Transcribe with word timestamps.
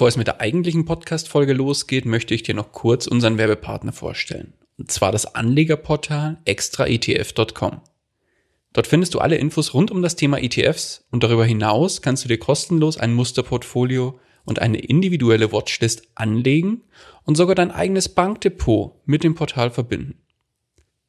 Bevor 0.00 0.08
es 0.08 0.16
mit 0.16 0.28
der 0.28 0.40
eigentlichen 0.40 0.86
Podcast-Folge 0.86 1.52
losgeht, 1.52 2.06
möchte 2.06 2.32
ich 2.32 2.42
dir 2.42 2.54
noch 2.54 2.72
kurz 2.72 3.06
unseren 3.06 3.36
Werbepartner 3.36 3.92
vorstellen. 3.92 4.54
Und 4.78 4.90
zwar 4.90 5.12
das 5.12 5.34
Anlegerportal 5.34 6.38
extraetf.com. 6.46 7.82
Dort 8.72 8.86
findest 8.86 9.12
du 9.12 9.18
alle 9.18 9.36
Infos 9.36 9.74
rund 9.74 9.90
um 9.90 10.00
das 10.00 10.16
Thema 10.16 10.42
ETFs 10.42 11.06
und 11.10 11.22
darüber 11.22 11.44
hinaus 11.44 12.00
kannst 12.00 12.24
du 12.24 12.28
dir 12.28 12.38
kostenlos 12.38 12.96
ein 12.96 13.12
Musterportfolio 13.12 14.18
und 14.46 14.58
eine 14.62 14.78
individuelle 14.78 15.52
Watchlist 15.52 16.04
anlegen 16.14 16.80
und 17.24 17.34
sogar 17.34 17.54
dein 17.54 17.70
eigenes 17.70 18.08
Bankdepot 18.08 19.02
mit 19.04 19.22
dem 19.22 19.34
Portal 19.34 19.70
verbinden. 19.70 20.14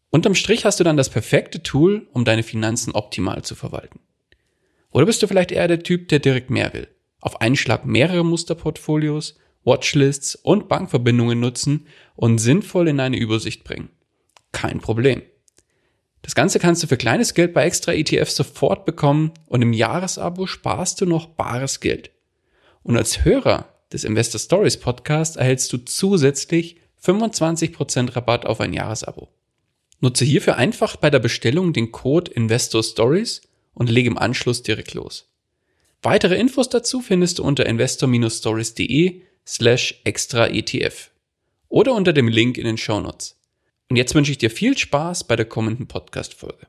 Unterm 0.09 0.35
Strich 0.35 0.65
hast 0.65 0.81
du 0.81 0.83
dann 0.83 0.97
das 0.97 1.09
perfekte 1.09 1.63
Tool, 1.63 2.09
um 2.11 2.25
deine 2.25 2.43
Finanzen 2.43 2.91
optimal 2.91 3.43
zu 3.43 3.55
verwalten. 3.55 4.01
Oder 4.89 5.05
bist 5.05 5.23
du 5.23 5.27
vielleicht 5.27 5.53
eher 5.53 5.69
der 5.69 5.81
Typ, 5.81 6.09
der 6.09 6.19
direkt 6.19 6.49
mehr 6.49 6.73
will? 6.73 6.89
Auf 7.21 7.39
einen 7.39 7.55
Schlag 7.55 7.85
mehrere 7.85 8.25
Musterportfolios, 8.25 9.37
Watchlists 9.63 10.35
und 10.35 10.67
Bankverbindungen 10.67 11.39
nutzen 11.39 11.87
und 12.15 12.39
sinnvoll 12.39 12.87
in 12.87 12.99
eine 12.99 13.17
Übersicht 13.17 13.63
bringen. 13.63 13.89
Kein 14.51 14.79
Problem. 14.79 15.21
Das 16.23 16.35
Ganze 16.35 16.59
kannst 16.59 16.83
du 16.83 16.87
für 16.87 16.97
kleines 16.97 17.33
Geld 17.33 17.53
bei 17.53 17.65
extra 17.65 17.93
ETFs 17.93 18.35
sofort 18.35 18.85
bekommen 18.85 19.31
und 19.47 19.61
im 19.61 19.73
Jahresabo 19.73 20.45
sparst 20.45 21.01
du 21.01 21.05
noch 21.05 21.27
bares 21.27 21.79
Geld. 21.79 22.11
Und 22.83 22.97
als 22.97 23.23
Hörer 23.25 23.69
des 23.91 24.03
Investor 24.03 24.39
Stories 24.39 24.77
Podcast 24.77 25.37
erhältst 25.37 25.71
du 25.73 25.77
zusätzlich 25.77 26.77
25% 27.03 28.15
Rabatt 28.15 28.45
auf 28.45 28.61
ein 28.61 28.73
Jahresabo. 28.73 29.29
Nutze 29.99 30.25
hierfür 30.25 30.57
einfach 30.57 30.95
bei 30.95 31.09
der 31.09 31.19
Bestellung 31.19 31.73
den 31.73 31.91
Code 31.91 32.31
Investor 32.31 32.83
Stories 32.83 33.41
und 33.73 33.89
lege 33.89 34.09
im 34.09 34.17
Anschluss 34.17 34.63
direkt 34.63 34.93
los. 34.93 35.30
Weitere 36.03 36.35
Infos 36.35 36.67
dazu 36.67 36.99
findest 36.99 37.37
du 37.37 37.43
unter 37.43 37.67
investor-stories.de 37.67 39.21
slash 39.45 40.01
extra 40.03 40.47
ETF 40.47 41.11
oder 41.67 41.93
unter 41.93 42.11
dem 42.11 42.27
Link 42.27 42.57
in 42.57 42.65
den 42.65 42.79
Shownotes. 42.79 43.39
Und 43.87 43.97
jetzt 43.97 44.15
wünsche 44.15 44.31
ich 44.31 44.39
dir 44.39 44.49
viel 44.49 44.75
Spaß 44.75 45.25
bei 45.25 45.35
der 45.35 45.45
kommenden 45.45 45.87
Podcast-Folge. 45.87 46.65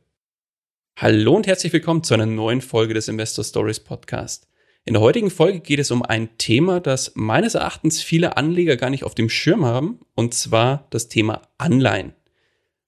Hallo 0.98 1.34
und 1.34 1.46
herzlich 1.46 1.72
willkommen 1.72 2.04
zu 2.04 2.12
einer 2.12 2.26
neuen 2.26 2.60
Folge 2.60 2.92
des 2.92 3.08
Investor 3.08 3.42
Stories 3.42 3.80
Podcast. 3.80 4.48
In 4.84 4.92
der 4.92 5.00
heutigen 5.00 5.30
Folge 5.30 5.60
geht 5.60 5.78
es 5.78 5.90
um 5.90 6.02
ein 6.02 6.36
Thema, 6.36 6.80
das 6.80 7.12
meines 7.14 7.54
Erachtens 7.54 8.02
viele 8.02 8.36
Anleger 8.36 8.76
gar 8.76 8.90
nicht 8.90 9.04
auf 9.04 9.14
dem 9.14 9.30
Schirm 9.30 9.64
haben, 9.64 10.00
und 10.14 10.34
zwar 10.34 10.88
das 10.90 11.08
Thema 11.08 11.40
Anleihen. 11.56 12.12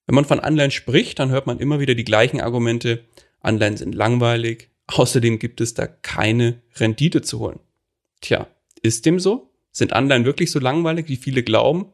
Wenn 0.04 0.14
man 0.14 0.26
von 0.26 0.40
Anleihen 0.40 0.72
spricht, 0.72 1.20
dann 1.20 1.30
hört 1.30 1.46
man 1.46 1.58
immer 1.58 1.80
wieder 1.80 1.94
die 1.94 2.04
gleichen 2.04 2.42
Argumente. 2.42 3.02
Anleihen 3.40 3.78
sind 3.78 3.94
langweilig, 3.94 4.73
Außerdem 4.86 5.38
gibt 5.38 5.60
es 5.60 5.74
da 5.74 5.86
keine 5.86 6.60
Rendite 6.76 7.22
zu 7.22 7.40
holen. 7.40 7.60
Tja, 8.20 8.48
ist 8.82 9.06
dem 9.06 9.18
so? 9.18 9.50
Sind 9.72 9.92
Anleihen 9.92 10.24
wirklich 10.24 10.50
so 10.50 10.58
langweilig, 10.58 11.08
wie 11.08 11.16
viele 11.16 11.42
glauben? 11.42 11.86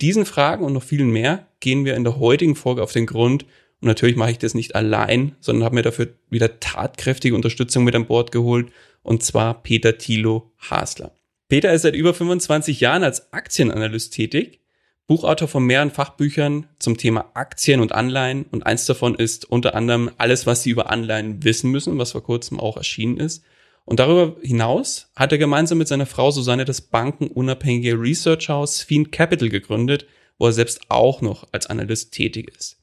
Diesen 0.00 0.26
Fragen 0.26 0.64
und 0.64 0.72
noch 0.72 0.82
vielen 0.82 1.10
mehr 1.10 1.46
gehen 1.60 1.84
wir 1.84 1.94
in 1.94 2.04
der 2.04 2.18
heutigen 2.18 2.56
Folge 2.56 2.82
auf 2.82 2.92
den 2.92 3.06
Grund. 3.06 3.44
Und 3.80 3.88
natürlich 3.88 4.16
mache 4.16 4.32
ich 4.32 4.38
das 4.38 4.54
nicht 4.54 4.74
allein, 4.74 5.36
sondern 5.40 5.64
habe 5.64 5.76
mir 5.76 5.82
dafür 5.82 6.08
wieder 6.28 6.60
tatkräftige 6.60 7.34
Unterstützung 7.34 7.84
mit 7.84 7.94
an 7.94 8.06
Bord 8.06 8.32
geholt. 8.32 8.70
Und 9.02 9.22
zwar 9.22 9.62
Peter 9.62 9.96
Thilo 9.96 10.52
Hasler. 10.58 11.14
Peter 11.48 11.72
ist 11.72 11.82
seit 11.82 11.94
über 11.94 12.12
25 12.12 12.80
Jahren 12.80 13.04
als 13.04 13.32
Aktienanalyst 13.32 14.12
tätig 14.12 14.60
Buchautor 15.06 15.46
von 15.46 15.64
mehreren 15.64 15.90
Fachbüchern 15.92 16.66
zum 16.80 16.96
Thema 16.96 17.30
Aktien 17.34 17.80
und 17.80 17.92
Anleihen 17.92 18.44
und 18.50 18.66
eins 18.66 18.86
davon 18.86 19.14
ist 19.14 19.44
unter 19.44 19.76
anderem 19.76 20.10
alles, 20.18 20.46
was 20.46 20.64
Sie 20.64 20.70
über 20.70 20.90
Anleihen 20.90 21.44
wissen 21.44 21.70
müssen, 21.70 21.96
was 21.98 22.12
vor 22.12 22.24
kurzem 22.24 22.58
auch 22.58 22.76
erschienen 22.76 23.18
ist. 23.18 23.44
Und 23.84 24.00
darüber 24.00 24.36
hinaus 24.42 25.12
hat 25.14 25.30
er 25.30 25.38
gemeinsam 25.38 25.78
mit 25.78 25.86
seiner 25.86 26.06
Frau 26.06 26.32
Susanne 26.32 26.64
das 26.64 26.80
bankenunabhängige 26.80 27.92
Research 27.92 28.48
House 28.48 28.82
Fiend 28.82 29.12
Capital 29.12 29.48
gegründet, 29.48 30.06
wo 30.38 30.46
er 30.46 30.52
selbst 30.52 30.80
auch 30.88 31.20
noch 31.20 31.46
als 31.52 31.66
Analyst 31.66 32.12
tätig 32.12 32.52
ist. 32.58 32.78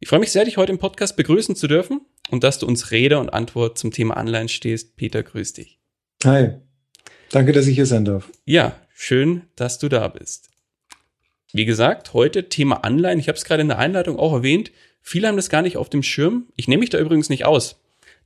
Ich 0.00 0.08
freue 0.08 0.20
mich 0.20 0.30
sehr, 0.30 0.44
dich 0.44 0.58
heute 0.58 0.72
im 0.72 0.78
Podcast 0.78 1.16
begrüßen 1.16 1.56
zu 1.56 1.66
dürfen 1.66 2.02
und 2.30 2.44
dass 2.44 2.58
du 2.58 2.66
uns 2.66 2.90
Rede 2.90 3.18
und 3.18 3.32
Antwort 3.32 3.78
zum 3.78 3.90
Thema 3.90 4.18
Anleihen 4.18 4.48
stehst. 4.50 4.96
Peter, 4.96 5.22
grüß 5.22 5.54
dich. 5.54 5.78
Hi. 6.24 6.58
Danke, 7.30 7.52
dass 7.52 7.66
ich 7.66 7.74
hier 7.74 7.86
sein 7.86 8.04
darf. 8.04 8.30
Ja, 8.44 8.78
schön, 8.94 9.44
dass 9.56 9.78
du 9.78 9.88
da 9.88 10.08
bist. 10.08 10.47
Wie 11.52 11.64
gesagt, 11.64 12.12
heute 12.12 12.48
Thema 12.48 12.84
Anleihen. 12.84 13.18
Ich 13.18 13.28
habe 13.28 13.36
es 13.36 13.44
gerade 13.44 13.62
in 13.62 13.68
der 13.68 13.78
Einleitung 13.78 14.18
auch 14.18 14.32
erwähnt. 14.32 14.70
Viele 15.00 15.28
haben 15.28 15.36
das 15.36 15.48
gar 15.48 15.62
nicht 15.62 15.76
auf 15.76 15.88
dem 15.88 16.02
Schirm. 16.02 16.46
Ich 16.56 16.68
nehme 16.68 16.80
mich 16.80 16.90
da 16.90 16.98
übrigens 16.98 17.30
nicht 17.30 17.46
aus. 17.46 17.80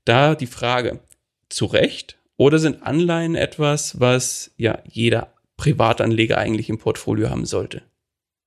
Da 0.04 0.34
die 0.34 0.46
Frage, 0.46 1.00
zu 1.48 1.66
Recht 1.66 2.18
oder 2.36 2.58
sind 2.58 2.82
Anleihen 2.82 3.36
etwas, 3.36 4.00
was 4.00 4.52
ja 4.56 4.82
jeder 4.88 5.34
Privatanleger 5.56 6.38
eigentlich 6.38 6.68
im 6.68 6.78
Portfolio 6.78 7.30
haben 7.30 7.44
sollte? 7.44 7.82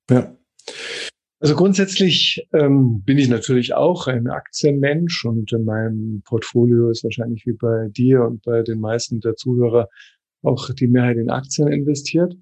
Ja. 0.09 0.35
Also 1.39 1.55
grundsätzlich 1.55 2.47
ähm, 2.53 3.03
bin 3.03 3.17
ich 3.17 3.29
natürlich 3.29 3.73
auch 3.73 4.07
ein 4.07 4.27
Aktienmensch 4.27 5.25
und 5.25 5.51
in 5.53 5.63
meinem 5.63 6.21
Portfolio 6.25 6.89
ist 6.89 7.03
wahrscheinlich 7.03 7.45
wie 7.45 7.53
bei 7.53 7.87
dir 7.89 8.23
und 8.23 8.43
bei 8.43 8.63
den 8.63 8.79
meisten 8.79 9.19
der 9.19 9.35
Zuhörer 9.35 9.87
auch 10.41 10.69
die 10.73 10.87
Mehrheit 10.87 11.17
in 11.17 11.29
Aktien 11.29 11.67
investiert. 11.67 12.35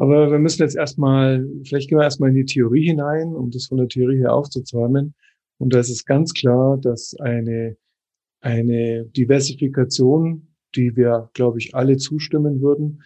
Aber 0.00 0.30
wir 0.30 0.38
müssen 0.38 0.62
jetzt 0.62 0.76
erstmal, 0.76 1.46
vielleicht 1.62 1.90
gehen 1.90 1.98
wir 1.98 2.04
erstmal 2.04 2.30
in 2.30 2.36
die 2.36 2.46
Theorie 2.46 2.86
hinein, 2.86 3.34
um 3.34 3.50
das 3.50 3.66
von 3.66 3.76
der 3.76 3.86
Theorie 3.86 4.16
her 4.16 4.32
aufzuzäumen. 4.32 5.14
Und 5.58 5.74
da 5.74 5.78
ist 5.78 5.90
es 5.90 6.06
ganz 6.06 6.32
klar, 6.32 6.78
dass 6.78 7.14
eine, 7.20 7.76
eine 8.40 9.04
Diversifikation, 9.14 10.48
die 10.74 10.96
wir, 10.96 11.28
glaube 11.34 11.58
ich, 11.58 11.74
alle 11.74 11.98
zustimmen 11.98 12.62
würden, 12.62 13.02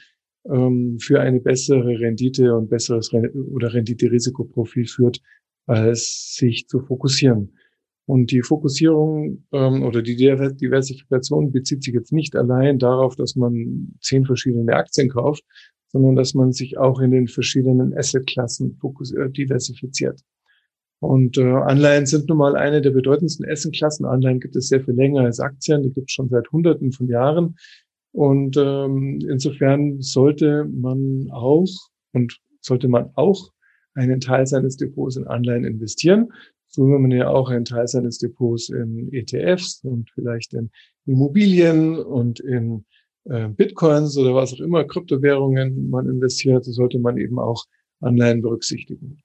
ähm, 0.48 1.00
für 1.00 1.20
eine 1.20 1.40
bessere 1.40 1.98
Rendite 1.98 2.54
und 2.54 2.70
besseres 2.70 3.12
oder 3.12 3.74
Rendite-Risikoprofil 3.74 4.86
führt, 4.86 5.20
als 5.66 6.36
sich 6.36 6.68
zu 6.68 6.78
fokussieren. 6.78 7.58
Und 8.06 8.30
die 8.30 8.42
Fokussierung 8.42 9.44
ähm, 9.50 9.82
oder 9.82 10.00
die 10.00 10.14
Diversifikation 10.14 11.50
bezieht 11.50 11.82
sich 11.82 11.94
jetzt 11.94 12.12
nicht 12.12 12.36
allein 12.36 12.78
darauf, 12.78 13.16
dass 13.16 13.34
man 13.34 13.96
zehn 14.00 14.24
verschiedene 14.26 14.74
Aktien 14.74 15.08
kauft, 15.08 15.42
sondern 15.94 16.16
dass 16.16 16.34
man 16.34 16.52
sich 16.52 16.76
auch 16.76 16.98
in 16.98 17.12
den 17.12 17.28
verschiedenen 17.28 17.96
Assetklassen 17.96 18.80
äh, 19.16 19.30
diversifiziert. 19.30 20.20
Und 20.98 21.38
äh, 21.38 21.44
Anleihen 21.44 22.04
sind 22.04 22.28
nun 22.28 22.38
mal 22.38 22.56
eine 22.56 22.82
der 22.82 22.90
bedeutendsten 22.90 23.48
Assetklassen. 23.48 24.04
Anleihen 24.04 24.40
gibt 24.40 24.56
es 24.56 24.66
sehr 24.66 24.82
viel 24.82 24.94
länger 24.94 25.20
als 25.20 25.38
Aktien, 25.38 25.84
die 25.84 25.92
gibt 25.92 26.10
es 26.10 26.14
schon 26.14 26.28
seit 26.28 26.50
Hunderten 26.50 26.90
von 26.90 27.06
Jahren. 27.06 27.54
Und 28.10 28.56
ähm, 28.56 29.20
insofern 29.28 30.02
sollte 30.02 30.64
man 30.64 31.30
auch 31.30 31.70
und 32.12 32.40
sollte 32.60 32.88
man 32.88 33.10
auch 33.14 33.52
einen 33.94 34.18
Teil 34.18 34.48
seines 34.48 34.76
Depots 34.76 35.14
in 35.14 35.28
Anleihen 35.28 35.64
investieren. 35.64 36.32
So 36.66 36.88
wie 36.88 36.98
man 36.98 37.12
ja 37.12 37.28
auch 37.28 37.50
einen 37.50 37.64
Teil 37.64 37.86
seines 37.86 38.18
Depots 38.18 38.68
in 38.68 39.12
ETFs 39.12 39.84
und 39.84 40.10
vielleicht 40.10 40.54
in 40.54 40.72
Immobilien 41.06 42.00
und 42.00 42.40
in 42.40 42.84
äh, 43.24 43.48
Bitcoins 43.48 44.16
oder 44.18 44.34
was 44.34 44.54
auch 44.54 44.60
immer, 44.60 44.84
Kryptowährungen 44.84 45.90
man 45.90 46.08
investiert, 46.08 46.64
sollte 46.64 46.98
man 46.98 47.16
eben 47.18 47.38
auch 47.38 47.64
Anleihen 48.00 48.42
berücksichtigen. 48.42 49.18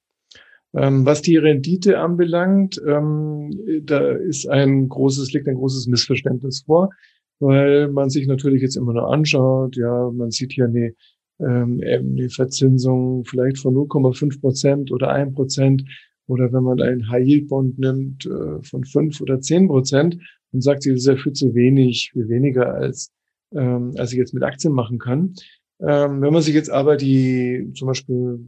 Ähm, 0.74 1.06
was 1.06 1.22
die 1.22 1.38
Rendite 1.38 2.00
anbelangt, 2.00 2.80
ähm, 2.86 3.51
da 3.84 4.12
ist 4.12 4.48
ein 4.48 4.88
großes, 4.88 5.34
liegt 5.34 5.48
ein 5.48 5.56
großes 5.56 5.88
Missverständnis 5.88 6.62
vor, 6.62 6.92
weil 7.40 7.88
man 7.90 8.10
sich 8.10 8.28
natürlich 8.28 8.62
jetzt 8.62 8.78
immer 8.78 8.94
nur 8.94 9.12
anschaut, 9.12 9.75
ja, 9.75 10.12
man 10.12 10.30
sieht 10.30 10.54
hier 10.54 10.66
eine, 10.66 10.94
ähm, 11.40 11.81
eine 11.84 12.30
Verzinsung 12.30 13.25
vielleicht 13.25 13.57
von 13.57 13.74
0,5 13.74 14.42
Prozent 14.42 14.92
oder 14.92 15.10
1 15.12 15.34
Prozent 15.34 15.84
oder 16.28 16.54
wenn 16.54 16.63
man 16.63 16.81
einen 16.81 17.10
High-Yield-Bond 17.10 17.80
nimmt 17.80 18.28
äh, 18.28 18.62
von 18.62 18.84
5 18.84 19.19
oder 19.22 19.42
10 19.42 19.68
Prozent 19.68 20.18
und 20.52 20.62
sagt, 20.62 20.86
das 20.86 20.94
ist 20.94 21.07
ja 21.07 21.16
viel 21.16 21.34
zu 21.34 21.56
wenig, 21.56 22.12
viel 22.13 22.30
weniger 22.30 22.75
als 22.75 23.12
ähm, 23.54 23.94
als 23.98 24.12
ich 24.12 24.18
jetzt 24.18 24.34
mit 24.34 24.44
Aktien 24.44 24.74
machen 24.74 25.00
kann. 25.00 25.34
Ähm, 25.81 26.22
wenn 26.22 26.34
man 26.34 26.42
sich 26.42 26.54
jetzt 26.54 26.69
aber 26.69 26.98
die 26.98 27.72
zum 27.74 27.88
Beispiel 27.88 28.46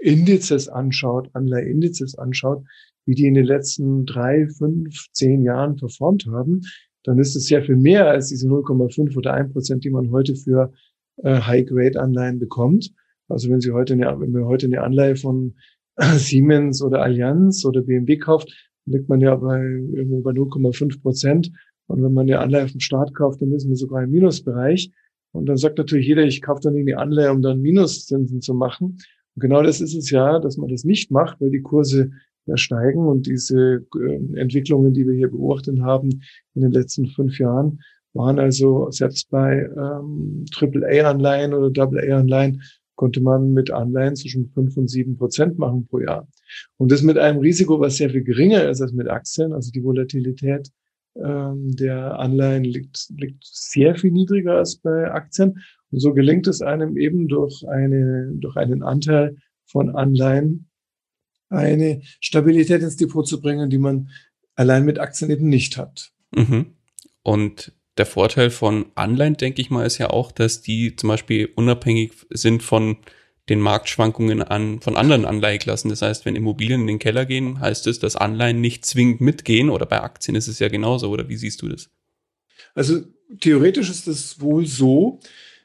Indizes 0.00 0.68
anschaut, 0.68 1.30
Anleiheindizes 1.32 2.18
anschaut, 2.18 2.64
wie 3.06 3.14
die 3.14 3.26
in 3.26 3.34
den 3.34 3.44
letzten 3.44 4.04
drei, 4.04 4.48
fünf, 4.48 5.06
zehn 5.12 5.42
Jahren 5.42 5.76
performt 5.76 6.26
haben, 6.26 6.62
dann 7.04 7.18
ist 7.18 7.34
es 7.36 7.46
sehr 7.46 7.62
viel 7.62 7.76
mehr 7.76 8.08
als 8.08 8.28
diese 8.28 8.48
0,5 8.48 9.16
oder 9.16 9.32
1 9.34 9.52
Prozent, 9.52 9.84
die 9.84 9.90
man 9.90 10.10
heute 10.10 10.36
für 10.36 10.72
äh, 11.22 11.40
High-Grade-Anleihen 11.40 12.38
bekommt. 12.38 12.92
Also 13.28 13.50
wenn 13.50 13.60
Sie 13.60 13.72
heute 13.72 13.94
eine, 13.94 14.20
wenn 14.20 14.32
wir 14.32 14.46
heute 14.46 14.66
eine 14.66 14.82
Anleihe 14.82 15.16
von 15.16 15.54
Siemens 16.16 16.82
oder 16.82 17.02
Allianz 17.02 17.64
oder 17.64 17.82
BMW 17.82 18.18
kauft, 18.18 18.52
liegt 18.86 19.08
man 19.08 19.20
ja 19.20 19.34
bei 19.36 19.62
irgendwo 19.62 20.20
bei 20.20 20.32
0,5 20.32 21.00
Prozent. 21.00 21.52
Und 21.86 22.02
wenn 22.02 22.12
man 22.12 22.26
eine 22.26 22.38
Anleihe 22.38 22.68
vom 22.68 22.80
Staat 22.80 23.14
kauft, 23.14 23.42
dann 23.42 23.52
ist 23.52 23.66
man 23.66 23.76
sogar 23.76 24.02
im 24.02 24.10
Minusbereich. 24.10 24.90
Und 25.32 25.46
dann 25.46 25.56
sagt 25.56 25.78
natürlich 25.78 26.06
jeder, 26.06 26.24
ich 26.24 26.42
kaufe 26.42 26.60
dann 26.62 26.76
eine 26.76 26.98
Anleihe, 26.98 27.32
um 27.32 27.42
dann 27.42 27.60
Minuszinsen 27.60 28.40
zu 28.40 28.54
machen. 28.54 28.98
Und 29.34 29.40
genau 29.40 29.62
das 29.62 29.80
ist 29.80 29.94
es 29.94 30.10
ja, 30.10 30.38
dass 30.38 30.56
man 30.56 30.68
das 30.68 30.84
nicht 30.84 31.10
macht, 31.10 31.40
weil 31.40 31.50
die 31.50 31.62
Kurse 31.62 32.10
ja 32.46 32.56
steigen 32.56 33.06
und 33.06 33.26
diese 33.26 33.86
äh, 33.96 34.38
Entwicklungen, 34.38 34.92
die 34.92 35.06
wir 35.06 35.14
hier 35.14 35.30
beobachtet 35.30 35.80
haben 35.80 36.22
in 36.54 36.62
den 36.62 36.72
letzten 36.72 37.06
fünf 37.06 37.38
Jahren, 37.38 37.80
waren 38.14 38.38
also 38.38 38.90
selbst 38.90 39.30
bei 39.30 39.70
ähm, 39.76 40.44
AAA-Anleihen 40.54 41.54
oder 41.54 41.82
AA-Anleihen 41.82 42.62
konnte 42.94 43.20
man 43.20 43.52
mit 43.52 43.70
Anleihen 43.70 44.16
zwischen 44.16 44.50
fünf 44.50 44.76
und 44.76 44.88
sieben 44.88 45.16
Prozent 45.16 45.58
machen 45.58 45.86
pro 45.86 46.00
Jahr. 46.00 46.28
Und 46.76 46.92
das 46.92 47.02
mit 47.02 47.16
einem 47.18 47.40
Risiko, 47.40 47.80
was 47.80 47.96
sehr 47.96 48.10
viel 48.10 48.22
geringer 48.22 48.68
ist 48.68 48.82
als 48.82 48.92
mit 48.92 49.08
Aktien. 49.08 49.52
Also 49.52 49.70
die 49.70 49.82
Volatilität 49.82 50.68
ähm, 51.16 51.74
der 51.76 52.18
Anleihen 52.18 52.64
liegt, 52.64 53.10
liegt 53.16 53.44
sehr 53.44 53.96
viel 53.96 54.10
niedriger 54.10 54.56
als 54.56 54.76
bei 54.76 55.10
Aktien. 55.10 55.62
Und 55.90 56.00
so 56.00 56.14
gelingt 56.14 56.46
es 56.46 56.62
einem 56.62 56.96
eben 56.96 57.28
durch 57.28 57.64
eine, 57.68 58.32
durch 58.34 58.56
einen 58.56 58.82
Anteil 58.82 59.36
von 59.64 59.94
Anleihen 59.94 60.68
eine 61.48 62.00
Stabilität 62.20 62.82
ins 62.82 62.96
Depot 62.96 63.26
zu 63.26 63.40
bringen, 63.40 63.68
die 63.68 63.78
man 63.78 64.08
allein 64.54 64.84
mit 64.84 64.98
Aktien 64.98 65.30
eben 65.30 65.48
nicht 65.48 65.76
hat. 65.76 66.12
Mhm. 66.34 66.72
Und 67.22 67.72
der 67.98 68.06
Vorteil 68.06 68.50
von 68.50 68.86
Anleihen, 68.94 69.36
denke 69.36 69.60
ich 69.60 69.70
mal, 69.70 69.84
ist 69.84 69.98
ja 69.98 70.10
auch, 70.10 70.32
dass 70.32 70.62
die 70.62 70.96
zum 70.96 71.08
Beispiel 71.08 71.50
unabhängig 71.54 72.12
sind 72.30 72.62
von 72.62 72.96
den 73.52 73.60
Marktschwankungen 73.60 74.42
an, 74.42 74.80
von 74.80 74.96
anderen 74.96 75.26
Anleiheklassen. 75.26 75.90
Das 75.90 76.00
heißt, 76.00 76.24
wenn 76.24 76.36
Immobilien 76.36 76.80
in 76.80 76.86
den 76.86 76.98
Keller 76.98 77.26
gehen, 77.26 77.60
heißt 77.60 77.86
es, 77.86 77.98
dass 77.98 78.16
Anleihen 78.16 78.62
nicht 78.62 78.86
zwingend 78.86 79.20
mitgehen 79.20 79.68
oder 79.68 79.84
bei 79.84 80.00
Aktien 80.00 80.34
ist 80.34 80.48
es 80.48 80.58
ja 80.58 80.68
genauso, 80.68 81.10
oder 81.10 81.28
wie 81.28 81.36
siehst 81.36 81.60
du 81.60 81.68
das? 81.68 81.90
Also 82.74 83.02
theoretisch 83.40 83.90
ist 83.90 84.08
es 84.08 84.40
wohl 84.40 84.64
so, 84.66 85.20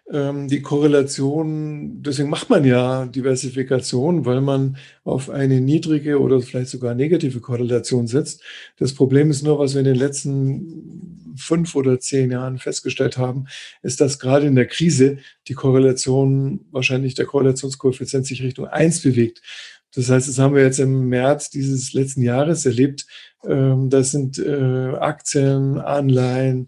die 0.09 0.62
Korrelation, 0.62 2.01
deswegen 2.01 2.30
macht 2.30 2.50
man 2.50 2.63
ja 2.63 3.06
Diversifikation, 3.07 4.25
weil 4.25 4.39
man 4.39 4.77
auf 5.04 5.30
eine 5.30 5.59
niedrige 5.59 6.21
oder 6.21 6.39
vielleicht 6.39 6.69
sogar 6.69 6.95
negative 6.95 7.42
Korrelation 7.42 8.07
setzt. 8.07 8.42
Das 8.77 8.94
Problem 8.94 9.30
ist 9.31 9.44
nur, 9.44 9.59
was 9.59 9.74
wir 9.74 9.80
in 9.80 9.86
den 9.86 9.98
letzten 9.98 11.36
fünf 11.36 11.75
oder 11.75 12.00
zehn 12.00 12.31
Jahren 12.31 12.57
festgestellt 12.57 13.18
haben, 13.18 13.48
ist, 13.81 14.00
dass 14.00 14.18
gerade 14.18 14.48
in 14.48 14.56
der 14.56 14.68
Krise 14.68 15.18
die 15.50 15.56
Korrelation, 15.56 16.62
wahrscheinlich 16.71 17.13
der 17.13 17.25
Korrelationskoeffizient 17.25 18.25
sich 18.25 18.42
Richtung 18.42 18.68
eins 18.68 19.01
bewegt. 19.01 19.42
Das 19.94 20.09
heißt, 20.09 20.30
das 20.30 20.39
haben 20.39 20.56
wir 20.56 20.63
jetzt 20.63 20.80
im 20.80 21.09
März 21.09 21.50
dieses 21.50 21.94
letzten 21.94 22.21
Jahres 22.21 22.65
erlebt. 22.65 23.06
Ähm, 23.45 23.89
das 23.89 24.12
sind 24.12 24.39
äh, 24.39 24.95
Aktien, 25.00 25.80
Anleihen, 25.80 26.59
ähm, 26.59 26.68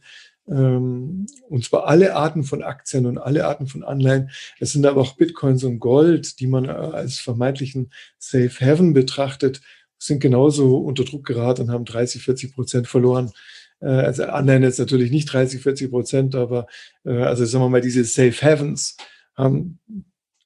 und 0.56 1.64
zwar 1.64 1.86
alle 1.86 2.16
Arten 2.16 2.44
von 2.44 2.64
Aktien 2.64 3.06
und 3.06 3.20
alle 3.20 3.46
Arten 3.46 3.68
von 3.68 3.84
Anleihen. 3.84 4.32
Es 4.60 4.72
sind 4.72 4.86
aber 4.86 5.02
auch 5.02 5.16
Bitcoins 5.16 5.64
und 5.64 5.80
Gold, 5.80 6.40
die 6.40 6.48
man 6.48 6.66
äh, 6.66 6.70
als 6.70 7.20
vermeintlichen 7.20 7.92
Safe 8.18 8.50
Haven 8.60 8.94
betrachtet, 8.94 9.62
sind 10.00 10.22
genauso 10.22 10.78
unter 10.78 11.04
Druck 11.04 11.26
geraten 11.26 11.64
und 11.64 11.72
haben 11.72 11.86
30, 11.86 12.24
40 12.24 12.56
Prozent 12.56 12.88
verloren. 12.88 13.32
Äh, 13.80 13.90
also 13.90 14.24
Anleihen 14.24 14.64
jetzt 14.64 14.80
natürlich 14.80 15.12
nicht 15.12 15.32
30, 15.32 15.62
40 15.62 15.92
Prozent, 15.92 16.36
aber 16.36 16.66
äh, 17.06 17.12
also 17.12 17.46
sagen 17.46 17.64
wir 17.64 17.70
mal, 17.70 17.82
diese 17.82 18.04
Safe 18.04 18.34
Havens 18.42 18.98
haben 19.36 19.80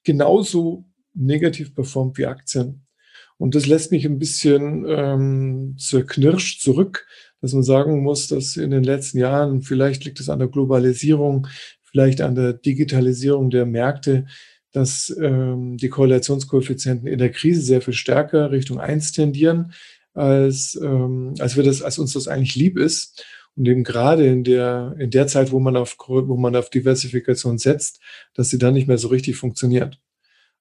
genauso 0.02 0.84
negativ 1.14 1.74
performt 1.74 2.18
wie 2.18 2.26
Aktien. 2.26 2.84
Und 3.36 3.54
das 3.54 3.66
lässt 3.66 3.90
mich 3.90 4.04
ein 4.04 4.18
bisschen 4.18 4.84
ähm, 4.86 5.76
zerknirscht 5.78 6.60
zurück, 6.60 7.06
dass 7.44 7.52
man 7.52 7.62
sagen 7.62 8.02
muss, 8.02 8.26
dass 8.28 8.56
in 8.56 8.70
den 8.70 8.84
letzten 8.84 9.18
Jahren, 9.18 9.60
vielleicht 9.60 10.04
liegt 10.06 10.18
es 10.18 10.30
an 10.30 10.38
der 10.38 10.48
Globalisierung, 10.48 11.46
vielleicht 11.82 12.22
an 12.22 12.34
der 12.34 12.54
Digitalisierung 12.54 13.50
der 13.50 13.66
Märkte, 13.66 14.24
dass 14.72 15.14
ähm, 15.20 15.76
die 15.76 15.90
Korrelationskoeffizienten 15.90 17.06
in 17.06 17.18
der 17.18 17.30
Krise 17.30 17.60
sehr 17.60 17.82
viel 17.82 17.92
stärker 17.92 18.50
Richtung 18.50 18.80
eins 18.80 19.12
tendieren, 19.12 19.74
als, 20.14 20.80
ähm, 20.82 21.34
als, 21.38 21.54
wir 21.56 21.64
das, 21.64 21.82
als 21.82 21.98
uns 21.98 22.14
das 22.14 22.28
eigentlich 22.28 22.56
lieb 22.56 22.78
ist. 22.78 23.22
Und 23.56 23.68
eben 23.68 23.84
gerade 23.84 24.26
in 24.26 24.42
der, 24.42 24.96
in 24.98 25.10
der 25.10 25.26
Zeit, 25.26 25.52
wo 25.52 25.60
man 25.60 25.76
auf, 25.76 25.96
wo 26.08 26.36
man 26.38 26.56
auf 26.56 26.70
Diversifikation 26.70 27.58
setzt, 27.58 28.00
dass 28.32 28.48
sie 28.48 28.58
dann 28.58 28.72
nicht 28.72 28.88
mehr 28.88 28.98
so 28.98 29.08
richtig 29.08 29.36
funktioniert. 29.36 30.00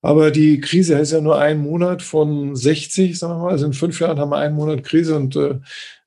Aber 0.02 0.32
die 0.32 0.60
Krise 0.60 1.00
ist 1.00 1.14
ja 1.14 1.22
nur 1.22 1.40
ein 1.40 1.60
Monat 1.60 2.02
von 2.02 2.58
60, 2.58 3.18
sagen 3.18 3.36
wir 3.36 3.44
mal. 3.46 3.52
Also 3.52 3.66
in 3.66 3.72
fünf 3.72 4.02
Jahren 4.02 4.20
haben 4.20 4.32
wir 4.32 4.38
einen 4.38 4.56
Monat 4.56 4.84
Krise 4.84 5.16
und 5.16 5.38
äh, 5.38 5.60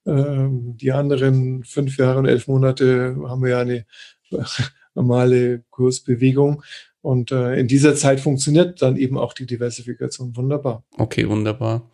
die 0.06 0.92
anderen 0.92 1.64
fünf 1.64 1.98
Jahre 1.98 2.20
und 2.20 2.26
elf 2.26 2.46
Monate 2.46 3.16
haben 3.26 3.42
wir 3.42 3.50
ja 3.50 3.60
eine 3.60 3.86
normale 4.94 5.64
Kursbewegung. 5.70 6.62
Und 7.02 7.30
äh, 7.30 7.54
in 7.54 7.68
dieser 7.68 7.94
Zeit 7.94 8.20
funktioniert 8.20 8.82
dann 8.82 8.96
eben 8.96 9.16
auch 9.18 9.32
die 9.32 9.46
Diversifikation 9.46 10.36
wunderbar. 10.36 10.84
Okay, 10.96 11.28
wunderbar. 11.28 11.90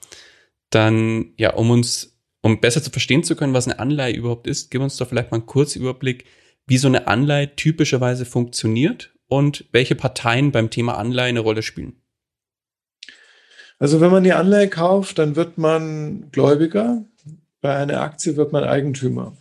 Dann, 0.70 1.34
ja, 1.36 1.52
um 1.54 1.70
uns, 1.70 2.18
um 2.40 2.60
besser 2.60 2.82
zu 2.82 2.90
verstehen 2.90 3.22
zu 3.22 3.36
können, 3.36 3.52
was 3.52 3.68
eine 3.68 3.78
Anleihe 3.78 4.14
überhaupt 4.14 4.46
ist, 4.46 4.70
gib 4.70 4.80
uns 4.80 4.96
doch 4.96 5.08
vielleicht 5.08 5.30
mal 5.30 5.38
einen 5.38 5.46
Kurzüberblick, 5.46 6.24
wie 6.66 6.78
so 6.78 6.88
eine 6.88 7.08
Anleihe 7.08 7.54
typischerweise 7.56 8.24
funktioniert 8.24 9.12
und 9.28 9.66
welche 9.72 9.94
Parteien 9.94 10.50
beim 10.50 10.70
Thema 10.70 10.96
Anleihe 10.96 11.28
eine 11.28 11.40
Rolle 11.40 11.62
spielen. 11.62 11.96
Also 13.78 14.00
wenn 14.00 14.12
man 14.12 14.24
die 14.24 14.32
Anleihe 14.32 14.68
kauft, 14.68 15.18
dann 15.18 15.36
wird 15.36 15.58
man 15.58 16.30
Gläubiger, 16.30 17.04
bei 17.62 17.74
einer 17.74 18.02
Aktie 18.02 18.36
wird 18.36 18.52
man 18.52 18.64
Eigentümer. 18.64 19.34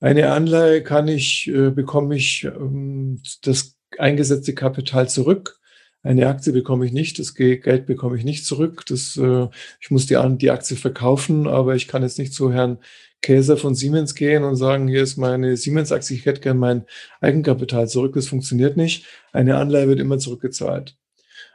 Eine 0.00 0.32
Anleihe 0.32 0.82
kann 0.82 1.08
ich, 1.08 1.48
äh, 1.48 1.70
bekomme 1.70 2.16
ich 2.16 2.44
ähm, 2.44 3.22
das 3.42 3.76
eingesetzte 3.98 4.54
Kapital 4.54 5.08
zurück. 5.08 5.58
Eine 6.02 6.28
Aktie 6.28 6.52
bekomme 6.52 6.86
ich 6.86 6.92
nicht, 6.92 7.18
das 7.18 7.34
Geld 7.34 7.86
bekomme 7.86 8.16
ich 8.16 8.24
nicht 8.24 8.46
zurück. 8.46 8.84
Das, 8.86 9.16
äh, 9.16 9.48
ich 9.80 9.90
muss 9.90 10.06
die, 10.06 10.18
die 10.38 10.50
Aktie 10.50 10.76
verkaufen, 10.76 11.46
aber 11.46 11.74
ich 11.74 11.88
kann 11.88 12.02
jetzt 12.02 12.18
nicht 12.18 12.34
zu 12.34 12.52
Herrn 12.52 12.78
Käser 13.22 13.58
von 13.58 13.74
Siemens 13.74 14.14
gehen 14.14 14.44
und 14.44 14.56
sagen, 14.56 14.88
hier 14.88 15.02
ist 15.02 15.18
meine 15.18 15.56
Siemens-Aktie, 15.56 16.16
ich 16.16 16.24
hätte 16.24 16.40
gern 16.40 16.56
mein 16.56 16.86
Eigenkapital 17.20 17.86
zurück. 17.88 18.14
Das 18.14 18.28
funktioniert 18.28 18.78
nicht. 18.78 19.04
Eine 19.32 19.56
Anleihe 19.56 19.88
wird 19.88 20.00
immer 20.00 20.18
zurückgezahlt. 20.18 20.96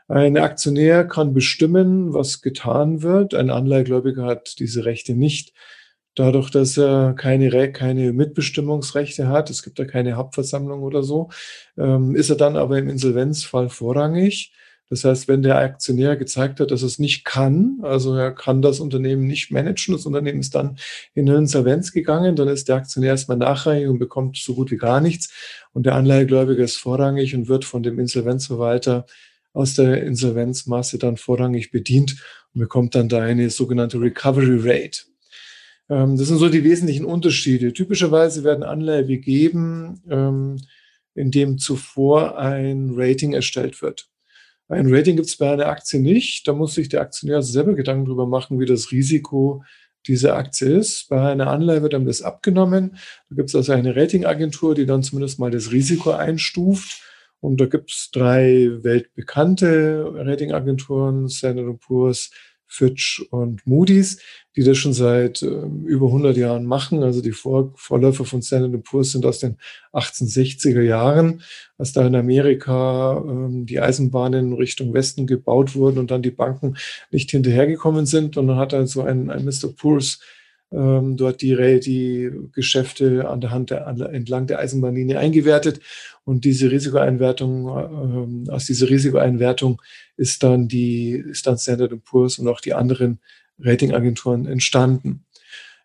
Ein 0.07 0.38
Aktionär 0.38 1.05
kann 1.05 1.33
bestimmen, 1.33 2.13
was 2.13 2.41
getan 2.41 3.01
wird. 3.01 3.33
Ein 3.33 3.50
Anleihegläubiger 3.50 4.25
hat 4.25 4.59
diese 4.59 4.85
Rechte 4.85 5.15
nicht. 5.15 5.53
Dadurch, 6.13 6.50
dass 6.50 6.77
er 6.77 7.13
keine, 7.13 7.71
keine 7.71 8.13
Mitbestimmungsrechte 8.13 9.27
hat, 9.27 9.50
es 9.50 9.63
gibt 9.63 9.79
da 9.79 9.85
keine 9.85 10.13
Hauptversammlung 10.13 10.83
oder 10.83 11.03
so, 11.03 11.29
ähm, 11.77 12.15
ist 12.15 12.29
er 12.29 12.38
dann 12.38 12.55
aber 12.55 12.77
im 12.77 12.88
Insolvenzfall 12.88 13.69
vorrangig. 13.69 14.53
Das 14.89 15.03
heißt, 15.03 15.27
wenn 15.27 15.41
der 15.41 15.57
Aktionär 15.57 16.15
gezeigt 16.15 16.59
hat, 16.59 16.69
dass 16.69 16.83
er 16.83 16.88
es 16.88 17.00
nicht 17.00 17.25
kann, 17.25 17.79
also 17.81 18.15
er 18.15 18.31
kann 18.31 18.62
das 18.62 18.79
Unternehmen 18.79 19.25
nicht 19.25 19.51
managen, 19.51 19.95
das 19.95 20.05
Unternehmen 20.05 20.39
ist 20.39 20.53
dann 20.53 20.77
in 21.15 21.27
Insolvenz 21.27 21.91
gegangen, 21.91 22.35
dann 22.35 22.47
ist 22.47 22.69
der 22.69 22.75
Aktionär 22.75 23.09
erstmal 23.12 23.38
nachrangig 23.38 23.88
und 23.88 23.97
bekommt 23.97 24.38
so 24.38 24.53
gut 24.53 24.69
wie 24.69 24.77
gar 24.77 25.01
nichts. 25.01 25.33
Und 25.74 25.88
der 25.88 25.95
Anleihegläubiger 25.95 26.63
ist 26.63 26.77
vorrangig 26.77 27.35
und 27.35 27.47
wird 27.47 27.65
von 27.65 27.81
dem 27.81 27.97
Insolvenzverwalter 28.00 29.07
aus 29.55 29.74
der 29.74 30.03
Insolvenzmasse 30.03 31.00
dann 31.00 31.17
vorrangig 31.17 31.71
bedient 31.71 32.17
und 32.53 32.59
bekommt 32.59 32.93
dann 32.93 33.09
da 33.09 33.21
eine 33.21 33.50
sogenannte 33.50 34.00
Recovery 34.00 34.59
Rate. 34.59 35.03
Ähm, 35.89 36.17
das 36.17 36.27
sind 36.27 36.38
so 36.38 36.50
die 36.50 36.63
wesentlichen 36.63 37.05
Unterschiede. 37.05 37.74
Typischerweise 37.74 38.43
werden 38.43 38.63
Anleihen 38.63 39.07
gegeben, 39.07 40.01
ähm, 40.09 40.57
indem 41.15 41.57
zuvor 41.57 42.38
ein 42.38 42.91
Rating 42.95 43.33
erstellt 43.33 43.81
wird. 43.81 44.09
Ein 44.67 44.93
Rating 44.93 45.15
gibt 45.15 45.29
es 45.29 45.38
bei 45.38 45.51
einer 45.51 45.67
Aktie 45.67 46.01
nicht. 46.01 46.47
Da 46.47 46.53
muss 46.53 46.74
sich 46.74 46.89
der 46.89 47.01
Aktionär 47.01 47.38
also 47.38 47.51
selber 47.51 47.75
Gedanken 47.75 48.05
darüber 48.05 48.27
machen, 48.27 48.59
wie 48.59 48.65
das 48.65 48.91
Risiko 48.91 49.63
dieser 50.07 50.35
Aktie 50.35 50.67
ist. 50.67 51.07
Bei 51.07 51.31
einer 51.31 51.47
Anleihe 51.47 51.81
wird 51.81 51.93
einem 51.93 52.07
das 52.07 52.21
abgenommen. 52.21 52.97
Da 53.29 53.35
gibt 53.38 53.50
es 53.50 53.55
also 53.55 53.71
eine 53.71 53.95
Ratingagentur, 53.95 54.75
die 54.75 54.85
dann 54.85 55.01
zumindest 55.03 55.39
mal 55.39 55.51
das 55.51 55.71
Risiko 55.71 56.12
einstuft 56.12 57.01
und 57.45 57.61
da 57.61 57.65
gibt 57.65 57.91
es 57.91 58.09
drei 58.11 58.69
weltbekannte 58.81 60.11
Ratingagenturen, 60.15 61.29
Standard 61.29 61.79
Poor's, 61.79 62.31
Fitch 62.67 63.25
und 63.29 63.65
Moody's, 63.65 64.19
die 64.55 64.63
das 64.63 64.77
schon 64.77 64.93
seit 64.93 65.41
äh, 65.41 65.45
über 65.85 66.07
100 66.07 66.35
Jahren 66.35 66.65
machen. 66.65 67.03
Also 67.03 67.21
die 67.21 67.31
Vor 67.31 67.73
Vorläufer 67.75 68.25
von 68.25 68.41
Standard 68.41 68.83
Poor's 68.83 69.11
sind 69.11 69.25
aus 69.25 69.39
den 69.39 69.57
1860er 69.93 70.81
Jahren, 70.81 71.41
als 71.77 71.93
da 71.93 72.05
in 72.05 72.15
Amerika 72.15 73.17
ähm, 73.17 73.65
die 73.65 73.79
Eisenbahnen 73.79 74.53
Richtung 74.53 74.93
Westen 74.93 75.27
gebaut 75.27 75.75
wurden 75.75 75.99
und 75.99 76.11
dann 76.11 76.21
die 76.21 76.31
Banken 76.31 76.75
nicht 77.11 77.31
hinterhergekommen 77.31 78.05
sind. 78.05 78.37
Und 78.37 78.47
dann 78.47 78.57
hat 78.57 78.73
also 78.73 79.03
ein, 79.03 79.29
ein 79.29 79.45
Mr. 79.45 79.69
Poor's 79.75 80.19
ähm, 80.72 81.17
dort 81.17 81.41
die, 81.41 81.79
die 81.79 82.31
Geschäfte 82.53 83.29
an 83.29 83.41
der 83.41 83.51
Hand 83.51 83.69
der, 83.69 83.88
entlang 83.88 84.48
der 84.48 84.60
Eisenbahnlinie 84.60 85.19
eingewertet. 85.19 85.79
Und 86.24 86.43
diese 86.43 86.72
Risikoeinwertung, 86.72 88.48
äh, 88.48 88.51
aus 88.51 88.65
dieser 88.65 88.89
Risikoeinwertung 88.89 89.81
ist 90.17 90.43
dann 90.43 90.67
die, 90.67 91.12
ist 91.12 91.48
dann 91.48 91.57
Standard 91.57 92.03
Poor's 92.03 92.39
und 92.39 92.48
auch 92.48 92.62
die 92.62 92.74
anderen 92.74 93.19
Ratingagenturen 93.60 94.48
entstanden. 94.48 95.25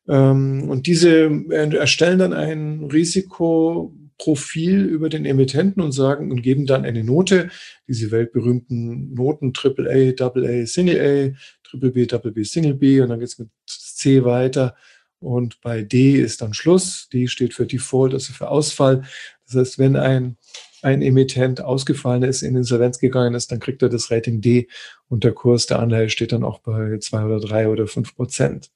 Ähm, 0.09 0.69
und 0.69 0.87
diese 0.87 1.31
erstellen 1.51 2.19
dann 2.19 2.33
ein 2.33 2.85
Risikoprofil 2.85 4.85
über 4.85 5.09
den 5.09 5.25
Emittenten 5.25 5.83
und 5.83 5.93
sagen 5.93 6.33
und 6.33 6.43
geben 6.43 6.67
dann 6.67 6.85
eine 6.85 7.05
Note, 7.05 7.51
diese 7.87 8.11
weltberühmten 8.11 9.15
Noten 9.15 9.53
AAA, 9.55 10.15
AA, 10.19 10.67
Single 10.67 11.01
A, 11.01 11.37
Triple 11.63 11.91
B, 11.91 12.07
Double 12.07 12.33
B, 12.33 12.43
Single 12.43 12.75
B 12.75 13.01
und 13.01 13.11
dann 13.11 13.21
geht 13.21 13.29
es 13.29 13.39
mit 13.39 13.51
C 14.01 14.25
weiter. 14.25 14.75
Und 15.21 15.61
bei 15.61 15.83
D 15.83 16.13
ist 16.13 16.41
dann 16.41 16.55
Schluss. 16.55 17.09
D 17.13 17.29
steht 17.29 17.55
für 17.55 17.67
Default, 17.67 18.15
also 18.15 18.33
für 18.33 18.49
Ausfall. 18.49 19.03
Das 19.47 19.55
heißt, 19.55 19.79
wenn 19.79 19.97
ein, 19.97 20.37
ein 20.83 21.03
Emittent 21.03 21.61
ausgefallen 21.61 22.23
ist, 22.23 22.43
in 22.43 22.57
Insolvenz 22.57 22.99
gegangen 22.99 23.35
ist, 23.35 23.53
dann 23.53 23.61
kriegt 23.61 23.83
er 23.83 23.91
das 23.91 24.11
Rating 24.11 24.41
D 24.41 24.69
und 25.09 25.25
der 25.25 25.33
Kurs 25.33 25.67
der 25.67 25.79
Anleihe 25.79 26.09
steht 26.09 26.33
dann 26.33 26.45
auch 26.45 26.61
bei 26.61 26.97
zwei 26.99 27.25
oder 27.25 27.39
drei 27.39 27.69
oder 27.69 27.87
fünf 27.87 28.17
Prozent. 28.17 28.71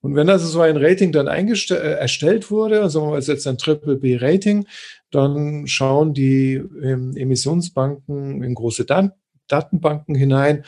Und 0.00 0.14
wenn 0.14 0.28
also 0.28 0.46
so 0.46 0.60
ein 0.60 0.76
Rating 0.76 1.12
dann 1.12 1.26
äh, 1.26 1.74
erstellt 1.74 2.50
wurde, 2.50 2.82
also 2.82 3.10
wir 3.10 3.18
jetzt 3.18 3.46
ein 3.46 3.58
Triple 3.58 3.96
B 3.96 4.16
Rating, 4.16 4.66
dann 5.10 5.66
schauen 5.66 6.14
die 6.14 6.54
ähm, 6.54 7.16
Emissionsbanken 7.16 8.42
in 8.44 8.54
große 8.54 8.84
Dan 8.84 9.12
Datenbanken 9.48 10.14
hinein 10.14 10.64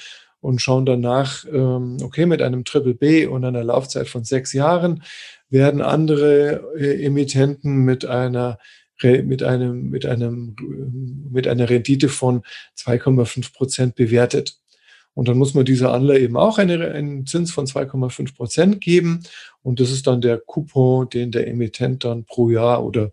und 0.47 0.63
schauen 0.63 0.87
danach, 0.87 1.45
ähm, 1.53 1.97
okay, 2.03 2.25
mit 2.25 2.41
einem 2.41 2.65
Triple 2.65 2.95
B 2.95 3.27
und 3.27 3.45
einer 3.45 3.65
Laufzeit 3.65 4.07
von 4.07 4.23
sechs 4.23 4.53
Jahren 4.53 5.03
werden 5.51 5.83
andere 5.83 6.63
äh, 6.79 7.05
Emittenten 7.05 7.85
mit 7.85 8.07
einer 8.07 8.59
mit 9.03 9.43
einem, 9.43 9.91
mit 9.91 10.07
einem, 10.07 10.57
mit 11.31 11.47
einer 11.47 11.69
Rendite 11.69 12.09
von 12.09 12.41
2,5 12.79 13.53
Prozent 13.53 13.95
bewertet. 13.95 14.57
Und 15.13 15.29
dann 15.29 15.37
muss 15.37 15.53
man 15.53 15.67
dieser 15.67 15.93
Anleihe 15.93 16.21
eben 16.21 16.39
auch 16.39 16.57
eine, 16.57 16.93
einen 16.93 17.27
Zins 17.27 17.53
von 17.53 17.67
2,5 17.67 18.35
Prozent 18.35 18.81
geben. 18.81 19.23
Und 19.63 19.81
das 19.81 19.91
ist 19.91 20.07
dann 20.07 20.23
der 20.23 20.39
Coupon, 20.39 21.11
den 21.11 21.31
der 21.31 21.47
Emittent 21.47 22.05
dann 22.05 22.25
pro 22.25 22.49
Jahr 22.49 22.83
oder 22.83 23.13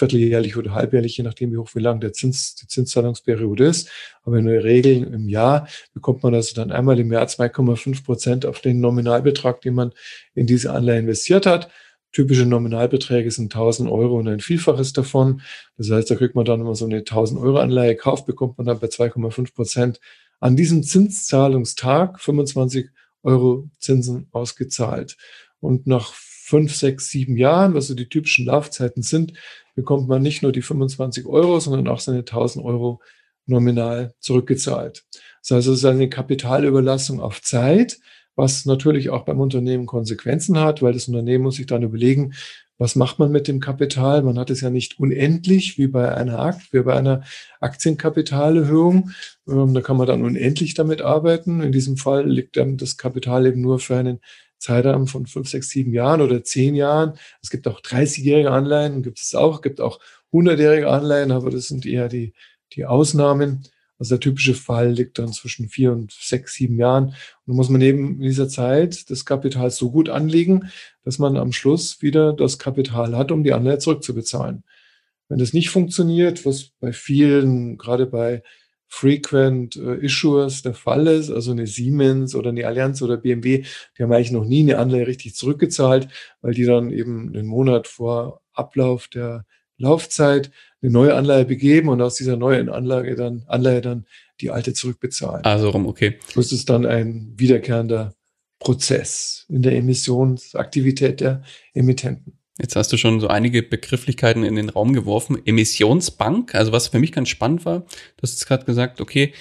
vierteljährlich 0.00 0.56
oder 0.56 0.74
halbjährlich, 0.74 1.16
je 1.16 1.24
nachdem, 1.24 1.52
wie 1.52 1.58
hoch, 1.58 1.70
wie 1.74 1.80
lang 1.80 2.00
der 2.00 2.12
Zins, 2.12 2.56
die 2.56 2.66
Zinszahlungsperiode 2.66 3.64
ist. 3.64 3.90
Aber 4.22 4.38
in 4.38 4.46
der 4.46 4.64
Regel 4.64 5.04
im 5.04 5.28
Jahr 5.28 5.68
bekommt 5.94 6.22
man 6.22 6.34
also 6.34 6.54
dann 6.54 6.72
einmal 6.72 6.98
im 6.98 7.12
Jahr 7.12 7.26
2,5 7.26 8.04
Prozent 8.04 8.46
auf 8.46 8.60
den 8.60 8.80
Nominalbetrag, 8.80 9.60
den 9.60 9.74
man 9.74 9.92
in 10.34 10.46
diese 10.46 10.72
Anleihe 10.72 10.98
investiert 10.98 11.46
hat. 11.46 11.70
Typische 12.12 12.44
Nominalbeträge 12.44 13.30
sind 13.30 13.54
1000 13.54 13.88
Euro 13.88 14.18
und 14.18 14.26
ein 14.26 14.40
Vielfaches 14.40 14.92
davon. 14.92 15.42
Das 15.76 15.90
heißt, 15.90 16.10
da 16.10 16.16
kriegt 16.16 16.34
man 16.34 16.44
dann 16.44 16.60
immer 16.60 16.74
so 16.74 16.86
eine 16.86 16.98
1000 16.98 17.40
Euro 17.40 17.58
Anleihe 17.58 17.94
kauft, 17.94 18.26
bekommt 18.26 18.58
man 18.58 18.66
dann 18.66 18.80
bei 18.80 18.88
2,5 18.88 19.54
Prozent 19.54 20.00
an 20.40 20.56
diesem 20.56 20.82
Zinszahlungstag 20.82 22.20
25 22.20 22.88
Euro 23.22 23.68
Zinsen 23.78 24.28
ausgezahlt. 24.32 25.16
Und 25.60 25.86
nach 25.86 26.12
fünf, 26.50 26.74
sechs, 26.74 27.10
sieben 27.10 27.36
Jahren, 27.36 27.74
was 27.74 27.86
so 27.86 27.94
die 27.94 28.08
typischen 28.08 28.46
Laufzeiten 28.46 29.02
sind, 29.04 29.34
bekommt 29.80 30.08
man 30.08 30.20
nicht 30.20 30.42
nur 30.42 30.52
die 30.52 30.60
25 30.60 31.24
Euro, 31.24 31.58
sondern 31.58 31.88
auch 31.88 32.00
seine 32.00 32.18
1000 32.18 32.62
Euro 32.62 33.00
nominal 33.46 34.14
zurückgezahlt. 34.20 35.04
Das 35.40 35.56
heißt, 35.56 35.68
es 35.68 35.78
ist 35.78 35.84
eine 35.86 36.10
Kapitalüberlassung 36.10 37.18
auf 37.18 37.40
Zeit, 37.40 37.98
was 38.36 38.66
natürlich 38.66 39.08
auch 39.08 39.24
beim 39.24 39.40
Unternehmen 39.40 39.86
Konsequenzen 39.86 40.60
hat, 40.60 40.82
weil 40.82 40.92
das 40.92 41.08
Unternehmen 41.08 41.44
muss 41.44 41.56
sich 41.56 41.66
dann 41.66 41.82
überlegen, 41.82 42.34
was 42.76 42.94
macht 42.94 43.18
man 43.18 43.32
mit 43.32 43.48
dem 43.48 43.58
Kapital? 43.58 44.22
Man 44.22 44.38
hat 44.38 44.50
es 44.50 44.60
ja 44.60 44.68
nicht 44.68 44.98
unendlich 44.98 45.78
wie 45.78 45.86
bei 45.86 46.14
einer 46.14 46.58
wie 46.70 46.80
bei 46.82 46.94
einer 46.94 47.22
Aktienkapitalerhöhung. 47.60 49.10
Ähm, 49.48 49.72
da 49.72 49.80
kann 49.80 49.96
man 49.96 50.06
dann 50.06 50.22
unendlich 50.22 50.74
damit 50.74 51.00
arbeiten. 51.00 51.62
In 51.62 51.72
diesem 51.72 51.96
Fall 51.96 52.28
liegt 52.28 52.58
dann 52.58 52.76
das 52.76 52.98
Kapital 52.98 53.46
eben 53.46 53.62
nur 53.62 53.78
für 53.78 53.96
einen 53.96 54.20
Zeitraum 54.60 55.06
von 55.06 55.26
fünf, 55.26 55.48
sechs, 55.48 55.70
sieben 55.70 55.92
Jahren 55.92 56.20
oder 56.20 56.44
zehn 56.44 56.74
Jahren. 56.74 57.14
Es 57.42 57.50
gibt 57.50 57.66
auch 57.66 57.80
30-jährige 57.80 58.50
Anleihen, 58.50 59.02
gibt 59.02 59.18
es 59.18 59.34
auch, 59.34 59.62
gibt 59.62 59.80
auch 59.80 59.98
100-jährige 60.32 60.88
Anleihen, 60.88 61.32
aber 61.32 61.50
das 61.50 61.68
sind 61.68 61.86
eher 61.86 62.08
die, 62.08 62.34
die 62.74 62.86
Ausnahmen. 62.86 63.64
Also 63.98 64.14
der 64.14 64.20
typische 64.20 64.54
Fall 64.54 64.92
liegt 64.92 65.18
dann 65.18 65.32
zwischen 65.32 65.68
vier 65.68 65.92
und 65.92 66.12
sechs, 66.12 66.54
sieben 66.54 66.78
Jahren. 66.78 67.06
Und 67.06 67.16
da 67.46 67.52
muss 67.52 67.68
man 67.68 67.80
eben 67.80 68.14
in 68.14 68.22
dieser 68.22 68.48
Zeit 68.48 69.10
das 69.10 69.26
Kapital 69.26 69.70
so 69.70 69.90
gut 69.90 70.08
anlegen, 70.08 70.70
dass 71.04 71.18
man 71.18 71.36
am 71.36 71.52
Schluss 71.52 72.00
wieder 72.00 72.32
das 72.32 72.58
Kapital 72.58 73.16
hat, 73.16 73.30
um 73.30 73.44
die 73.44 73.52
Anleihe 73.52 73.78
zurückzubezahlen. 73.78 74.64
Wenn 75.28 75.38
das 75.38 75.52
nicht 75.52 75.70
funktioniert, 75.70 76.46
was 76.46 76.70
bei 76.80 76.92
vielen, 76.92 77.76
gerade 77.76 78.06
bei 78.06 78.42
Frequent 78.92 79.76
äh, 79.76 80.04
Issuers 80.04 80.62
der 80.62 80.74
Fall 80.74 81.06
ist, 81.06 81.30
also 81.30 81.52
eine 81.52 81.68
Siemens 81.68 82.34
oder 82.34 82.50
eine 82.50 82.66
Allianz 82.66 83.00
oder 83.00 83.16
BMW, 83.16 83.64
die 83.96 84.02
haben 84.02 84.12
eigentlich 84.12 84.32
noch 84.32 84.44
nie 84.44 84.62
eine 84.62 84.78
Anleihe 84.78 85.06
richtig 85.06 85.36
zurückgezahlt, 85.36 86.08
weil 86.42 86.54
die 86.54 86.64
dann 86.64 86.90
eben 86.90 87.28
einen 87.28 87.46
Monat 87.46 87.86
vor 87.86 88.42
Ablauf 88.52 89.06
der 89.06 89.46
Laufzeit 89.78 90.50
eine 90.82 90.90
neue 90.90 91.14
Anleihe 91.14 91.44
begeben 91.44 91.88
und 91.88 92.02
aus 92.02 92.16
dieser 92.16 92.36
neuen 92.36 92.68
Anlage 92.68 93.14
dann, 93.14 93.44
Anleihe 93.46 93.80
dann 93.80 94.06
die 94.40 94.50
alte 94.50 94.74
zurückbezahlen. 94.74 95.44
Also 95.44 95.70
rum, 95.70 95.86
okay. 95.86 96.18
Das 96.34 96.50
ist 96.50 96.68
dann 96.68 96.84
ein 96.84 97.32
wiederkehrender 97.36 98.14
Prozess 98.58 99.46
in 99.48 99.62
der 99.62 99.76
Emissionsaktivität 99.76 101.20
der 101.20 101.42
Emittenten. 101.74 102.39
Jetzt 102.60 102.76
hast 102.76 102.92
du 102.92 102.96
schon 102.96 103.20
so 103.20 103.28
einige 103.28 103.62
Begrifflichkeiten 103.62 104.44
in 104.44 104.56
den 104.56 104.68
Raum 104.68 104.92
geworfen. 104.92 105.40
Emissionsbank, 105.44 106.54
also 106.54 106.72
was 106.72 106.88
für 106.88 106.98
mich 106.98 107.12
ganz 107.12 107.28
spannend 107.28 107.64
war, 107.64 107.80
du 107.80 108.22
hast 108.22 108.32
jetzt 108.32 108.46
gerade 108.46 108.64
gesagt, 108.64 109.00
okay, 109.00 109.32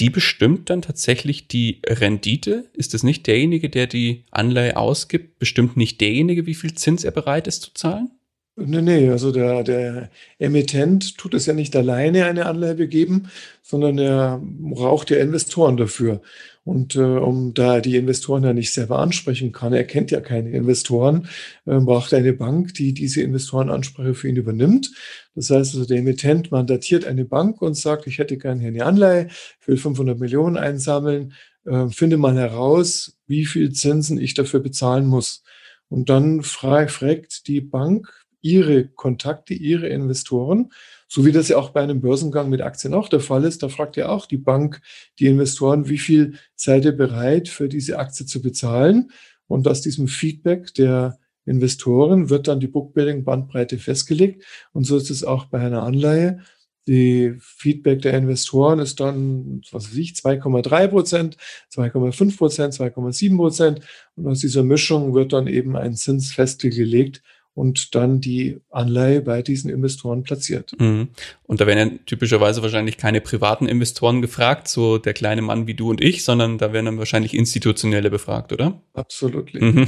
die 0.00 0.10
bestimmt 0.10 0.68
dann 0.70 0.82
tatsächlich 0.82 1.48
die 1.48 1.80
Rendite. 1.86 2.70
Ist 2.74 2.94
es 2.94 3.02
nicht 3.02 3.26
derjenige, 3.26 3.70
der 3.70 3.86
die 3.86 4.24
Anleihe 4.30 4.76
ausgibt, 4.76 5.38
bestimmt 5.38 5.76
nicht 5.76 6.00
derjenige, 6.00 6.46
wie 6.46 6.54
viel 6.54 6.74
Zins 6.74 7.04
er 7.04 7.10
bereit 7.10 7.46
ist 7.46 7.62
zu 7.62 7.74
zahlen? 7.74 8.10
Nee, 8.56 8.82
nee, 8.82 9.08
also 9.08 9.32
der, 9.32 9.62
der 9.64 10.10
Emittent 10.38 11.16
tut 11.16 11.32
es 11.32 11.46
ja 11.46 11.54
nicht 11.54 11.74
alleine 11.74 12.26
eine 12.26 12.44
Anleihe 12.44 12.74
begeben, 12.74 13.30
sondern 13.62 13.96
er 13.98 14.42
braucht 14.42 15.08
ja 15.10 15.16
Investoren 15.16 15.78
dafür. 15.78 16.20
Und 16.64 16.94
äh, 16.94 17.00
um 17.00 17.54
da 17.54 17.80
die 17.80 17.96
Investoren 17.96 18.44
ja 18.44 18.52
nicht 18.52 18.72
selber 18.74 18.98
ansprechen 18.98 19.52
kann, 19.52 19.72
er 19.72 19.84
kennt 19.84 20.10
ja 20.10 20.20
keine 20.20 20.50
Investoren, 20.50 21.28
äh, 21.64 21.78
braucht 21.80 22.12
eine 22.12 22.34
Bank, 22.34 22.74
die 22.74 22.92
diese 22.92 23.22
Investorenansprache 23.22 24.12
für 24.12 24.28
ihn 24.28 24.36
übernimmt. 24.36 24.90
Das 25.34 25.48
heißt 25.48 25.74
also, 25.74 25.86
der 25.86 25.98
Emittent 25.98 26.50
mandatiert 26.52 27.06
eine 27.06 27.24
Bank 27.24 27.62
und 27.62 27.74
sagt, 27.74 28.06
ich 28.06 28.18
hätte 28.18 28.36
gerne 28.36 28.60
hier 28.60 28.68
eine 28.68 28.84
Anleihe, 28.84 29.28
will 29.64 29.78
500 29.78 30.18
Millionen 30.20 30.58
einsammeln, 30.58 31.32
äh, 31.64 31.88
finde 31.88 32.18
mal 32.18 32.36
heraus, 32.36 33.18
wie 33.26 33.46
viel 33.46 33.72
Zinsen 33.72 34.20
ich 34.20 34.34
dafür 34.34 34.60
bezahlen 34.60 35.06
muss. 35.06 35.42
Und 35.88 36.10
dann 36.10 36.42
fragt 36.42 37.48
die 37.48 37.60
Bank 37.60 38.21
ihre 38.42 38.88
Kontakte, 38.88 39.54
ihre 39.54 39.88
Investoren, 39.88 40.70
so 41.08 41.24
wie 41.24 41.32
das 41.32 41.48
ja 41.48 41.56
auch 41.56 41.70
bei 41.70 41.82
einem 41.82 42.00
Börsengang 42.00 42.50
mit 42.50 42.60
Aktien 42.60 42.92
auch 42.92 43.08
der 43.08 43.20
Fall 43.20 43.44
ist. 43.44 43.62
Da 43.62 43.68
fragt 43.68 43.96
ja 43.96 44.08
auch 44.08 44.26
die 44.26 44.38
Bank 44.38 44.80
die 45.18 45.26
Investoren, 45.26 45.88
wie 45.88 45.98
viel 45.98 46.34
seid 46.54 46.84
ihr 46.84 46.92
bereit 46.92 47.48
für 47.48 47.68
diese 47.68 47.98
Aktie 47.98 48.26
zu 48.26 48.42
bezahlen? 48.42 49.10
Und 49.46 49.68
aus 49.68 49.80
diesem 49.80 50.08
Feedback 50.08 50.74
der 50.74 51.18
Investoren 51.44 52.30
wird 52.30 52.48
dann 52.48 52.60
die 52.60 52.68
Bookbuilding-Bandbreite 52.68 53.78
festgelegt. 53.78 54.44
Und 54.72 54.84
so 54.84 54.96
ist 54.96 55.10
es 55.10 55.24
auch 55.24 55.46
bei 55.46 55.60
einer 55.60 55.82
Anleihe. 55.82 56.40
Die 56.88 57.34
Feedback 57.38 58.02
der 58.02 58.14
Investoren 58.14 58.80
ist 58.80 58.98
dann, 58.98 59.60
was 59.70 59.90
weiß 59.90 59.98
ich, 59.98 60.12
2,3 60.12 60.88
Prozent, 60.88 61.36
2,5 61.72 62.36
Prozent, 62.36 62.74
2,7 62.74 63.36
Prozent. 63.36 63.80
Und 64.16 64.26
aus 64.26 64.40
dieser 64.40 64.64
Mischung 64.64 65.14
wird 65.14 65.32
dann 65.32 65.46
eben 65.46 65.76
ein 65.76 65.94
Zins 65.94 66.32
festgelegt 66.32 67.22
und 67.54 67.94
dann 67.94 68.20
die 68.20 68.60
Anleihe 68.70 69.20
bei 69.20 69.42
diesen 69.42 69.70
Investoren 69.70 70.22
platziert. 70.22 70.72
Mhm. 70.78 71.08
Und 71.44 71.60
da 71.60 71.66
werden 71.66 71.90
ja 71.90 71.98
typischerweise 72.06 72.62
wahrscheinlich 72.62 72.96
keine 72.96 73.20
privaten 73.20 73.66
Investoren 73.66 74.22
gefragt, 74.22 74.68
so 74.68 74.98
der 74.98 75.12
kleine 75.12 75.42
Mann 75.42 75.66
wie 75.66 75.74
du 75.74 75.90
und 75.90 76.00
ich, 76.00 76.24
sondern 76.24 76.58
da 76.58 76.72
werden 76.72 76.86
dann 76.86 76.98
wahrscheinlich 76.98 77.34
institutionelle 77.34 78.10
befragt, 78.10 78.52
oder? 78.52 78.80
Absolut. 78.94 79.52
Mhm. 79.54 79.86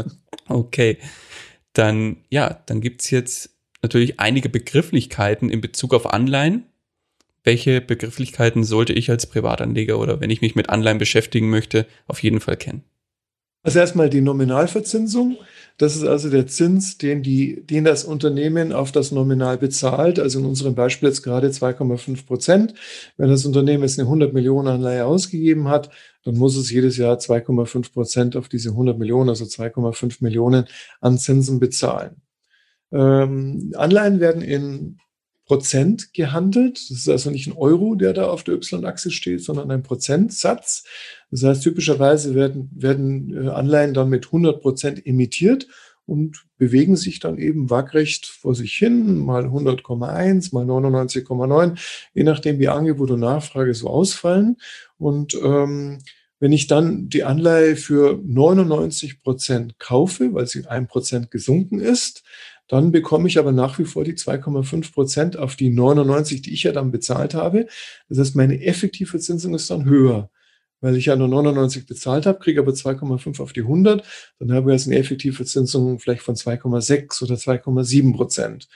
okay. 0.48 0.98
Dann, 1.72 2.18
ja, 2.30 2.62
dann 2.66 2.80
gibt's 2.80 3.10
jetzt 3.10 3.50
natürlich 3.82 4.20
einige 4.20 4.48
Begrifflichkeiten 4.48 5.50
in 5.50 5.60
Bezug 5.60 5.92
auf 5.92 6.12
Anleihen. 6.12 6.66
Welche 7.42 7.80
Begrifflichkeiten 7.80 8.64
sollte 8.64 8.92
ich 8.92 9.10
als 9.10 9.26
Privatanleger 9.26 9.98
oder 9.98 10.20
wenn 10.20 10.30
ich 10.30 10.40
mich 10.40 10.54
mit 10.54 10.68
Anleihen 10.68 10.98
beschäftigen 10.98 11.50
möchte, 11.50 11.86
auf 12.06 12.22
jeden 12.22 12.40
Fall 12.40 12.56
kennen? 12.56 12.82
Also 13.62 13.80
erstmal 13.80 14.08
die 14.08 14.20
Nominalverzinsung. 14.20 15.38
Das 15.78 15.94
ist 15.94 16.04
also 16.04 16.30
der 16.30 16.46
Zins, 16.46 16.96
den, 16.96 17.22
die, 17.22 17.66
den 17.66 17.84
das 17.84 18.04
Unternehmen 18.04 18.72
auf 18.72 18.92
das 18.92 19.12
Nominal 19.12 19.58
bezahlt. 19.58 20.18
Also 20.18 20.38
in 20.38 20.46
unserem 20.46 20.74
Beispiel 20.74 21.10
jetzt 21.10 21.22
gerade 21.22 21.48
2,5 21.48 22.26
Prozent. 22.26 22.74
Wenn 23.18 23.28
das 23.28 23.44
Unternehmen 23.44 23.82
jetzt 23.82 23.98
eine 23.98 24.08
100 24.08 24.32
Millionen 24.32 24.68
Anleihe 24.68 25.04
ausgegeben 25.04 25.68
hat, 25.68 25.90
dann 26.24 26.36
muss 26.36 26.56
es 26.56 26.70
jedes 26.70 26.96
Jahr 26.96 27.18
2,5 27.18 27.92
Prozent 27.92 28.36
auf 28.36 28.48
diese 28.48 28.70
100 28.70 28.98
Millionen, 28.98 29.28
also 29.28 29.44
2,5 29.44 30.16
Millionen 30.20 30.64
an 31.00 31.18
Zinsen 31.18 31.60
bezahlen. 31.60 32.22
Ähm, 32.90 33.72
Anleihen 33.76 34.20
werden 34.20 34.40
in 34.40 34.98
Prozent 35.46 36.12
gehandelt. 36.12 36.78
Das 36.90 36.98
ist 36.98 37.08
also 37.08 37.30
nicht 37.30 37.46
ein 37.46 37.56
Euro, 37.56 37.94
der 37.94 38.12
da 38.12 38.28
auf 38.28 38.42
der 38.42 38.54
Y-Achse 38.54 39.10
steht, 39.10 39.42
sondern 39.42 39.70
ein 39.70 39.82
Prozentsatz. 39.82 40.84
Das 41.30 41.44
heißt, 41.44 41.62
typischerweise 41.62 42.34
werden, 42.34 42.68
werden 42.74 43.46
äh, 43.46 43.48
Anleihen 43.48 43.94
dann 43.94 44.10
mit 44.10 44.26
100 44.26 44.60
Prozent 44.60 45.06
emittiert 45.06 45.68
und 46.04 46.44
bewegen 46.58 46.96
sich 46.96 47.20
dann 47.20 47.38
eben 47.38 47.70
waagrecht 47.70 48.26
vor 48.26 48.54
sich 48.54 48.74
hin, 48.74 49.18
mal 49.18 49.46
100,1, 49.46 50.54
mal 50.54 50.64
99,9, 50.64 51.78
je 52.14 52.22
nachdem, 52.22 52.58
wie 52.58 52.68
Angebot 52.68 53.10
und 53.10 53.20
Nachfrage 53.20 53.74
so 53.74 53.88
ausfallen. 53.88 54.56
Und 54.98 55.34
ähm, 55.34 55.98
wenn 56.38 56.52
ich 56.52 56.66
dann 56.66 57.08
die 57.08 57.24
Anleihe 57.24 57.76
für 57.76 58.20
99 58.22 59.22
Prozent 59.22 59.78
kaufe, 59.78 60.34
weil 60.34 60.46
sie 60.46 60.66
ein 60.66 60.86
Prozent 60.86 61.30
gesunken 61.30 61.80
ist, 61.80 62.24
dann 62.68 62.92
bekomme 62.92 63.28
ich 63.28 63.38
aber 63.38 63.52
nach 63.52 63.78
wie 63.78 63.84
vor 63.84 64.04
die 64.04 64.14
2,5 64.14 64.92
Prozent 64.92 65.36
auf 65.36 65.56
die 65.56 65.70
99, 65.70 66.42
die 66.42 66.52
ich 66.52 66.64
ja 66.64 66.72
dann 66.72 66.90
bezahlt 66.90 67.34
habe. 67.34 67.66
Das 68.08 68.18
heißt, 68.18 68.36
meine 68.36 68.62
effektive 68.62 69.18
Zinsung 69.18 69.54
ist 69.54 69.70
dann 69.70 69.84
höher. 69.84 70.30
Weil 70.82 70.96
ich 70.96 71.06
ja 71.06 71.16
nur 71.16 71.28
99 71.28 71.86
bezahlt 71.86 72.26
habe, 72.26 72.38
kriege 72.38 72.60
aber 72.60 72.72
2,5 72.72 73.40
auf 73.40 73.54
die 73.54 73.62
100, 73.62 74.04
dann 74.38 74.52
habe 74.52 74.70
ich 74.70 74.78
jetzt 74.78 74.86
eine 74.86 74.98
effektive 74.98 75.44
Zinsung 75.46 75.98
vielleicht 75.98 76.22
von 76.22 76.34
2,6 76.34 77.22
oder 77.22 77.36
2,7 77.36 78.14
Prozent 78.14 78.68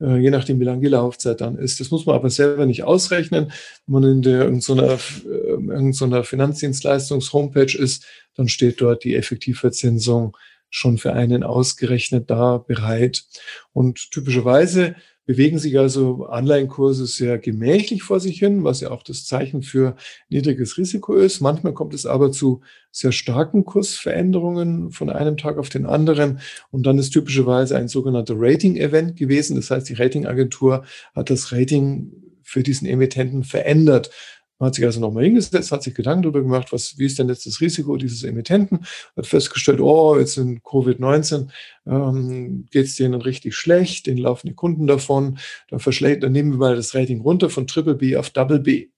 äh, 0.00 0.18
je 0.18 0.30
nachdem, 0.30 0.60
wie 0.60 0.64
lang 0.64 0.80
die 0.80 0.88
Laufzeit 0.88 1.40
dann 1.40 1.56
ist. 1.56 1.80
Das 1.80 1.90
muss 1.90 2.06
man 2.06 2.16
aber 2.16 2.30
selber 2.30 2.66
nicht 2.66 2.84
ausrechnen. 2.84 3.52
Wenn 3.86 3.92
man 3.92 4.04
in 4.04 4.22
der 4.22 4.42
irgendeiner, 4.42 4.92
äh, 4.92 5.52
irgendeiner 5.52 6.24
Finanzdienstleistungs-Homepage 6.24 7.76
ist, 7.78 8.04
dann 8.34 8.48
steht 8.48 8.80
dort 8.80 9.04
die 9.04 9.14
Effektivverzinsung 9.14 10.36
schon 10.70 10.98
für 10.98 11.12
einen 11.12 11.42
ausgerechnet 11.42 12.30
da 12.30 12.58
bereit. 12.58 13.24
Und 13.72 14.10
typischerweise 14.10 14.96
bewegen 15.26 15.58
sich 15.58 15.76
also 15.78 16.26
Anleihenkurse 16.26 17.06
sehr 17.06 17.38
gemächlich 17.38 18.04
vor 18.04 18.20
sich 18.20 18.38
hin, 18.38 18.62
was 18.62 18.80
ja 18.80 18.92
auch 18.92 19.02
das 19.02 19.26
Zeichen 19.26 19.62
für 19.62 19.96
niedriges 20.28 20.78
Risiko 20.78 21.14
ist. 21.14 21.40
Manchmal 21.40 21.74
kommt 21.74 21.94
es 21.94 22.06
aber 22.06 22.30
zu 22.30 22.62
sehr 22.92 23.10
starken 23.12 23.64
Kursveränderungen 23.64 24.92
von 24.92 25.10
einem 25.10 25.36
Tag 25.36 25.58
auf 25.58 25.68
den 25.68 25.84
anderen. 25.84 26.38
Und 26.70 26.86
dann 26.86 26.98
ist 26.98 27.10
typischerweise 27.10 27.76
ein 27.76 27.88
sogenannter 27.88 28.34
Rating-Event 28.36 29.16
gewesen. 29.16 29.56
Das 29.56 29.70
heißt, 29.70 29.88
die 29.88 29.94
Ratingagentur 29.94 30.84
hat 31.14 31.28
das 31.28 31.52
Rating 31.52 32.12
für 32.42 32.62
diesen 32.62 32.86
Emittenten 32.86 33.42
verändert. 33.42 34.10
Man 34.58 34.68
hat 34.68 34.74
sich 34.74 34.84
also 34.84 35.00
nochmal 35.00 35.24
hingesetzt, 35.24 35.70
hat 35.70 35.82
sich 35.82 35.94
Gedanken 35.94 36.22
darüber 36.22 36.42
gemacht, 36.42 36.72
was, 36.72 36.96
wie 36.98 37.04
ist 37.04 37.18
denn 37.18 37.28
jetzt 37.28 37.44
das 37.44 37.60
Risiko 37.60 37.96
dieses 37.96 38.22
Emittenten, 38.22 38.86
hat 39.14 39.26
festgestellt, 39.26 39.80
oh, 39.80 40.18
jetzt 40.18 40.38
in 40.38 40.60
Covid-19 40.60 41.48
ähm, 41.86 42.66
geht 42.70 42.86
es 42.86 42.96
denen 42.96 43.20
richtig 43.20 43.54
schlecht, 43.54 44.06
denen 44.06 44.18
laufen 44.18 44.48
die 44.48 44.54
Kunden 44.54 44.86
davon, 44.86 45.38
dann, 45.68 45.78
verschlägt, 45.78 46.22
dann 46.22 46.32
nehmen 46.32 46.52
wir 46.52 46.58
mal 46.58 46.76
das 46.76 46.94
Rating 46.94 47.20
runter 47.20 47.50
von 47.50 47.66
Triple 47.66 47.96
B 47.96 48.16
auf 48.16 48.30
Double 48.30 48.60
B. 48.60 48.88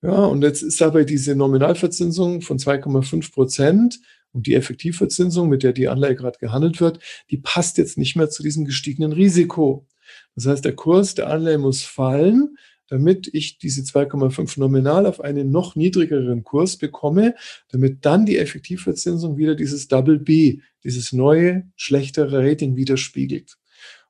Ja, 0.00 0.24
und 0.24 0.42
jetzt 0.42 0.62
ist 0.62 0.80
dabei 0.80 1.04
diese 1.04 1.34
Nominalverzinsung 1.34 2.40
von 2.40 2.58
2,5 2.58 3.32
Prozent 3.32 4.00
und 4.32 4.46
die 4.46 4.54
Effektivverzinsung, 4.54 5.48
mit 5.48 5.62
der 5.62 5.72
die 5.72 5.88
Anleihe 5.88 6.14
gerade 6.14 6.38
gehandelt 6.38 6.80
wird, 6.80 7.00
die 7.30 7.38
passt 7.38 7.78
jetzt 7.78 7.98
nicht 7.98 8.14
mehr 8.14 8.30
zu 8.30 8.42
diesem 8.42 8.64
gestiegenen 8.64 9.12
Risiko. 9.12 9.86
Das 10.34 10.46
heißt, 10.46 10.64
der 10.64 10.76
Kurs 10.76 11.14
der 11.14 11.28
Anleihe 11.28 11.58
muss 11.58 11.82
fallen, 11.82 12.56
damit 12.88 13.30
ich 13.32 13.58
diese 13.58 13.82
2,5 13.82 14.58
nominal 14.58 15.06
auf 15.06 15.20
einen 15.20 15.50
noch 15.50 15.76
niedrigeren 15.76 16.42
Kurs 16.42 16.76
bekomme, 16.76 17.34
damit 17.70 18.04
dann 18.04 18.26
die 18.26 18.38
Effektivverzinsung 18.38 19.36
wieder 19.36 19.54
dieses 19.54 19.88
Double 19.88 20.18
B, 20.18 20.60
dieses 20.84 21.12
neue, 21.12 21.64
schlechtere 21.76 22.44
Rating 22.44 22.76
widerspiegelt. 22.76 23.58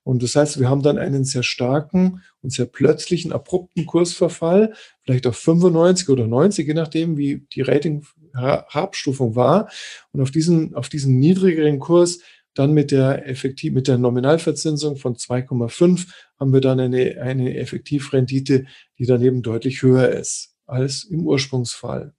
Und 0.08 0.22
das 0.22 0.36
heißt, 0.36 0.58
wir 0.58 0.70
haben 0.70 0.82
dann 0.82 0.96
einen 0.96 1.24
sehr 1.24 1.42
starken 1.42 2.22
und 2.40 2.50
sehr 2.50 2.64
plötzlichen, 2.64 3.30
abrupten 3.30 3.84
Kursverfall, 3.84 4.72
vielleicht 5.02 5.26
auf 5.26 5.36
95 5.36 6.08
oder 6.08 6.26
90, 6.26 6.66
je 6.66 6.72
nachdem, 6.72 7.18
wie 7.18 7.46
die 7.52 7.60
Rating-Abstufung 7.60 9.36
war. 9.36 9.68
Und 10.12 10.22
auf 10.22 10.30
diesen, 10.30 10.74
auf 10.74 10.88
diesen 10.88 11.18
niedrigeren 11.18 11.78
Kurs 11.78 12.20
dann 12.54 12.72
mit 12.72 12.90
der, 12.90 13.28
Effektiv 13.28 13.72
mit 13.72 13.88
der 13.88 13.98
Nominalverzinsung 13.98 14.96
von 14.96 15.16
2,5 15.16 16.06
haben 16.38 16.52
wir 16.52 16.60
dann 16.60 16.80
eine, 16.80 17.20
eine 17.20 17.56
Effektivrendite, 17.56 18.66
die 18.98 19.06
daneben 19.06 19.42
deutlich 19.42 19.82
höher 19.82 20.08
ist 20.08 20.56
als 20.66 21.04
im 21.04 21.26
Ursprungsfall. 21.26 22.14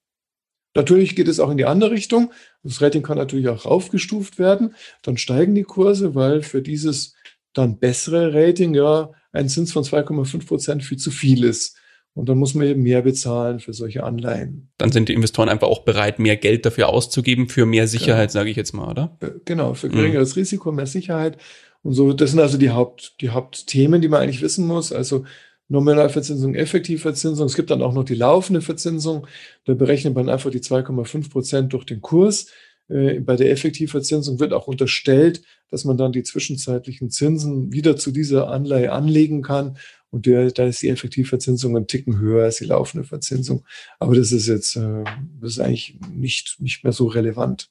Natürlich 0.75 1.15
geht 1.15 1.27
es 1.27 1.39
auch 1.39 1.49
in 1.49 1.57
die 1.57 1.65
andere 1.65 1.91
Richtung. 1.91 2.31
Das 2.63 2.81
Rating 2.81 3.01
kann 3.01 3.17
natürlich 3.17 3.49
auch 3.49 3.65
raufgestuft 3.65 4.39
werden. 4.39 4.75
Dann 5.01 5.17
steigen 5.17 5.55
die 5.55 5.63
Kurse, 5.63 6.15
weil 6.15 6.43
für 6.43 6.61
dieses 6.61 7.15
dann 7.53 7.79
bessere 7.79 8.33
Rating 8.33 8.73
ja 8.75 9.11
ein 9.31 9.49
Zins 9.49 9.71
von 9.71 9.83
2,5 9.83 10.47
Prozent 10.47 10.83
viel 10.83 10.97
zu 10.97 11.11
viel 11.11 11.43
ist. 11.43 11.78
Und 12.13 12.27
dann 12.27 12.37
muss 12.37 12.53
man 12.53 12.67
eben 12.67 12.83
mehr 12.83 13.01
bezahlen 13.01 13.59
für 13.59 13.73
solche 13.73 14.03
Anleihen. 14.03 14.69
Dann 14.77 14.91
sind 14.91 15.09
die 15.09 15.13
Investoren 15.13 15.47
einfach 15.47 15.67
auch 15.67 15.83
bereit, 15.83 16.19
mehr 16.19 16.35
Geld 16.35 16.65
dafür 16.65 16.89
auszugeben, 16.89 17.47
für 17.47 17.65
mehr 17.65 17.87
Sicherheit, 17.87 18.29
genau. 18.29 18.39
sage 18.39 18.49
ich 18.49 18.57
jetzt 18.57 18.73
mal, 18.73 18.89
oder? 18.89 19.17
Genau, 19.45 19.73
für 19.73 19.89
geringeres 19.89 20.35
mhm. 20.35 20.41
Risiko, 20.41 20.71
mehr 20.71 20.87
Sicherheit. 20.87 21.37
Und 21.81 21.93
so, 21.93 22.11
das 22.11 22.31
sind 22.31 22.39
also 22.39 22.57
die, 22.57 22.71
Haupt, 22.71 23.21
die 23.21 23.29
Hauptthemen, 23.29 24.01
die 24.01 24.09
man 24.09 24.21
eigentlich 24.21 24.41
wissen 24.41 24.67
muss. 24.67 24.91
Also 24.91 25.23
Nominalverzinsung, 25.69 26.55
Effektivverzinsung. 26.55 27.45
Es 27.45 27.55
gibt 27.55 27.69
dann 27.69 27.83
auch 27.83 27.93
noch 27.93 28.03
die 28.03 28.15
laufende 28.15 28.61
Verzinsung. 28.61 29.27
Da 29.65 29.75
berechnet 29.75 30.15
man 30.15 30.27
einfach 30.27 30.49
die 30.49 30.59
2,5 30.59 31.29
Prozent 31.29 31.73
durch 31.73 31.85
den 31.85 32.01
Kurs. 32.01 32.47
Äh, 32.89 33.19
bei 33.19 33.35
der 33.35 33.51
Effektivverzinsung 33.51 34.39
wird 34.39 34.53
auch 34.53 34.67
unterstellt, 34.67 35.41
dass 35.69 35.85
man 35.85 35.97
dann 35.97 36.11
die 36.11 36.23
zwischenzeitlichen 36.23 37.09
Zinsen 37.09 37.71
wieder 37.71 37.95
zu 37.95 38.11
dieser 38.11 38.49
Anleihe 38.49 38.91
anlegen 38.91 39.41
kann. 39.41 39.77
Und 40.11 40.25
der, 40.25 40.51
da 40.51 40.65
ist 40.65 40.81
die 40.81 40.89
Effektivverzinsung 40.89 41.77
ein 41.77 41.87
Ticken 41.87 42.19
höher 42.19 42.45
als 42.45 42.57
die 42.57 42.65
laufende 42.65 43.05
Verzinsung. 43.05 43.63
Aber 43.99 44.15
das 44.15 44.31
ist 44.31 44.47
jetzt, 44.47 44.75
äh, 44.75 45.03
das 45.39 45.51
ist 45.51 45.59
eigentlich 45.59 45.99
nicht, 46.11 46.57
nicht 46.59 46.83
mehr 46.83 46.93
so 46.93 47.07
relevant. 47.07 47.69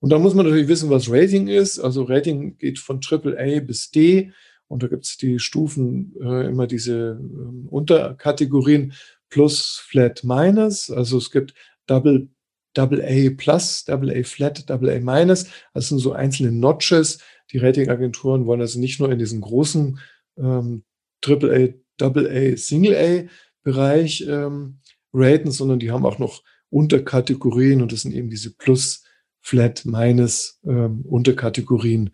Und 0.00 0.10
dann 0.10 0.22
muss 0.22 0.34
man 0.34 0.46
natürlich 0.46 0.68
wissen, 0.68 0.90
was 0.90 1.10
Rating 1.10 1.48
ist. 1.48 1.78
Also 1.78 2.02
Rating 2.02 2.58
geht 2.58 2.78
von 2.78 3.00
AAA 3.00 3.60
bis 3.60 3.90
D. 3.90 4.32
Und 4.68 4.82
da 4.82 4.88
gibt 4.88 5.04
es 5.04 5.16
die 5.16 5.38
Stufen, 5.38 6.14
äh, 6.20 6.48
immer 6.48 6.66
diese 6.66 7.20
äh, 7.20 7.68
Unterkategorien 7.68 8.92
plus 9.28 9.80
Flat 9.86 10.24
Minus. 10.24 10.90
Also 10.90 11.18
es 11.18 11.30
gibt 11.30 11.54
Double 11.86 12.28
Double 12.76 13.02
A 13.02 13.30
Plus, 13.36 13.84
Double 13.84 14.10
A 14.10 14.22
Flat, 14.22 14.68
Double 14.68 14.90
A 14.90 15.00
Minus. 15.00 15.46
Das 15.72 15.88
sind 15.88 15.98
so 15.98 16.12
einzelne 16.12 16.52
Notches. 16.52 17.18
Die 17.52 17.58
Ratingagenturen 17.58 18.46
wollen 18.46 18.60
also 18.60 18.78
nicht 18.78 19.00
nur 19.00 19.10
in 19.10 19.18
diesen 19.18 19.40
großen 19.40 19.98
ähm, 20.38 20.84
Triple 21.20 21.54
A, 21.54 21.74
Double 21.96 22.28
A, 22.28 22.56
Single 22.56 22.94
A 22.94 23.28
Bereich 23.62 24.24
ähm, 24.28 24.78
raten, 25.12 25.50
sondern 25.50 25.78
die 25.78 25.90
haben 25.90 26.06
auch 26.06 26.18
noch 26.18 26.42
Unterkategorien 26.70 27.82
und 27.82 27.92
das 27.92 28.02
sind 28.02 28.14
eben 28.14 28.30
diese 28.30 28.54
Plus, 28.54 29.04
Flat, 29.40 29.84
Minus 29.86 30.60
ähm, 30.66 31.02
Unterkategorien, 31.02 32.10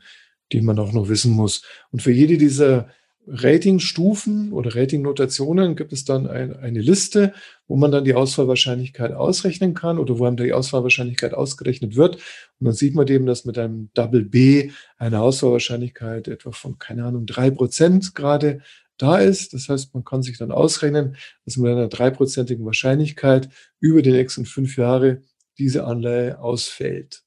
die 0.52 0.60
man 0.60 0.78
auch 0.78 0.92
noch 0.92 1.08
wissen 1.08 1.32
muss. 1.32 1.62
Und 1.90 2.02
für 2.02 2.12
jede 2.12 2.36
dieser 2.36 2.88
Ratingstufen 3.26 4.52
oder 4.52 4.74
Ratingnotationen 4.74 5.76
gibt 5.76 5.92
es 5.92 6.04
dann 6.04 6.26
ein, 6.26 6.56
eine 6.56 6.80
Liste, 6.80 7.32
wo 7.68 7.76
man 7.76 7.92
dann 7.92 8.04
die 8.04 8.14
Ausfallwahrscheinlichkeit 8.14 9.12
ausrechnen 9.12 9.74
kann 9.74 9.98
oder 9.98 10.18
wo 10.18 10.26
einem 10.26 10.36
die 10.36 10.52
Ausfallwahrscheinlichkeit 10.52 11.32
ausgerechnet 11.32 11.94
wird. 11.94 12.16
Und 12.16 12.66
dann 12.66 12.74
sieht 12.74 12.94
man 12.94 13.06
eben, 13.06 13.26
dass 13.26 13.44
mit 13.44 13.58
einem 13.58 13.90
Double 13.94 14.24
B 14.24 14.70
eine 14.98 15.20
Ausfallwahrscheinlichkeit 15.20 16.26
etwa 16.26 16.50
von, 16.50 16.78
keine 16.78 17.04
Ahnung, 17.04 17.26
drei 17.26 17.50
Prozent 17.50 18.14
gerade 18.14 18.60
da 18.98 19.18
ist. 19.18 19.54
Das 19.54 19.68
heißt, 19.68 19.94
man 19.94 20.04
kann 20.04 20.22
sich 20.22 20.38
dann 20.38 20.50
ausrechnen, 20.50 21.16
dass 21.44 21.56
mit 21.56 21.70
einer 21.70 21.88
dreiprozentigen 21.88 22.64
Wahrscheinlichkeit 22.64 23.48
über 23.80 24.02
die 24.02 24.12
nächsten 24.12 24.46
fünf 24.46 24.76
Jahre 24.76 25.22
diese 25.58 25.84
Anleihe 25.84 26.40
ausfällt. 26.40 27.22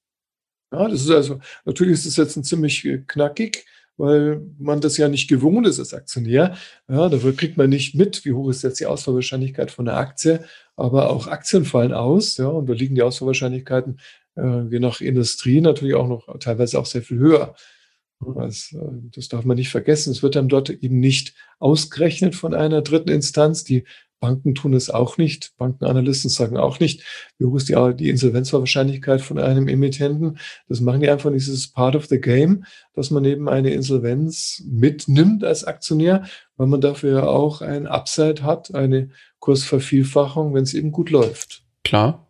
Ja, 0.72 0.90
das 0.90 1.02
ist 1.02 1.10
also, 1.10 1.40
natürlich 1.64 1.94
ist 1.94 2.08
das 2.08 2.18
jetzt 2.18 2.36
ein 2.36 2.44
ziemlich 2.44 2.88
knackig, 3.08 3.66
weil 3.98 4.42
man 4.60 4.82
das 4.82 4.98
ja 4.98 5.08
nicht 5.08 5.28
gewohnt 5.28 5.68
ist 5.68 5.80
als 5.80 5.94
Aktionär. 5.94 6.56
Ja, 6.88 7.10
dafür 7.10 7.36
kriegt 7.36 7.58
man 7.58 7.70
nicht 7.70 7.96
mit, 7.96 8.26
wie 8.26 8.34
hoch 8.34 8.50
ist 8.50 8.64
jetzt 8.64 8.80
die 8.80 8.86
Ausfallwahrscheinlichkeit 8.86 9.72
von 9.72 9.86
der 9.86 9.98
Aktie. 9.98 10.44
Aber 10.76 11.10
auch 11.10 11.28
Aktien 11.28 11.64
fallen 11.66 11.94
aus, 11.94 12.38
ja, 12.38 12.48
und 12.48 12.68
da 12.68 12.74
liegen 12.74 12.96
die 12.96 13.04
Ausfallwahrscheinlichkeiten 13.04 14.00
äh, 14.38 14.64
je 14.70 14.80
nach 14.80 15.02
Industrie 15.02 15.62
natürlich 15.62 15.96
auch 15.96 16.08
noch 16.08 16.40
teilweise 16.40 16.80
auch 16.80 16.86
sehr 16.86 17.02
viel 17.02 17.18
höher. 17.18 17.56
Das, 18.20 18.74
äh, 18.74 18.78
das 19.14 19.28
darf 19.30 19.46
man 19.46 19.58
nicht 19.58 19.70
vergessen. 19.70 20.12
Es 20.12 20.24
wird 20.24 20.36
dann 20.36 20.50
dort 20.50 20.70
eben 20.70 21.00
nicht 21.00 21.34
ausgerechnet 21.60 22.36
von 22.36 22.54
einer 22.54 22.82
dritten 22.82 23.10
Instanz. 23.10 23.64
Die 23.64 23.86
Banken 24.26 24.56
tun 24.56 24.74
es 24.74 24.90
auch 24.90 25.20
nicht. 25.20 25.54
Bankenanalysten 25.60 26.32
sagen 26.32 26.58
auch 26.58 26.80
nicht, 26.80 27.04
wie 27.38 27.46
hoch 27.46 27.58
ist 27.58 27.70
die, 27.70 27.76
die 27.96 28.10
Insolvenzwahrscheinlichkeit 28.10 29.22
von 29.22 29.38
einem 29.38 29.68
Emittenten. 29.68 30.40
Das 30.68 30.82
machen 30.82 31.02
die 31.02 31.10
einfach 31.12 31.30
nicht. 31.30 31.48
Das 31.48 31.54
ist 31.54 31.76
part 31.76 31.96
of 31.96 32.08
the 32.08 32.20
game, 32.20 32.66
dass 32.96 33.12
man 33.12 33.24
eben 33.24 33.48
eine 33.48 33.70
Insolvenz 33.70 34.64
mitnimmt 34.66 35.44
als 35.44 35.64
Aktionär, 35.64 36.24
weil 36.58 36.66
man 36.66 36.82
dafür 36.82 37.20
ja 37.20 37.28
auch 37.28 37.62
ein 37.62 37.86
Upside 37.86 38.42
hat, 38.42 38.74
eine 38.74 39.10
Kursvervielfachung, 39.38 40.56
wenn 40.56 40.64
es 40.64 40.74
eben 40.74 40.92
gut 40.92 41.12
läuft. 41.12 41.62
Klar. 41.84 42.28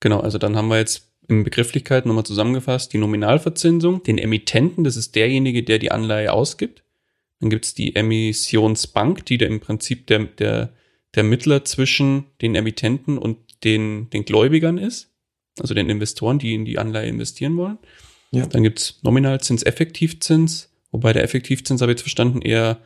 Genau, 0.00 0.18
also 0.18 0.38
dann 0.38 0.56
haben 0.56 0.66
wir 0.66 0.78
jetzt 0.78 1.08
in 1.28 1.44
Begrifflichkeit 1.44 2.04
nochmal 2.04 2.24
zusammengefasst 2.24 2.92
die 2.92 2.98
Nominalverzinsung, 2.98 4.02
den 4.02 4.18
Emittenten, 4.18 4.82
das 4.82 4.96
ist 4.96 5.14
derjenige, 5.14 5.62
der 5.62 5.78
die 5.78 5.92
Anleihe 5.92 6.32
ausgibt. 6.32 6.82
Dann 7.38 7.48
gibt 7.50 7.64
es 7.64 7.74
die 7.74 7.94
Emissionsbank, 7.94 9.24
die 9.26 9.38
da 9.38 9.46
im 9.46 9.60
Prinzip 9.60 10.08
der, 10.08 10.24
der, 10.24 10.72
der 11.14 11.24
Mittler 11.24 11.64
zwischen 11.64 12.24
den 12.40 12.54
Emittenten 12.54 13.18
und 13.18 13.38
den, 13.64 14.10
den 14.10 14.24
Gläubigern 14.24 14.78
ist, 14.78 15.10
also 15.60 15.74
den 15.74 15.88
Investoren, 15.88 16.38
die 16.38 16.54
in 16.54 16.64
die 16.64 16.78
Anleihe 16.78 17.08
investieren 17.08 17.56
wollen. 17.56 17.78
Ja. 18.30 18.46
Dann 18.46 18.62
gibt 18.62 18.80
es 18.80 19.00
Nominalzins, 19.02 19.62
Effektivzins, 19.62 20.70
wobei 20.90 21.12
der 21.12 21.22
Effektivzins, 21.22 21.82
habe 21.82 21.92
ich 21.92 21.96
jetzt 21.96 22.02
verstanden, 22.02 22.40
eher 22.40 22.78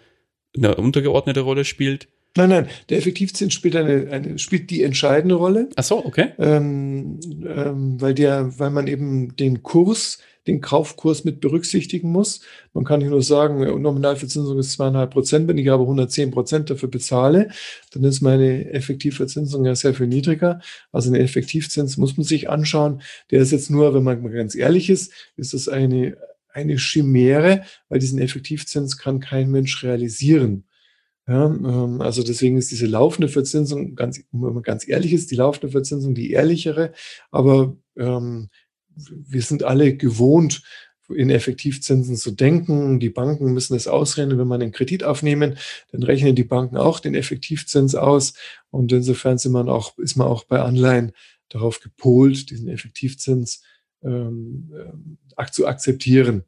eine 0.56 0.74
untergeordnete 0.74 1.40
Rolle 1.40 1.64
spielt. 1.64 2.08
Nein, 2.36 2.50
nein, 2.50 2.68
der 2.90 2.98
Effektivzins 2.98 3.54
spielt 3.54 3.76
eine, 3.76 4.10
eine 4.10 4.38
spielt 4.38 4.70
die 4.70 4.82
entscheidende 4.82 5.36
Rolle. 5.36 5.70
Ach 5.76 5.84
so, 5.84 6.04
okay. 6.04 6.32
Ähm, 6.38 7.18
ähm, 7.46 8.00
weil 8.00 8.14
der, 8.14 8.58
weil 8.58 8.70
man 8.70 8.88
eben 8.88 9.36
den 9.36 9.62
Kurs, 9.62 10.18
den 10.46 10.60
Kaufkurs 10.60 11.24
mit 11.24 11.40
berücksichtigen 11.40 12.10
muss. 12.10 12.40
Man 12.72 12.84
kann 12.84 13.00
nicht 13.00 13.10
nur 13.10 13.22
sagen, 13.22 13.58
Nominalverzinsung 13.80 14.58
ist 14.58 14.72
zweieinhalb 14.72 15.10
Prozent, 15.10 15.48
wenn 15.48 15.58
ich 15.58 15.70
aber 15.70 15.82
110 15.82 16.30
Prozent 16.30 16.70
dafür 16.70 16.88
bezahle, 16.88 17.50
dann 17.92 18.04
ist 18.04 18.20
meine 18.20 18.70
Effektivverzinsung 18.70 19.64
ja 19.64 19.74
sehr 19.74 19.94
viel 19.94 20.06
niedriger. 20.06 20.60
Also 20.92 21.12
den 21.12 21.20
Effektivzins 21.20 21.96
muss 21.96 22.16
man 22.16 22.24
sich 22.24 22.48
anschauen. 22.48 23.02
Der 23.30 23.40
ist 23.40 23.52
jetzt 23.52 23.70
nur, 23.70 23.94
wenn 23.94 24.04
man 24.04 24.22
ganz 24.30 24.54
ehrlich 24.54 24.90
ist, 24.90 25.12
ist 25.36 25.54
das 25.54 25.68
eine, 25.68 26.16
eine 26.48 26.76
Chimäre, 26.76 27.62
weil 27.88 27.98
diesen 27.98 28.20
Effektivzins 28.20 28.98
kann 28.98 29.20
kein 29.20 29.50
Mensch 29.50 29.82
realisieren. 29.82 30.64
Ja, 31.28 31.46
ähm, 31.46 32.00
also 32.00 32.22
deswegen 32.22 32.56
ist 32.56 32.70
diese 32.70 32.86
laufende 32.86 33.28
Verzinsung, 33.28 33.96
ganz, 33.96 34.22
wenn 34.30 34.54
man 34.54 34.62
ganz 34.62 34.86
ehrlich 34.86 35.12
ist, 35.12 35.32
die 35.32 35.34
laufende 35.34 35.70
Verzinsung 35.70 36.14
die 36.14 36.30
ehrlichere, 36.30 36.92
aber 37.32 37.76
ähm, 37.96 38.48
wir 38.96 39.42
sind 39.42 39.62
alle 39.62 39.96
gewohnt, 39.96 40.62
in 41.08 41.30
Effektivzinsen 41.30 42.16
zu 42.16 42.32
denken. 42.32 42.98
Die 42.98 43.10
Banken 43.10 43.52
müssen 43.52 43.76
es 43.76 43.86
ausrechnen, 43.86 44.38
wenn 44.38 44.48
man 44.48 44.60
einen 44.60 44.72
Kredit 44.72 45.04
aufnehmen, 45.04 45.56
dann 45.92 46.02
rechnen 46.02 46.34
die 46.34 46.44
Banken 46.44 46.76
auch 46.76 46.98
den 46.98 47.14
Effektivzins 47.14 47.94
aus. 47.94 48.34
Und 48.70 48.92
insofern 48.92 49.38
sind 49.38 49.52
man 49.52 49.68
auch, 49.68 49.96
ist 49.98 50.16
man 50.16 50.26
auch 50.26 50.44
bei 50.44 50.60
Anleihen 50.60 51.12
darauf 51.48 51.80
gepolt, 51.80 52.50
diesen 52.50 52.68
Effektivzins 52.68 53.62
ähm, 54.02 54.72
äh, 55.36 55.46
zu 55.52 55.68
akzeptieren. 55.68 56.42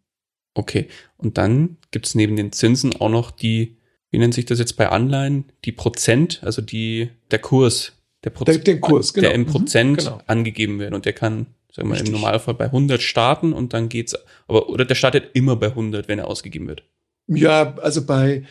Okay, 0.55 0.89
und 1.17 1.39
dann 1.39 1.77
gibt 1.93 2.07
es 2.07 2.17
neben 2.17 2.35
den 2.35 2.51
Zinsen 2.51 2.97
auch 2.97 3.11
noch 3.11 3.31
die 3.31 3.79
wie 4.11 4.19
nennt 4.19 4.35
sich 4.35 4.47
das 4.47 4.59
jetzt 4.59 4.77
bei 4.77 4.89
Anleihen? 4.89 5.45
Die 5.65 5.73
Prozent, 5.73 6.41
also 6.43 6.63
die, 6.63 7.11
der 7.31 7.41
Kurs, 7.41 7.93
der, 8.25 8.31
Proz 8.31 8.63
der, 8.63 8.81
Kurs, 8.81 9.13
genau. 9.13 9.27
der 9.27 9.35
im 9.35 9.43
mhm, 9.43 9.47
Prozent 9.47 9.99
genau. 9.99 10.21
angegeben 10.27 10.79
wird 10.79 10.95
und 10.95 11.05
der 11.05 11.13
kann, 11.13 11.47
sagen 11.79 11.91
wir 11.91 12.01
im 12.07 12.13
Normalfall 12.13 12.55
bei 12.55 12.67
100 12.67 13.01
starten 13.01 13.53
und 13.53 13.73
dann 13.73 13.89
geht's, 13.89 14.17
aber, 14.47 14.69
oder 14.69 14.85
der 14.85 14.95
startet 14.95 15.31
immer 15.35 15.57
bei 15.57 15.69
100, 15.69 16.09
wenn 16.09 16.19
er 16.19 16.27
ausgegeben 16.27 16.69
wird. 16.69 16.83
Ja, 17.29 17.77
also 17.79 18.05
bei 18.05 18.45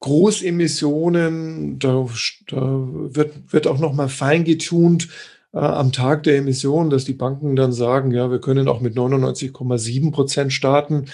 Großemissionen, 0.00 1.78
da, 1.78 2.06
da 2.48 2.60
wird, 2.60 3.52
wird 3.52 3.66
auch 3.66 3.78
nochmal 3.78 4.08
fein 4.08 4.44
getunt, 4.44 5.08
äh, 5.54 5.58
am 5.58 5.92
Tag 5.92 6.24
der 6.24 6.36
Emission, 6.36 6.90
dass 6.90 7.04
die 7.04 7.12
Banken 7.12 7.54
dann 7.54 7.72
sagen, 7.72 8.10
ja, 8.10 8.30
wir 8.30 8.40
können 8.40 8.68
auch 8.68 8.80
mit 8.80 8.96
99,7 8.96 10.10
Prozent 10.10 10.52
starten 10.52 11.06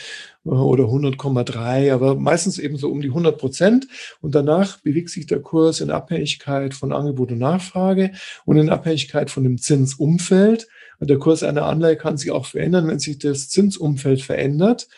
äh, 0.47 0.49
oder 0.49 0.85
100,3, 0.85 1.93
aber 1.93 2.15
meistens 2.15 2.59
eben 2.59 2.77
so 2.77 2.91
um 2.91 3.03
die 3.03 3.09
100 3.09 3.39
Prozent. 3.39 3.87
Und 4.21 4.35
danach 4.35 4.79
bewegt 4.81 5.11
sich 5.11 5.27
der 5.27 5.41
Kurs 5.41 5.81
in 5.81 5.91
Abhängigkeit 5.91 6.75
von 6.75 6.93
Angebot 6.93 7.33
und 7.33 7.39
Nachfrage 7.39 8.13
und 8.47 8.57
in 8.57 8.71
Abhängigkeit 8.71 9.31
von 9.31 9.45
dem 9.45 9.59
Zinsumfeld. 9.59 10.69
Der 11.01 11.19
Kurs 11.19 11.43
einer 11.43 11.65
Anleihe 11.65 11.97
kann 11.97 12.17
sich 12.17 12.31
auch 12.31 12.47
verändern, 12.47 12.87
wenn 12.89 12.99
sich 12.99 13.19
das 13.19 13.49
Zinsumfeld 13.49 14.23
verändert. 14.23 14.89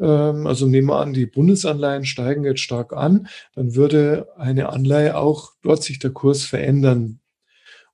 Ähm, 0.00 0.46
also 0.46 0.66
nehmen 0.66 0.88
wir 0.88 0.98
an, 0.98 1.12
die 1.12 1.26
Bundesanleihen 1.26 2.04
steigen 2.04 2.44
jetzt 2.44 2.60
stark 2.60 2.92
an, 2.92 3.28
dann 3.54 3.74
würde 3.74 4.28
eine 4.36 4.70
Anleihe 4.70 5.16
auch 5.16 5.52
dort 5.62 5.82
sich 5.82 5.98
der 5.98 6.10
Kurs 6.10 6.44
verändern. 6.44 7.20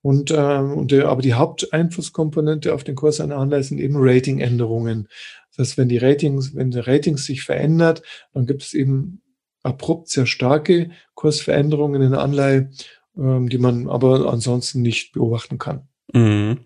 Und, 0.00 0.30
ähm, 0.30 0.72
und 0.72 0.90
der, 0.92 1.08
aber 1.08 1.22
die 1.22 1.34
Haupteinflusskomponente 1.34 2.72
auf 2.72 2.84
den 2.84 2.94
Kurs 2.94 3.20
einer 3.20 3.36
Anleihe 3.36 3.62
sind 3.62 3.78
eben 3.78 3.96
Ratingänderungen. 3.98 5.08
Das 5.50 5.68
heißt, 5.68 5.78
wenn 5.78 5.88
die 5.88 5.98
Ratings, 5.98 6.54
wenn 6.54 6.70
die 6.70 6.78
Ratings 6.78 7.24
sich 7.24 7.42
verändert, 7.42 8.02
dann 8.32 8.46
gibt 8.46 8.62
es 8.62 8.74
eben 8.74 9.22
abrupt 9.62 10.08
sehr 10.08 10.26
starke 10.26 10.90
Kursveränderungen 11.14 12.00
in 12.00 12.12
der 12.12 12.20
Anleihe, 12.20 12.70
ähm, 13.18 13.48
die 13.48 13.58
man 13.58 13.88
aber 13.88 14.32
ansonsten 14.32 14.82
nicht 14.82 15.12
beobachten 15.12 15.58
kann. 15.58 15.88
Mhm. 16.12 16.58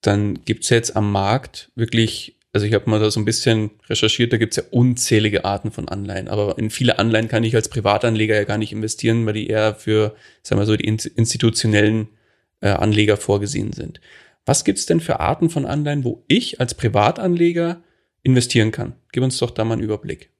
Dann 0.00 0.44
gibt 0.44 0.64
es 0.64 0.70
jetzt 0.70 0.96
am 0.96 1.12
Markt 1.12 1.70
wirklich, 1.74 2.36
also 2.52 2.66
ich 2.66 2.74
habe 2.74 2.88
mal 2.88 3.00
da 3.00 3.10
so 3.10 3.20
ein 3.20 3.24
bisschen 3.24 3.70
recherchiert, 3.88 4.32
da 4.32 4.38
gibt 4.38 4.56
es 4.56 4.64
ja 4.64 4.70
unzählige 4.70 5.44
Arten 5.44 5.70
von 5.70 5.88
Anleihen, 5.88 6.28
aber 6.28 6.58
in 6.58 6.70
viele 6.70 6.98
Anleihen 6.98 7.28
kann 7.28 7.44
ich 7.44 7.54
als 7.54 7.68
Privatanleger 7.68 8.34
ja 8.34 8.44
gar 8.44 8.58
nicht 8.58 8.72
investieren, 8.72 9.26
weil 9.26 9.34
die 9.34 9.48
eher 9.48 9.74
für, 9.74 10.14
sagen 10.42 10.60
wir 10.60 10.66
so, 10.66 10.76
die 10.76 10.88
institutionellen 10.88 12.08
äh, 12.60 12.68
Anleger 12.68 13.16
vorgesehen 13.16 13.72
sind. 13.72 14.00
Was 14.46 14.64
gibt 14.64 14.78
es 14.78 14.86
denn 14.86 15.00
für 15.00 15.20
Arten 15.20 15.50
von 15.50 15.66
Anleihen, 15.66 16.04
wo 16.04 16.24
ich 16.26 16.60
als 16.60 16.74
Privatanleger 16.74 17.82
investieren 18.22 18.70
kann? 18.70 18.94
Gib 19.12 19.22
uns 19.22 19.38
doch 19.38 19.50
da 19.50 19.64
mal 19.64 19.74
einen 19.74 19.82
Überblick. 19.82 20.30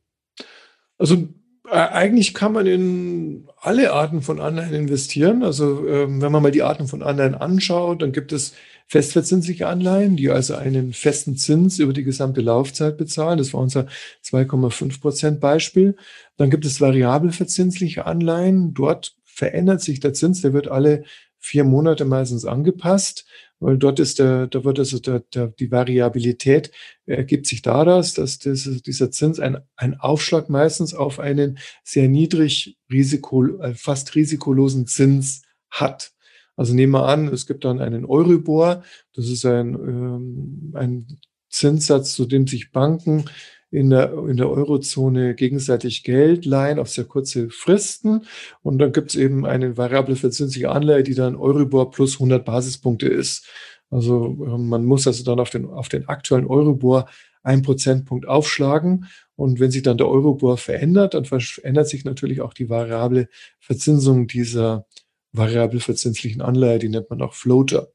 Also 0.98 1.28
äh, 1.70 1.76
eigentlich 1.76 2.34
kann 2.34 2.52
man 2.52 2.66
in 2.66 3.48
alle 3.60 3.92
Arten 3.92 4.22
von 4.22 4.40
Anleihen 4.40 4.74
investieren. 4.74 5.42
Also 5.42 5.86
ähm, 5.86 6.20
wenn 6.20 6.32
man 6.32 6.42
mal 6.42 6.50
die 6.50 6.62
Arten 6.62 6.88
von 6.88 7.02
Anleihen 7.02 7.34
anschaut, 7.34 8.02
dann 8.02 8.12
gibt 8.12 8.32
es 8.32 8.54
festverzinsliche 8.90 9.68
Anleihen, 9.68 10.16
die 10.16 10.30
also 10.30 10.56
einen 10.56 10.92
festen 10.92 11.36
Zins 11.36 11.78
über 11.78 11.92
die 11.92 12.02
gesamte 12.02 12.40
Laufzeit 12.40 12.98
bezahlen. 12.98 13.38
Das 13.38 13.54
war 13.54 13.60
unser 13.60 13.86
2,5 14.24 15.00
Prozent 15.00 15.40
Beispiel. 15.40 15.96
Dann 16.36 16.50
gibt 16.50 16.64
es 16.64 16.80
variabel 16.80 17.30
verzinsliche 17.30 18.06
Anleihen. 18.06 18.74
Dort 18.74 19.14
verändert 19.24 19.80
sich 19.80 20.00
der 20.00 20.12
Zins, 20.12 20.42
der 20.42 20.52
wird 20.54 20.66
alle 20.66 21.04
vier 21.38 21.62
Monate 21.62 22.04
meistens 22.04 22.44
angepasst, 22.44 23.26
weil 23.60 23.78
dort 23.78 24.00
ist 24.00 24.18
der, 24.18 24.48
da 24.48 24.64
wird 24.64 24.80
also 24.80 24.98
der, 24.98 25.20
der, 25.20 25.46
die 25.46 25.70
Variabilität 25.70 26.72
ergibt 27.06 27.46
sich 27.46 27.62
daraus, 27.62 28.14
dass 28.14 28.40
das, 28.40 28.64
dieser 28.84 29.12
Zins 29.12 29.38
ein, 29.38 29.58
ein 29.76 30.00
Aufschlag 30.00 30.50
meistens 30.50 30.94
auf 30.94 31.20
einen 31.20 31.58
sehr 31.84 32.08
niedrig 32.08 32.76
Risiko, 32.92 33.56
äh, 33.60 33.74
fast 33.74 34.16
risikolosen 34.16 34.88
Zins 34.88 35.42
hat. 35.70 36.12
Also 36.60 36.74
nehmen 36.74 36.92
wir 36.92 37.06
an, 37.06 37.28
es 37.28 37.46
gibt 37.46 37.64
dann 37.64 37.80
einen 37.80 38.04
Euribor, 38.04 38.82
das 39.14 39.30
ist 39.30 39.46
ein, 39.46 39.72
ähm, 39.76 40.72
ein 40.74 41.06
Zinssatz, 41.48 42.14
zu 42.14 42.26
dem 42.26 42.46
sich 42.46 42.70
Banken 42.70 43.24
in 43.70 43.88
der, 43.88 44.12
in 44.28 44.36
der 44.36 44.50
Eurozone 44.50 45.34
gegenseitig 45.34 46.04
Geld 46.04 46.44
leihen 46.44 46.78
auf 46.78 46.90
sehr 46.90 47.04
kurze 47.04 47.48
Fristen. 47.48 48.26
Und 48.60 48.78
dann 48.78 48.92
gibt 48.92 49.08
es 49.08 49.16
eben 49.16 49.46
eine 49.46 49.78
variable 49.78 50.16
verzinsliche 50.16 50.70
Anleihe, 50.70 51.02
die 51.02 51.14
dann 51.14 51.34
Euribor 51.34 51.92
plus 51.92 52.16
100 52.16 52.44
Basispunkte 52.44 53.08
ist. 53.08 53.48
Also 53.88 54.26
ähm, 54.46 54.68
man 54.68 54.84
muss 54.84 55.06
also 55.06 55.24
dann 55.24 55.40
auf 55.40 55.48
den, 55.48 55.64
auf 55.64 55.88
den 55.88 56.08
aktuellen 56.08 56.46
Euribor 56.46 57.08
ein 57.42 57.62
Prozentpunkt 57.62 58.28
aufschlagen. 58.28 59.06
Und 59.34 59.60
wenn 59.60 59.70
sich 59.70 59.82
dann 59.82 59.96
der 59.96 60.08
Euribor 60.08 60.58
verändert, 60.58 61.14
dann 61.14 61.24
verändert 61.24 61.88
sich 61.88 62.04
natürlich 62.04 62.42
auch 62.42 62.52
die 62.52 62.68
variable 62.68 63.30
Verzinsung 63.60 64.26
dieser 64.26 64.84
variabel 65.32 65.80
verzinslichen 65.80 66.42
Anleihe, 66.42 66.78
die 66.78 66.88
nennt 66.88 67.10
man 67.10 67.22
auch 67.22 67.34
Floater. 67.34 67.88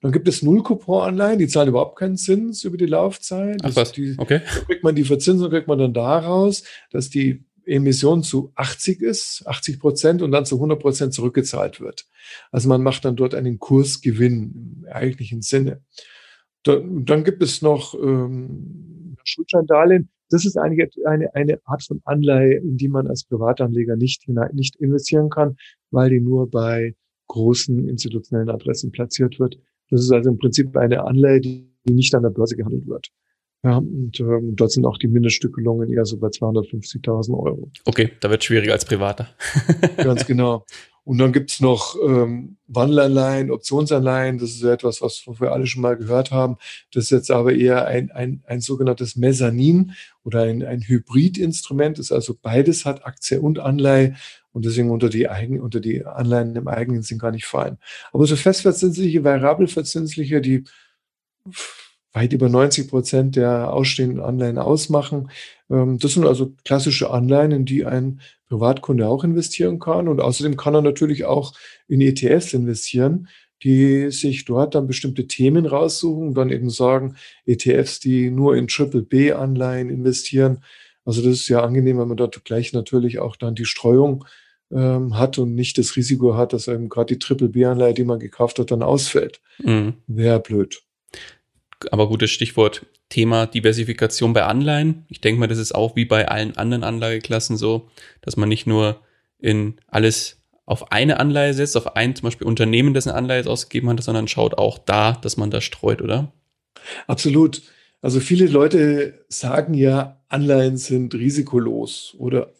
Dann 0.00 0.12
gibt 0.12 0.28
es 0.28 0.42
Null-Coupon-Anleihen, 0.42 1.40
die 1.40 1.48
zahlen 1.48 1.70
überhaupt 1.70 1.98
keinen 1.98 2.16
Zins 2.16 2.62
über 2.62 2.76
die 2.76 2.86
Laufzeit. 2.86 3.60
Ach 3.64 3.74
was, 3.74 3.92
die, 3.92 4.14
okay. 4.16 4.42
Da 4.44 4.60
kriegt 4.60 4.84
man 4.84 4.94
die 4.94 5.04
Verzinsung, 5.04 5.50
kriegt 5.50 5.66
man 5.66 5.78
dann 5.78 5.92
daraus, 5.92 6.62
dass 6.90 7.10
die 7.10 7.44
Emission 7.64 8.22
zu 8.22 8.52
80 8.54 9.02
ist, 9.02 9.42
80 9.46 9.80
Prozent 9.80 10.22
und 10.22 10.32
dann 10.32 10.46
zu 10.46 10.56
100 10.56 10.80
Prozent 10.80 11.14
zurückgezahlt 11.14 11.80
wird. 11.80 12.06
Also 12.50 12.68
man 12.68 12.82
macht 12.82 13.04
dann 13.04 13.16
dort 13.16 13.34
einen 13.34 13.58
Kursgewinn 13.58 14.84
im 14.84 14.88
eigentlichen 14.90 15.42
Sinne. 15.42 15.82
Da, 16.62 16.80
dann 16.82 17.24
gibt 17.24 17.42
es 17.42 17.60
noch 17.60 17.94
ähm, 17.94 19.16
Schuldscheindarlehen. 19.24 20.08
Das 20.30 20.44
ist 20.44 20.56
eigentlich 20.56 20.90
eine, 21.06 21.34
eine 21.34 21.58
Art 21.64 21.82
von 21.82 22.00
Anleihe, 22.04 22.58
in 22.58 22.76
die 22.76 22.88
man 22.88 23.06
als 23.06 23.24
Privatanleger 23.24 23.96
nicht, 23.96 24.24
hinein, 24.24 24.50
nicht 24.54 24.76
investieren 24.76 25.30
kann, 25.30 25.56
weil 25.90 26.10
die 26.10 26.20
nur 26.20 26.50
bei 26.50 26.94
großen 27.28 27.88
institutionellen 27.88 28.50
Adressen 28.50 28.90
platziert 28.90 29.38
wird. 29.38 29.58
Das 29.90 30.00
ist 30.00 30.12
also 30.12 30.30
im 30.30 30.38
Prinzip 30.38 30.76
eine 30.76 31.04
Anleihe, 31.04 31.40
die 31.40 31.68
nicht 31.86 32.14
an 32.14 32.22
der 32.22 32.30
Börse 32.30 32.56
gehandelt 32.56 32.86
wird. 32.86 33.08
Ja, 33.64 33.78
und 33.78 34.20
ähm, 34.20 34.54
dort 34.54 34.70
sind 34.70 34.86
auch 34.86 34.98
die 34.98 35.08
Mindeststückelungen 35.08 35.92
eher 35.92 36.04
so 36.04 36.16
bei 36.16 36.28
250.000 36.28 37.36
Euro. 37.36 37.72
Okay, 37.86 38.12
da 38.20 38.30
wird 38.30 38.44
schwieriger 38.44 38.72
als 38.72 38.84
Privater. 38.84 39.28
Ganz 39.96 40.26
genau. 40.26 40.64
Und 41.08 41.16
dann 41.16 41.32
gibt's 41.32 41.60
noch 41.60 41.96
ähm, 42.06 42.58
Wandelanleihen, 42.66 43.50
Optionsanleihen. 43.50 44.36
Das 44.36 44.50
ist 44.50 44.62
etwas, 44.62 45.00
was 45.00 45.24
wir 45.26 45.52
alle 45.52 45.66
schon 45.66 45.80
mal 45.80 45.96
gehört 45.96 46.32
haben. 46.32 46.58
Das 46.92 47.04
ist 47.04 47.10
jetzt 47.10 47.30
aber 47.30 47.54
eher 47.54 47.86
ein, 47.86 48.10
ein, 48.10 48.42
ein 48.46 48.60
sogenanntes 48.60 49.16
Mezzanin 49.16 49.94
oder 50.22 50.42
ein, 50.42 50.62
ein 50.62 50.82
Hybridinstrument. 50.82 51.98
Das 51.98 52.08
ist 52.08 52.12
also 52.12 52.36
beides 52.38 52.84
hat 52.84 53.06
Aktie 53.06 53.40
und 53.40 53.58
Anleihe 53.58 54.16
und 54.52 54.66
deswegen 54.66 54.90
unter 54.90 55.08
die, 55.08 55.30
Eigen, 55.30 55.62
unter 55.62 55.80
die 55.80 56.04
Anleihen 56.04 56.54
im 56.54 56.68
eigenen 56.68 57.00
Sinn 57.00 57.16
gar 57.16 57.30
nicht 57.30 57.46
fallen. 57.46 57.78
Aber 58.12 58.26
so 58.26 58.36
festverzinsliche, 58.36 59.24
variabelverzinsliche, 59.24 60.42
die 60.42 60.64
weit 62.18 62.32
über 62.32 62.48
90 62.48 62.88
Prozent 62.88 63.36
der 63.36 63.72
ausstehenden 63.72 64.20
Anleihen 64.20 64.58
ausmachen. 64.58 65.30
Ähm, 65.70 65.98
das 65.98 66.14
sind 66.14 66.26
also 66.26 66.52
klassische 66.64 67.10
Anleihen, 67.10 67.52
in 67.52 67.64
die 67.64 67.84
ein 67.84 68.20
Privatkunde 68.48 69.08
auch 69.08 69.24
investieren 69.24 69.78
kann. 69.78 70.08
Und 70.08 70.20
außerdem 70.20 70.56
kann 70.56 70.74
er 70.74 70.82
natürlich 70.82 71.24
auch 71.24 71.54
in 71.86 72.00
ETFs 72.00 72.54
investieren, 72.54 73.28
die 73.62 74.10
sich 74.10 74.44
dort 74.44 74.74
dann 74.74 74.86
bestimmte 74.86 75.26
Themen 75.26 75.66
raussuchen 75.66 76.28
und 76.28 76.34
dann 76.34 76.50
eben 76.50 76.70
sagen, 76.70 77.16
ETFs, 77.44 78.00
die 78.00 78.30
nur 78.30 78.56
in 78.56 78.68
Triple 78.68 79.02
B-Anleihen 79.02 79.90
investieren. 79.90 80.62
Also 81.04 81.22
das 81.22 81.34
ist 81.34 81.48
ja 81.48 81.62
angenehm, 81.62 81.98
wenn 81.98 82.08
man 82.08 82.16
dort 82.16 82.44
gleich 82.44 82.72
natürlich 82.72 83.18
auch 83.18 83.36
dann 83.36 83.54
die 83.54 83.64
Streuung 83.64 84.24
ähm, 84.70 85.16
hat 85.16 85.38
und 85.38 85.54
nicht 85.54 85.78
das 85.78 85.96
Risiko 85.96 86.36
hat, 86.36 86.52
dass 86.52 86.68
eben 86.68 86.88
gerade 86.88 87.14
die 87.14 87.18
Triple 87.18 87.48
B-Anleihe, 87.48 87.94
die 87.94 88.04
man 88.04 88.18
gekauft 88.18 88.58
hat, 88.58 88.70
dann 88.70 88.82
ausfällt. 88.82 89.40
Mhm. 89.62 89.94
Wäre 90.06 90.40
blöd 90.40 90.82
aber 91.90 92.08
gutes 92.08 92.30
Stichwort 92.30 92.86
Thema 93.08 93.46
Diversifikation 93.46 94.32
bei 94.32 94.44
Anleihen. 94.44 95.06
Ich 95.08 95.20
denke 95.20 95.40
mal, 95.40 95.46
das 95.46 95.58
ist 95.58 95.74
auch 95.74 95.96
wie 95.96 96.04
bei 96.04 96.28
allen 96.28 96.56
anderen 96.56 96.84
Anlageklassen 96.84 97.56
so, 97.56 97.88
dass 98.20 98.36
man 98.36 98.48
nicht 98.48 98.66
nur 98.66 99.00
in 99.38 99.76
alles 99.86 100.42
auf 100.66 100.92
eine 100.92 101.18
Anleihe 101.18 101.54
setzt, 101.54 101.76
auf 101.76 101.96
ein 101.96 102.14
zum 102.14 102.26
Beispiel 102.26 102.46
Unternehmen, 102.46 102.92
das 102.92 103.06
eine 103.06 103.16
Anleihe 103.16 103.46
ausgegeben 103.46 103.88
hat, 103.88 104.02
sondern 104.02 104.28
schaut 104.28 104.58
auch 104.58 104.78
da, 104.78 105.12
dass 105.12 105.36
man 105.36 105.50
da 105.50 105.60
streut, 105.60 106.02
oder? 106.02 106.32
Absolut. 107.06 107.62
Also 108.02 108.20
viele 108.20 108.46
Leute 108.46 109.24
sagen 109.28 109.74
ja, 109.74 110.20
Anleihen 110.28 110.76
sind 110.76 111.14
risikolos 111.14 112.14
oder 112.18 112.52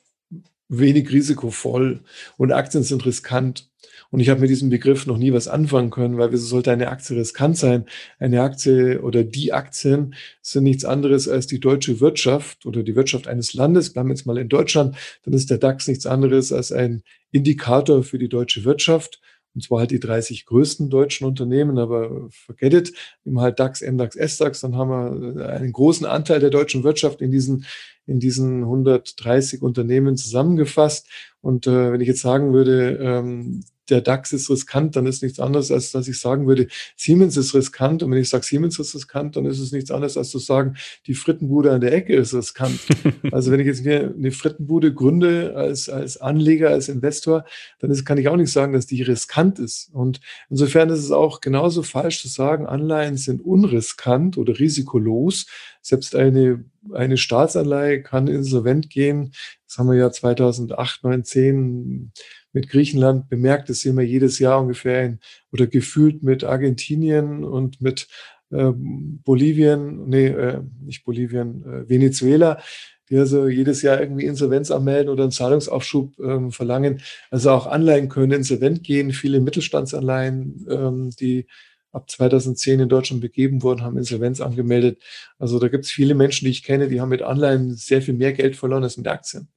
wenig 0.68 1.10
risikovoll 1.10 2.00
und 2.36 2.52
Aktien 2.52 2.82
sind 2.82 3.04
riskant. 3.04 3.68
Und 4.10 4.20
ich 4.20 4.30
habe 4.30 4.40
mit 4.40 4.48
diesem 4.48 4.70
Begriff 4.70 5.06
noch 5.06 5.18
nie 5.18 5.32
was 5.34 5.48
anfangen 5.48 5.90
können, 5.90 6.16
weil 6.16 6.32
wieso 6.32 6.46
sollte 6.46 6.72
eine 6.72 6.88
Aktie 6.88 7.16
riskant 7.16 7.58
sein? 7.58 7.84
Eine 8.18 8.40
Aktie 8.42 9.02
oder 9.02 9.22
die 9.22 9.52
Aktien 9.52 10.14
sind 10.40 10.64
nichts 10.64 10.86
anderes 10.86 11.28
als 11.28 11.46
die 11.46 11.60
deutsche 11.60 12.00
Wirtschaft 12.00 12.64
oder 12.64 12.82
die 12.82 12.96
Wirtschaft 12.96 13.28
eines 13.28 13.52
Landes. 13.52 13.92
Bleiben 13.92 14.08
wir 14.08 14.14
jetzt 14.14 14.24
mal 14.24 14.38
in 14.38 14.48
Deutschland, 14.48 14.96
dann 15.24 15.34
ist 15.34 15.50
der 15.50 15.58
DAX 15.58 15.88
nichts 15.88 16.06
anderes 16.06 16.52
als 16.52 16.72
ein 16.72 17.02
Indikator 17.32 18.02
für 18.02 18.18
die 18.18 18.30
deutsche 18.30 18.64
Wirtschaft. 18.64 19.20
Und 19.54 19.62
zwar 19.62 19.80
halt 19.80 19.90
die 19.90 20.00
30 20.00 20.46
größten 20.46 20.88
deutschen 20.88 21.26
Unternehmen, 21.26 21.78
aber 21.78 22.28
forget 22.30 22.74
it, 22.74 22.92
immer 23.24 23.42
halt 23.42 23.58
DAX, 23.58 23.82
MDAX, 23.82 24.14
SDAX, 24.14 24.60
dann 24.60 24.76
haben 24.76 24.90
wir 24.90 25.48
einen 25.48 25.72
großen 25.72 26.06
Anteil 26.06 26.38
der 26.38 26.50
deutschen 26.50 26.84
Wirtschaft 26.84 27.20
in 27.20 27.30
diesen, 27.30 27.66
in 28.06 28.20
diesen 28.20 28.62
130 28.62 29.60
Unternehmen 29.60 30.16
zusammengefasst. 30.16 31.08
Und 31.40 31.66
äh, 31.66 31.92
wenn 31.92 32.00
ich 32.00 32.08
jetzt 32.08 32.20
sagen 32.20 32.52
würde, 32.52 32.98
ähm, 33.00 33.62
der 33.90 34.00
DAX 34.00 34.32
ist 34.32 34.50
riskant, 34.50 34.96
dann 34.96 35.06
ist 35.06 35.22
nichts 35.22 35.40
anderes, 35.40 35.70
als 35.70 35.92
dass 35.92 36.08
ich 36.08 36.20
sagen 36.20 36.46
würde, 36.46 36.68
Siemens 36.96 37.36
ist 37.36 37.54
riskant. 37.54 38.02
Und 38.02 38.10
wenn 38.10 38.18
ich 38.18 38.28
sage, 38.28 38.44
Siemens 38.44 38.78
ist 38.78 38.94
riskant, 38.94 39.36
dann 39.36 39.46
ist 39.46 39.58
es 39.58 39.72
nichts 39.72 39.90
anderes, 39.90 40.16
als 40.16 40.30
zu 40.30 40.38
sagen, 40.38 40.76
die 41.06 41.14
Frittenbude 41.14 41.72
an 41.72 41.80
der 41.80 41.92
Ecke 41.92 42.14
ist 42.14 42.34
riskant. 42.34 42.80
also 43.32 43.50
wenn 43.50 43.60
ich 43.60 43.66
jetzt 43.66 43.84
mir 43.84 44.14
eine 44.16 44.30
Frittenbude 44.30 44.92
gründe 44.92 45.54
als, 45.56 45.88
als 45.88 46.18
Anleger, 46.18 46.70
als 46.70 46.88
Investor, 46.88 47.44
dann 47.78 47.90
ist, 47.90 48.04
kann 48.04 48.18
ich 48.18 48.28
auch 48.28 48.36
nicht 48.36 48.52
sagen, 48.52 48.72
dass 48.72 48.86
die 48.86 49.02
riskant 49.02 49.58
ist. 49.58 49.90
Und 49.92 50.20
insofern 50.50 50.90
ist 50.90 51.00
es 51.00 51.10
auch 51.10 51.40
genauso 51.40 51.82
falsch 51.82 52.20
zu 52.20 52.28
sagen, 52.28 52.66
Anleihen 52.66 53.16
sind 53.16 53.40
unriskant 53.44 54.36
oder 54.38 54.58
risikolos. 54.58 55.46
Selbst 55.80 56.14
eine, 56.14 56.64
eine 56.92 57.16
Staatsanleihe 57.16 58.02
kann 58.02 58.28
insolvent 58.28 58.90
gehen. 58.90 59.32
Das 59.68 59.76
haben 59.76 59.90
wir 59.90 59.96
ja 59.96 60.10
2008, 60.10 61.00
2009, 61.02 61.24
10 61.24 62.12
mit 62.52 62.70
Griechenland 62.70 63.28
bemerkt. 63.28 63.68
Das 63.68 63.80
sehen 63.80 63.98
wir 63.98 64.04
jedes 64.04 64.38
Jahr 64.38 64.60
ungefähr 64.60 65.04
in, 65.04 65.20
oder 65.52 65.66
gefühlt 65.66 66.22
mit 66.22 66.42
Argentinien 66.42 67.44
und 67.44 67.82
mit 67.82 68.08
äh, 68.50 68.72
Bolivien, 68.74 70.08
nee, 70.08 70.28
äh, 70.28 70.62
nicht 70.80 71.04
Bolivien, 71.04 71.62
äh, 71.64 71.88
Venezuela, 71.88 72.62
die 73.10 73.18
also 73.18 73.46
jedes 73.46 73.82
Jahr 73.82 74.00
irgendwie 74.00 74.24
Insolvenz 74.24 74.70
anmelden 74.70 75.10
oder 75.10 75.24
einen 75.24 75.32
Zahlungsaufschub 75.32 76.18
ähm, 76.18 76.50
verlangen. 76.50 77.02
Also 77.30 77.50
auch 77.50 77.66
Anleihen 77.66 78.08
können 78.08 78.32
insolvent 78.32 78.84
gehen. 78.84 79.12
Viele 79.12 79.40
Mittelstandsanleihen, 79.40 80.66
ähm, 80.70 81.10
die 81.10 81.46
ab 81.92 82.10
2010 82.10 82.80
in 82.80 82.88
Deutschland 82.88 83.20
begeben 83.20 83.62
wurden, 83.62 83.82
haben 83.82 83.98
Insolvenz 83.98 84.40
angemeldet. 84.40 85.02
Also 85.38 85.58
da 85.58 85.68
gibt 85.68 85.84
es 85.84 85.90
viele 85.90 86.14
Menschen, 86.14 86.44
die 86.44 86.50
ich 86.50 86.62
kenne, 86.62 86.88
die 86.88 87.00
haben 87.00 87.08
mit 87.08 87.22
Anleihen 87.22 87.74
sehr 87.74 88.02
viel 88.02 88.14
mehr 88.14 88.32
Geld 88.32 88.56
verloren 88.56 88.82
als 88.82 88.96
mit 88.96 89.08
Aktien. 89.08 89.48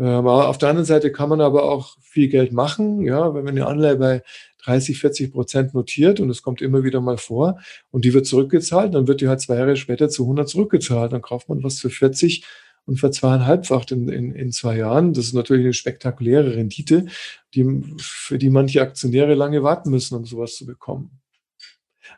Aber 0.00 0.48
auf 0.48 0.56
der 0.56 0.70
anderen 0.70 0.86
Seite 0.86 1.12
kann 1.12 1.28
man 1.28 1.42
aber 1.42 1.64
auch 1.64 1.98
viel 2.00 2.28
Geld 2.28 2.52
machen, 2.52 3.02
ja, 3.02 3.34
wenn 3.34 3.44
man 3.44 3.54
eine 3.54 3.66
Anleihe 3.66 3.96
bei 3.96 4.22
30, 4.64 4.98
40 4.98 5.32
Prozent 5.32 5.74
notiert 5.74 6.20
und 6.20 6.30
es 6.30 6.42
kommt 6.42 6.62
immer 6.62 6.84
wieder 6.84 7.02
mal 7.02 7.18
vor 7.18 7.58
und 7.90 8.06
die 8.06 8.14
wird 8.14 8.26
zurückgezahlt, 8.26 8.94
dann 8.94 9.06
wird 9.08 9.20
die 9.20 9.28
halt 9.28 9.42
zwei 9.42 9.56
Jahre 9.56 9.76
später 9.76 10.08
zu 10.08 10.22
100 10.24 10.48
zurückgezahlt. 10.48 11.12
Dann 11.12 11.20
kauft 11.20 11.50
man 11.50 11.62
was 11.62 11.80
für 11.80 11.90
40 11.90 12.46
und 12.86 12.96
für 12.96 13.10
zweieinhalbfach 13.10 13.84
in, 13.90 14.08
in, 14.08 14.34
in 14.34 14.52
zwei 14.52 14.78
Jahren. 14.78 15.12
Das 15.12 15.26
ist 15.26 15.34
natürlich 15.34 15.64
eine 15.64 15.74
spektakuläre 15.74 16.56
Rendite, 16.56 17.06
die, 17.54 17.82
für 17.98 18.38
die 18.38 18.50
manche 18.50 18.80
Aktionäre 18.80 19.34
lange 19.34 19.62
warten 19.62 19.90
müssen, 19.90 20.16
um 20.16 20.24
sowas 20.24 20.56
zu 20.56 20.64
bekommen. 20.64 21.20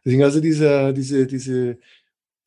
Deswegen 0.04 0.22
also 0.22 0.40
diese, 0.40 0.92
diese, 0.92 1.26
diese 1.26 1.78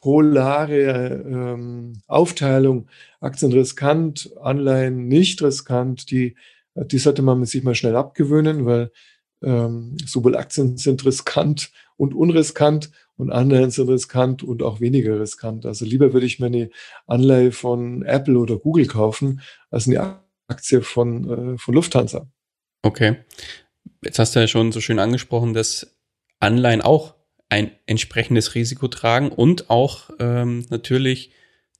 polare 0.06 1.24
ähm, 1.26 1.94
Aufteilung, 2.06 2.88
Aktien 3.22 3.52
riskant, 3.52 4.30
Anleihen 4.40 5.08
nicht 5.08 5.42
riskant, 5.42 6.12
die, 6.12 6.36
die 6.76 7.00
sollte 7.00 7.24
man 7.24 7.44
sich 7.46 7.64
mal 7.64 7.74
schnell 7.74 7.96
abgewöhnen, 7.96 8.68
weil 8.68 8.92
ähm, 9.44 9.98
sowohl 10.06 10.38
Aktien 10.38 10.78
sind 10.78 11.04
riskant 11.08 11.72
und 11.98 12.14
unriskant 12.14 12.92
und 13.18 13.32
Anleihen 13.32 13.72
sind 13.72 13.90
riskant 13.90 14.44
und 14.44 14.62
auch 14.62 14.80
weniger 14.80 15.20
riskant. 15.20 15.66
Also 15.66 15.86
lieber 15.86 16.14
würde 16.14 16.28
ich 16.28 16.38
mir 16.38 16.46
eine 16.46 16.70
Anleihe 17.08 17.52
von 17.52 18.04
Apple 18.04 18.38
oder 18.38 18.58
Google 18.58 18.86
kaufen, 18.86 19.42
als 19.72 19.88
eine 19.88 20.20
Aktie 20.48 20.84
von, 20.84 21.56
äh, 21.56 21.58
von 21.58 21.74
Lufthansa. 21.74 22.28
Okay. 22.84 23.16
Jetzt 24.04 24.20
hast 24.20 24.36
du 24.36 24.40
ja 24.40 24.48
schon 24.48 24.72
so 24.72 24.82
schön 24.82 25.00
angesprochen, 25.00 25.56
dass 25.56 25.98
Anleihen 26.40 26.82
auch 26.82 27.16
ein 27.50 27.72
entsprechendes 27.86 28.56
Risiko 28.56 28.88
tragen 28.88 29.30
und 29.30 29.70
auch 29.70 30.10
ähm, 30.20 30.66
natürlich 30.70 31.32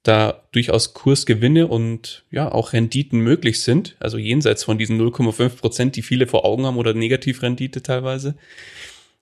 da 0.02 0.42
durchaus 0.52 0.94
Kursgewinne 0.94 1.66
und 1.66 2.24
ja 2.30 2.50
auch 2.52 2.72
Renditen 2.72 3.20
möglich 3.20 3.62
sind, 3.62 3.96
also 3.98 4.18
jenseits 4.18 4.62
von 4.62 4.78
diesen 4.78 5.00
0,5 5.00 5.48
Prozent, 5.56 5.96
die 5.96 6.02
viele 6.02 6.26
vor 6.28 6.44
Augen 6.44 6.64
haben 6.64 6.76
oder 6.76 6.94
Negativrendite 6.94 7.82
teilweise, 7.82 8.36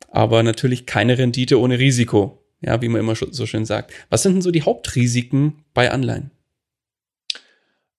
aber 0.09 0.42
natürlich 0.42 0.85
keine 0.85 1.16
Rendite 1.16 1.59
ohne 1.59 1.78
Risiko, 1.78 2.42
ja, 2.61 2.83
wie 2.83 2.88
man 2.88 3.00
immer 3.00 3.14
so 3.14 3.46
schön 3.46 3.64
sagt. 3.64 3.92
Was 4.11 4.22
sind 4.22 4.35
denn 4.35 4.42
so 4.42 4.50
die 4.50 4.62
Hauptrisiken 4.62 5.64
bei 5.72 5.90
Anleihen? 5.90 6.30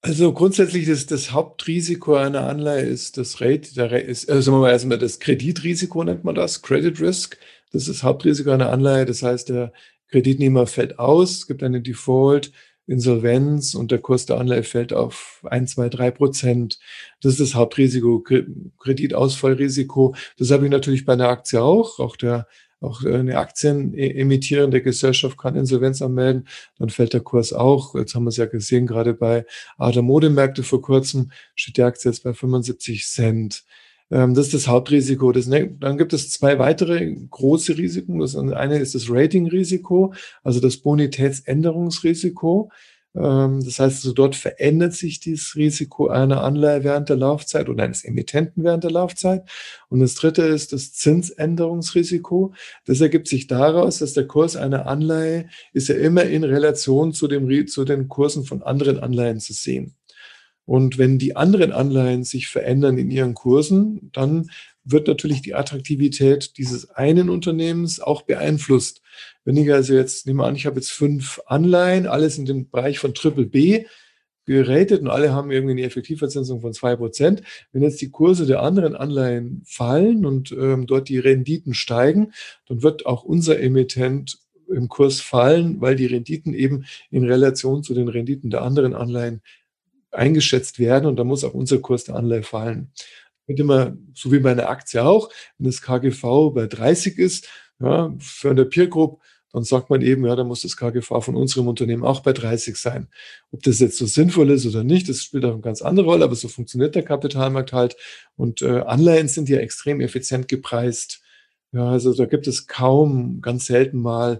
Also 0.01 0.31
grundsätzlich 0.33 0.85
das, 0.85 1.07
das 1.07 1.31
Hauptrisiko 1.31 2.13
einer 2.13 2.47
Anleihe 2.47 2.85
ist 2.85 3.17
das 3.17 3.41
Rate, 3.41 3.73
der, 3.73 4.05
ist, 4.05 4.29
also 4.29 4.41
sagen 4.41 4.57
wir 4.57 4.61
mal 4.61 4.71
erstmal 4.71 4.99
das 4.99 5.19
Kreditrisiko 5.19 6.03
nennt 6.03 6.23
man 6.23 6.35
das, 6.35 6.61
Credit 6.61 7.01
Risk. 7.01 7.39
Das 7.75 7.89
ist 7.89 8.03
Hauptrisiko 8.03 8.51
einer 8.51 8.71
Anleihe. 8.71 9.05
Das 9.05 9.21
heißt, 9.21 9.49
der 9.49 9.73
Kreditnehmer 10.07 10.65
fällt 10.65 10.97
aus, 10.97 11.31
es 11.31 11.47
gibt 11.47 11.61
eine 11.61 11.81
Default, 11.81 12.53
Insolvenz 12.87 13.75
und 13.75 13.91
der 13.91 13.99
Kurs 13.99 14.25
der 14.25 14.37
Anleihe 14.37 14.63
fällt 14.63 14.93
auf 14.93 15.43
ein, 15.49 15.67
zwei, 15.67 15.89
drei 15.89 16.09
Prozent. 16.09 16.79
Das 17.21 17.33
ist 17.33 17.41
das 17.41 17.55
Hauptrisiko, 17.55 18.23
Kreditausfallrisiko. 18.79 20.15
Das 20.37 20.51
habe 20.51 20.65
ich 20.65 20.71
natürlich 20.71 21.03
bei 21.03 21.13
einer 21.13 21.27
Aktie 21.27 21.61
auch. 21.61 21.99
Auch 21.99 22.15
der 22.15 22.47
auch 22.79 23.03
eine 23.03 23.37
aktienemittierende 23.39 24.81
Gesellschaft 24.81 25.37
kann 25.37 25.55
Insolvenz 25.55 26.01
anmelden, 26.01 26.47
dann 26.77 26.89
fällt 26.89 27.13
der 27.13 27.21
Kurs 27.21 27.51
auch. 27.51 27.95
Jetzt 27.95 28.13
haben 28.13 28.25
wir 28.25 28.29
es 28.29 28.37
ja 28.37 28.45
gesehen, 28.45 28.85
gerade 28.85 29.13
bei 29.13 29.45
Art 29.77 29.95
Modemärkte 29.95 30.61
vor 30.61 30.81
kurzem 30.81 31.31
steht 31.55 31.77
die 31.77 31.83
Aktie 31.83 32.11
jetzt 32.11 32.23
bei 32.23 32.33
75 32.33 33.07
Cent. 33.07 33.63
Ähm, 34.11 34.33
das 34.33 34.47
ist 34.47 34.53
das 34.53 34.67
Hauptrisiko. 34.67 35.31
Das, 35.31 35.49
dann 35.49 35.97
gibt 35.97 36.13
es 36.13 36.29
zwei 36.29 36.59
weitere 36.59 37.15
große 37.29 37.77
Risiken. 37.77 38.19
Das 38.19 38.35
eine 38.35 38.79
ist 38.79 38.95
das 38.95 39.09
Ratingrisiko, 39.09 40.13
also 40.43 40.59
das 40.59 40.77
Bonitätsänderungsrisiko. 40.77 42.69
Ähm, 43.15 43.63
das 43.63 43.79
heißt, 43.79 44.03
also 44.03 44.13
dort 44.13 44.35
verändert 44.35 44.93
sich 44.93 45.19
dieses 45.19 45.55
Risiko 45.55 46.07
einer 46.07 46.43
Anleihe 46.43 46.83
während 46.83 47.09
der 47.09 47.15
Laufzeit 47.15 47.69
oder 47.69 47.83
eines 47.83 48.03
Emittenten 48.03 48.63
während 48.63 48.83
der 48.83 48.91
Laufzeit. 48.91 49.43
Und 49.89 50.01
das 50.01 50.15
dritte 50.15 50.43
ist 50.43 50.73
das 50.73 50.93
Zinsänderungsrisiko. 50.93 52.53
Das 52.85 53.01
ergibt 53.01 53.27
sich 53.27 53.47
daraus, 53.47 53.99
dass 53.99 54.13
der 54.13 54.27
Kurs 54.27 54.55
einer 54.55 54.87
Anleihe 54.87 55.47
ist 55.73 55.87
ja 55.87 55.95
immer 55.95 56.23
in 56.23 56.43
Relation 56.43 57.13
zu, 57.13 57.27
dem, 57.27 57.67
zu 57.67 57.85
den 57.85 58.07
Kursen 58.09 58.43
von 58.45 58.61
anderen 58.61 58.99
Anleihen 58.99 59.39
zu 59.39 59.53
sehen. 59.53 59.95
Und 60.65 60.97
wenn 60.97 61.19
die 61.19 61.35
anderen 61.35 61.71
Anleihen 61.71 62.23
sich 62.23 62.47
verändern 62.47 62.97
in 62.97 63.11
ihren 63.11 63.33
Kursen, 63.33 64.09
dann 64.13 64.49
wird 64.83 65.07
natürlich 65.07 65.41
die 65.41 65.55
Attraktivität 65.55 66.57
dieses 66.57 66.89
einen 66.91 67.29
Unternehmens 67.29 67.99
auch 67.99 68.23
beeinflusst. 68.23 69.01
Wenn 69.43 69.57
ich 69.57 69.71
also 69.71 69.93
jetzt, 69.93 70.27
nehme 70.27 70.43
an, 70.43 70.55
ich 70.55 70.65
habe 70.65 70.77
jetzt 70.77 70.91
fünf 70.91 71.39
Anleihen, 71.45 72.07
alles 72.07 72.37
in 72.37 72.45
dem 72.45 72.69
Bereich 72.69 72.99
von 72.99 73.13
Triple 73.13 73.45
B 73.45 73.85
geratet 74.45 75.01
und 75.01 75.07
alle 75.07 75.33
haben 75.33 75.51
irgendwie 75.51 75.71
eine 75.71 75.83
Effektivverzinsung 75.83 76.61
von 76.61 76.73
zwei 76.73 76.95
Prozent. 76.95 77.41
Wenn 77.71 77.81
jetzt 77.81 78.01
die 78.01 78.11
Kurse 78.11 78.45
der 78.45 78.61
anderen 78.61 78.95
Anleihen 78.95 79.63
fallen 79.65 80.25
und 80.25 80.51
ähm, 80.51 80.85
dort 80.85 81.09
die 81.09 81.17
Renditen 81.17 81.73
steigen, 81.73 82.31
dann 82.67 82.83
wird 82.83 83.07
auch 83.07 83.23
unser 83.23 83.59
Emittent 83.59 84.37
im 84.67 84.87
Kurs 84.87 85.19
fallen, 85.19 85.81
weil 85.81 85.95
die 85.95 86.05
Renditen 86.05 86.53
eben 86.53 86.85
in 87.11 87.23
Relation 87.23 87.83
zu 87.83 87.93
den 87.93 88.07
Renditen 88.07 88.49
der 88.49 88.61
anderen 88.61 88.93
Anleihen 88.93 89.41
eingeschätzt 90.15 90.79
werden 90.79 91.05
und 91.05 91.17
da 91.17 91.23
muss 91.23 91.43
auch 91.43 91.53
unser 91.53 91.79
Kurs 91.79 92.05
der 92.05 92.15
Anleihe 92.15 92.43
fallen. 92.43 92.91
Wird 93.47 93.59
immer, 93.59 93.95
so 94.13 94.31
wie 94.31 94.39
bei 94.39 94.51
einer 94.51 94.69
Aktie 94.69 95.03
auch, 95.03 95.29
wenn 95.57 95.67
das 95.67 95.81
KGV 95.81 96.51
bei 96.53 96.67
30 96.67 97.17
ist, 97.19 97.47
ja, 97.79 98.13
für 98.19 98.49
eine 98.49 98.65
Peer 98.65 98.87
Group, 98.87 99.21
dann 99.55 99.63
sagt 99.63 99.89
man 99.89 100.01
eben, 100.01 100.25
ja, 100.25 100.35
da 100.35 100.43
muss 100.43 100.63
das 100.63 100.75
KGV 100.75 101.21
von 101.21 101.35
unserem 101.35 101.69
Unternehmen 101.69 102.03
auch 102.03 102.19
bei 102.19 102.33
30 102.33 102.75
sein. 102.75 103.07
Ob 103.51 103.63
das 103.63 103.79
jetzt 103.79 103.97
so 103.97 104.05
sinnvoll 104.05 104.49
ist 104.49 104.65
oder 104.65 104.83
nicht, 104.83 105.07
das 105.07 105.23
spielt 105.23 105.45
auch 105.45 105.53
eine 105.53 105.61
ganz 105.61 105.81
andere 105.81 106.07
Rolle, 106.07 106.25
aber 106.25 106.35
so 106.35 106.49
funktioniert 106.49 106.93
der 106.93 107.03
Kapitalmarkt 107.03 107.71
halt. 107.71 107.95
Und 108.35 108.61
äh, 108.61 108.81
Anleihen 108.81 109.29
sind 109.29 109.47
ja 109.47 109.59
extrem 109.59 110.01
effizient 110.01 110.49
gepreist. 110.49 111.21
Ja, 111.75 111.89
also 111.89 112.13
da 112.13 112.25
gibt 112.25 112.47
es 112.47 112.67
kaum, 112.67 113.41
ganz 113.41 113.65
selten 113.65 113.99
mal 113.99 114.39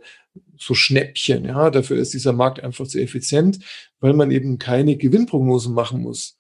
so 0.58 0.74
Schnäppchen. 0.74 1.44
Ja, 1.44 1.70
dafür 1.70 1.98
ist 1.98 2.14
dieser 2.14 2.32
Markt 2.32 2.64
einfach 2.64 2.88
zu 2.88 2.98
effizient, 3.02 3.60
weil 4.00 4.14
man 4.14 4.32
eben 4.32 4.58
keine 4.58 4.96
Gewinnprognosen 4.96 5.74
machen 5.74 6.02
muss. 6.02 6.40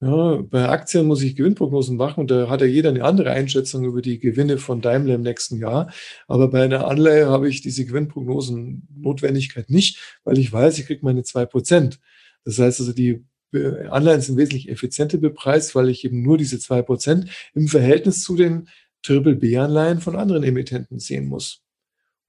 Ja, 0.00 0.42
bei 0.42 0.68
Aktien 0.68 1.06
muss 1.06 1.22
ich 1.22 1.36
Gewinnprognosen 1.36 1.96
machen 1.96 2.20
und 2.20 2.30
da 2.30 2.50
hat 2.50 2.60
ja 2.60 2.66
jeder 2.66 2.90
eine 2.90 3.02
andere 3.04 3.30
Einschätzung 3.30 3.84
über 3.84 4.02
die 4.02 4.18
Gewinne 4.18 4.58
von 4.58 4.82
Daimler 4.82 5.14
im 5.14 5.22
nächsten 5.22 5.56
Jahr. 5.58 5.90
Aber 6.28 6.50
bei 6.50 6.62
einer 6.64 6.86
Anleihe 6.86 7.28
habe 7.28 7.48
ich 7.48 7.62
diese 7.62 7.86
Gewinnprognosen 7.86 8.86
Notwendigkeit 8.94 9.70
nicht, 9.70 10.18
weil 10.24 10.36
ich 10.36 10.52
weiß, 10.52 10.78
ich 10.78 10.84
kriege 10.86 11.00
meine 11.02 11.22
zwei 11.22 11.46
Prozent. 11.46 11.98
Das 12.44 12.58
heißt 12.58 12.80
also, 12.80 12.92
die 12.92 13.24
äh, 13.54 13.86
Anleihen 13.88 14.20
sind 14.20 14.36
wesentlich 14.36 14.68
effizienter 14.68 15.16
bepreist, 15.16 15.74
weil 15.74 15.88
ich 15.88 16.04
eben 16.04 16.22
nur 16.22 16.36
diese 16.36 16.58
zwei 16.58 16.82
Prozent 16.82 17.30
im 17.54 17.68
Verhältnis 17.68 18.22
zu 18.22 18.36
den 18.36 18.68
Triple 19.06 19.36
B-Anleihen 19.36 20.00
von 20.00 20.16
anderen 20.16 20.42
Emittenten 20.42 20.98
sehen 20.98 21.26
muss. 21.26 21.62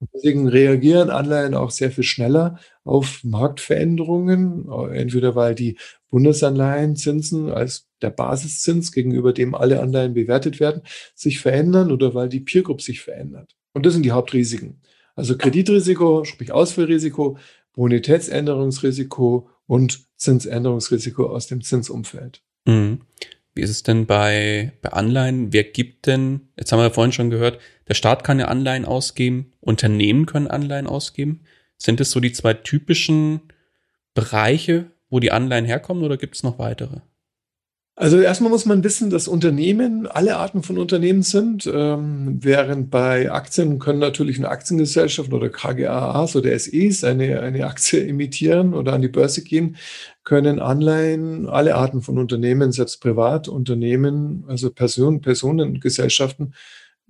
Und 0.00 0.08
deswegen 0.14 0.46
reagieren 0.46 1.10
Anleihen 1.10 1.54
auch 1.54 1.72
sehr 1.72 1.90
viel 1.90 2.04
schneller 2.04 2.60
auf 2.84 3.24
Marktveränderungen, 3.24 4.68
entweder 4.92 5.34
weil 5.34 5.56
die 5.56 5.76
Bundesanleihenzinsen 6.10 7.50
als 7.50 7.88
der 8.00 8.10
Basiszins, 8.10 8.92
gegenüber 8.92 9.32
dem 9.32 9.56
alle 9.56 9.80
Anleihen 9.80 10.14
bewertet 10.14 10.60
werden, 10.60 10.82
sich 11.16 11.40
verändern 11.40 11.90
oder 11.90 12.14
weil 12.14 12.28
die 12.28 12.40
Peer 12.40 12.62
Group 12.62 12.80
sich 12.80 13.00
verändert. 13.00 13.56
Und 13.72 13.84
das 13.86 13.94
sind 13.94 14.04
die 14.04 14.12
Hauptrisiken. 14.12 14.80
Also 15.16 15.36
Kreditrisiko, 15.36 16.24
sprich 16.24 16.52
Ausfallrisiko, 16.52 17.38
Bonitätsänderungsrisiko 17.74 19.50
und 19.66 20.06
Zinsänderungsrisiko 20.16 21.26
aus 21.26 21.48
dem 21.48 21.60
Zinsumfeld. 21.60 22.40
Mhm. 22.66 23.00
Wie 23.58 23.62
ist 23.62 23.70
es 23.70 23.82
denn 23.82 24.06
bei, 24.06 24.70
bei 24.82 24.90
Anleihen? 24.90 25.52
Wer 25.52 25.64
gibt 25.64 26.06
denn, 26.06 26.50
jetzt 26.56 26.70
haben 26.70 26.78
wir 26.78 26.84
ja 26.84 26.90
vorhin 26.90 27.10
schon 27.10 27.28
gehört, 27.28 27.58
der 27.88 27.94
Staat 27.94 28.22
kann 28.22 28.38
ja 28.38 28.46
Anleihen 28.46 28.84
ausgeben, 28.84 29.52
Unternehmen 29.60 30.26
können 30.26 30.46
Anleihen 30.46 30.86
ausgeben. 30.86 31.40
Sind 31.76 32.00
es 32.00 32.12
so 32.12 32.20
die 32.20 32.30
zwei 32.30 32.54
typischen 32.54 33.40
Bereiche, 34.14 34.92
wo 35.10 35.18
die 35.18 35.32
Anleihen 35.32 35.64
herkommen 35.64 36.04
oder 36.04 36.16
gibt 36.16 36.36
es 36.36 36.44
noch 36.44 36.60
weitere? 36.60 37.00
Also 38.00 38.20
erstmal 38.20 38.50
muss 38.52 38.64
man 38.64 38.84
wissen, 38.84 39.10
dass 39.10 39.26
Unternehmen 39.26 40.06
alle 40.06 40.36
Arten 40.36 40.62
von 40.62 40.78
Unternehmen 40.78 41.22
sind, 41.22 41.66
ähm, 41.66 42.38
während 42.40 42.92
bei 42.92 43.28
Aktien 43.32 43.80
können 43.80 43.98
natürlich 43.98 44.38
eine 44.38 44.50
Aktiengesellschaft 44.50 45.32
oder 45.32 45.48
KGAAs 45.48 46.36
oder 46.36 46.56
SEs 46.56 47.02
eine, 47.02 47.40
eine 47.40 47.66
Aktie 47.66 48.06
emittieren 48.06 48.72
oder 48.72 48.92
an 48.92 49.02
die 49.02 49.08
Börse 49.08 49.42
gehen, 49.42 49.78
können 50.22 50.60
Anleihen 50.60 51.48
alle 51.48 51.74
Arten 51.74 52.00
von 52.00 52.18
Unternehmen, 52.18 52.70
selbst 52.70 53.00
Privatunternehmen, 53.00 54.44
also 54.46 54.70
Personen, 54.70 55.20
Personengesellschaften, 55.20 56.54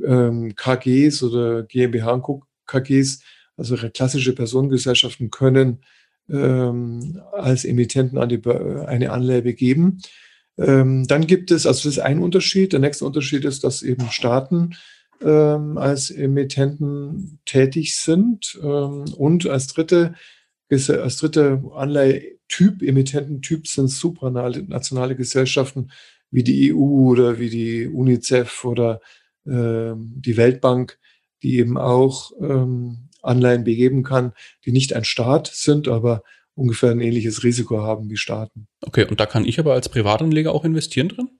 ähm, 0.02 0.54
KGs 0.56 1.22
oder 1.22 1.64
GmbH 1.64 2.12
und 2.12 2.44
KGs, 2.66 3.20
also 3.58 3.76
klassische 3.76 4.34
Personengesellschaften 4.34 5.30
können 5.30 5.80
ähm, 6.30 7.20
als 7.32 7.66
Emittenten 7.66 8.16
an 8.16 8.30
die, 8.30 8.40
eine 8.86 9.12
Anleihe 9.12 9.42
begeben. 9.42 10.00
Ähm, 10.58 11.06
dann 11.06 11.26
gibt 11.26 11.50
es, 11.50 11.66
also 11.66 11.88
das 11.88 11.96
ist 11.96 11.98
ein 12.00 12.20
Unterschied. 12.20 12.72
Der 12.72 12.80
nächste 12.80 13.04
Unterschied 13.04 13.44
ist, 13.44 13.64
dass 13.64 13.82
eben 13.82 14.10
Staaten 14.10 14.74
ähm, 15.22 15.78
als 15.78 16.10
Emittenten 16.10 17.40
tätig 17.44 17.96
sind 17.96 18.58
ähm, 18.62 19.04
und 19.16 19.46
als 19.46 19.68
dritte, 19.68 20.14
als 20.70 21.16
dritte 21.16 21.62
Anleihetyp, 21.74 22.82
Emittententyp 22.82 23.66
sind 23.66 23.88
supranationale 23.88 25.16
Gesellschaften 25.16 25.90
wie 26.30 26.42
die 26.42 26.74
EU 26.74 27.10
oder 27.10 27.38
wie 27.38 27.50
die 27.50 27.86
UNICEF 27.86 28.64
oder 28.64 29.00
ähm, 29.46 30.12
die 30.16 30.36
Weltbank, 30.36 30.98
die 31.42 31.56
eben 31.58 31.78
auch 31.78 32.32
ähm, 32.40 33.08
Anleihen 33.22 33.64
begeben 33.64 34.02
kann, 34.02 34.32
die 34.64 34.72
nicht 34.72 34.92
ein 34.92 35.04
Staat 35.04 35.50
sind, 35.52 35.88
aber 35.88 36.22
ungefähr 36.58 36.90
ein 36.90 37.00
ähnliches 37.00 37.44
Risiko 37.44 37.82
haben 37.82 38.10
wie 38.10 38.16
Staaten. 38.16 38.66
Okay, 38.84 39.06
und 39.08 39.20
da 39.20 39.26
kann 39.26 39.44
ich 39.44 39.58
aber 39.58 39.72
als 39.74 39.88
Privatanleger 39.88 40.52
auch 40.52 40.64
investieren 40.64 41.08
drin? 41.08 41.30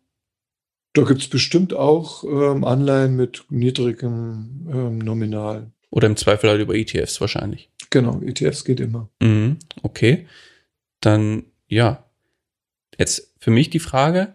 Da 0.94 1.02
gibt 1.02 1.20
es 1.20 1.28
bestimmt 1.28 1.74
auch 1.74 2.24
ähm, 2.24 2.64
Anleihen 2.64 3.16
mit 3.16 3.44
niedrigem 3.50 4.68
ähm, 4.72 4.98
Nominal. 4.98 5.70
Oder 5.90 6.06
im 6.06 6.16
Zweifel 6.16 6.50
halt 6.50 6.60
über 6.60 6.74
ETFs 6.74 7.20
wahrscheinlich. 7.20 7.70
Genau, 7.90 8.20
ETFs 8.22 8.64
geht 8.64 8.80
immer. 8.80 9.08
Mhm, 9.20 9.58
okay. 9.82 10.26
Dann, 11.00 11.44
ja. 11.66 12.04
Jetzt 12.98 13.34
für 13.38 13.50
mich 13.50 13.70
die 13.70 13.78
Frage, 13.78 14.34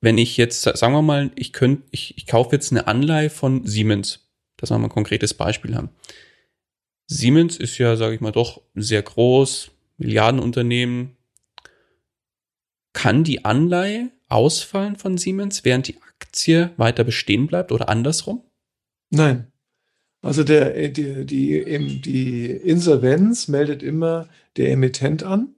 wenn 0.00 0.18
ich 0.18 0.36
jetzt, 0.36 0.62
sagen 0.62 0.94
wir 0.94 1.02
mal, 1.02 1.30
ich 1.34 1.52
könnte, 1.52 1.82
ich, 1.90 2.16
ich 2.16 2.26
kaufe 2.26 2.54
jetzt 2.54 2.72
eine 2.72 2.86
Anleihe 2.86 3.30
von 3.30 3.66
Siemens, 3.66 4.28
dass 4.56 4.70
wir 4.70 4.78
mal 4.78 4.86
ein 4.86 4.90
konkretes 4.90 5.34
Beispiel 5.34 5.74
haben. 5.74 5.90
Siemens 7.06 7.56
ist 7.56 7.78
ja, 7.78 7.96
sage 7.96 8.14
ich 8.14 8.20
mal, 8.20 8.32
doch 8.32 8.62
sehr 8.74 9.02
groß, 9.02 9.70
Milliardenunternehmen. 9.98 11.16
Kann 12.92 13.22
die 13.22 13.44
Anleihe 13.44 14.10
ausfallen 14.28 14.96
von 14.96 15.18
Siemens, 15.18 15.64
während 15.64 15.88
die 15.88 15.98
Aktie 16.02 16.70
weiter 16.76 17.04
bestehen 17.04 17.46
bleibt 17.46 17.70
oder 17.72 17.88
andersrum? 17.88 18.42
Nein. 19.10 19.52
Also 20.20 20.42
der, 20.42 20.88
die, 20.88 21.24
die, 21.24 22.00
die 22.00 22.46
Insolvenz 22.46 23.48
meldet 23.48 23.82
immer 23.82 24.28
der 24.56 24.70
Emittent 24.70 25.22
an. 25.22 25.54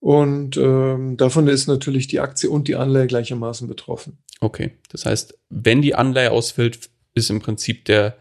Und 0.00 0.56
ähm, 0.56 1.16
davon 1.16 1.46
ist 1.46 1.66
natürlich 1.66 2.08
die 2.08 2.20
Aktie 2.20 2.50
und 2.50 2.68
die 2.68 2.74
Anleihe 2.74 3.06
gleichermaßen 3.06 3.68
betroffen. 3.68 4.18
Okay, 4.40 4.72
das 4.88 5.04
heißt, 5.04 5.38
wenn 5.50 5.82
die 5.82 5.94
Anleihe 5.94 6.32
ausfällt, 6.32 6.90
ist 7.14 7.30
im 7.30 7.40
Prinzip 7.40 7.84
der, 7.84 8.16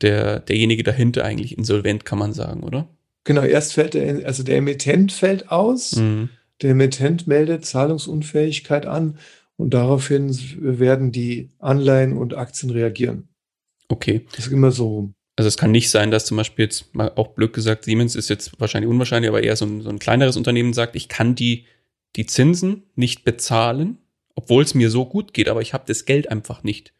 der, 0.00 0.40
derjenige 0.40 0.82
dahinter 0.82 1.24
eigentlich 1.24 1.56
insolvent, 1.56 2.06
kann 2.06 2.18
man 2.18 2.32
sagen, 2.32 2.62
oder? 2.62 2.88
Genau, 3.24 3.42
erst 3.42 3.74
fällt 3.74 3.94
der, 3.94 4.26
also 4.26 4.42
der 4.42 4.56
Emittent 4.56 5.12
fällt 5.12 5.50
aus, 5.50 5.96
mhm. 5.96 6.30
der 6.62 6.70
Emittent 6.70 7.26
meldet 7.26 7.64
Zahlungsunfähigkeit 7.64 8.86
an 8.86 9.18
und 9.56 9.74
daraufhin 9.74 10.34
werden 10.58 11.12
die 11.12 11.50
Anleihen 11.58 12.16
und 12.16 12.34
Aktien 12.34 12.70
reagieren. 12.70 13.28
Okay. 13.88 14.26
Das 14.34 14.46
ist 14.46 14.52
immer 14.52 14.70
so 14.70 14.88
rum. 14.88 15.14
Also 15.36 15.48
es 15.48 15.56
kann 15.56 15.70
nicht 15.70 15.90
sein, 15.90 16.10
dass 16.10 16.26
zum 16.26 16.36
Beispiel 16.36 16.66
jetzt 16.66 16.94
mal 16.94 17.12
auch 17.16 17.28
blöd 17.28 17.52
gesagt, 17.52 17.84
Siemens 17.84 18.14
ist 18.14 18.28
jetzt 18.28 18.58
wahrscheinlich 18.60 18.90
unwahrscheinlich, 18.90 19.28
aber 19.28 19.42
eher 19.42 19.56
so 19.56 19.64
ein, 19.64 19.80
so 19.82 19.88
ein 19.88 19.98
kleineres 19.98 20.36
Unternehmen 20.36 20.72
sagt, 20.72 20.96
ich 20.96 21.08
kann 21.08 21.34
die, 21.34 21.66
die 22.16 22.26
Zinsen 22.26 22.84
nicht 22.94 23.24
bezahlen, 23.24 23.98
obwohl 24.34 24.62
es 24.62 24.74
mir 24.74 24.90
so 24.90 25.06
gut 25.06 25.32
geht, 25.34 25.48
aber 25.48 25.62
ich 25.62 25.72
habe 25.72 25.84
das 25.86 26.04
Geld 26.04 26.30
einfach 26.30 26.62
nicht. 26.62 26.92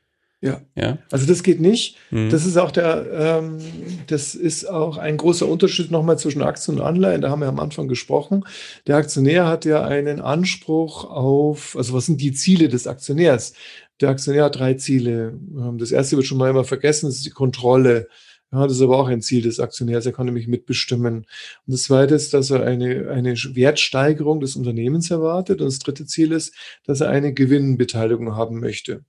Ja. 0.42 0.62
ja. 0.74 0.98
Also 1.10 1.26
das 1.26 1.42
geht 1.42 1.60
nicht. 1.60 1.96
Mhm. 2.10 2.30
Das 2.30 2.46
ist 2.46 2.56
auch 2.56 2.70
der, 2.70 3.06
ähm, 3.12 3.58
das 4.06 4.34
ist 4.34 4.68
auch 4.68 4.96
ein 4.96 5.18
großer 5.18 5.46
Unterschied 5.46 5.90
nochmal 5.90 6.18
zwischen 6.18 6.42
Aktien 6.42 6.78
und 6.78 6.84
Anleihen. 6.84 7.20
Da 7.20 7.30
haben 7.30 7.40
wir 7.40 7.48
am 7.48 7.60
Anfang 7.60 7.88
gesprochen. 7.88 8.44
Der 8.86 8.96
Aktionär 8.96 9.46
hat 9.46 9.66
ja 9.66 9.84
einen 9.84 10.20
Anspruch 10.20 11.04
auf, 11.04 11.76
also 11.76 11.92
was 11.92 12.06
sind 12.06 12.22
die 12.22 12.32
Ziele 12.32 12.68
des 12.68 12.86
Aktionärs? 12.86 13.52
Der 14.00 14.08
Aktionär 14.08 14.44
hat 14.44 14.58
drei 14.58 14.74
Ziele. 14.74 15.38
Ähm, 15.56 15.76
das 15.76 15.92
erste 15.92 16.16
wird 16.16 16.26
schon 16.26 16.38
mal 16.38 16.48
immer 16.48 16.64
vergessen, 16.64 17.06
das 17.06 17.16
ist 17.16 17.26
die 17.26 17.30
Kontrolle. 17.30 18.08
Ja, 18.52 18.66
das 18.66 18.76
ist 18.76 18.82
aber 18.82 18.98
auch 18.98 19.08
ein 19.08 19.22
Ziel 19.22 19.42
des 19.42 19.60
Aktionärs. 19.60 20.06
Er 20.06 20.12
kann 20.12 20.26
nämlich 20.26 20.48
mitbestimmen. 20.48 21.18
Und 21.18 21.26
das 21.66 21.84
zweite 21.84 22.14
ist, 22.14 22.34
dass 22.34 22.50
er 22.50 22.64
eine, 22.64 23.10
eine 23.10 23.34
Wertsteigerung 23.34 24.40
des 24.40 24.56
Unternehmens 24.56 25.10
erwartet. 25.10 25.60
Und 25.60 25.66
das 25.66 25.78
dritte 25.78 26.06
Ziel 26.06 26.32
ist, 26.32 26.54
dass 26.84 27.00
er 27.00 27.10
eine 27.10 27.32
Gewinnbeteiligung 27.32 28.34
haben 28.34 28.58
möchte. 28.58 29.04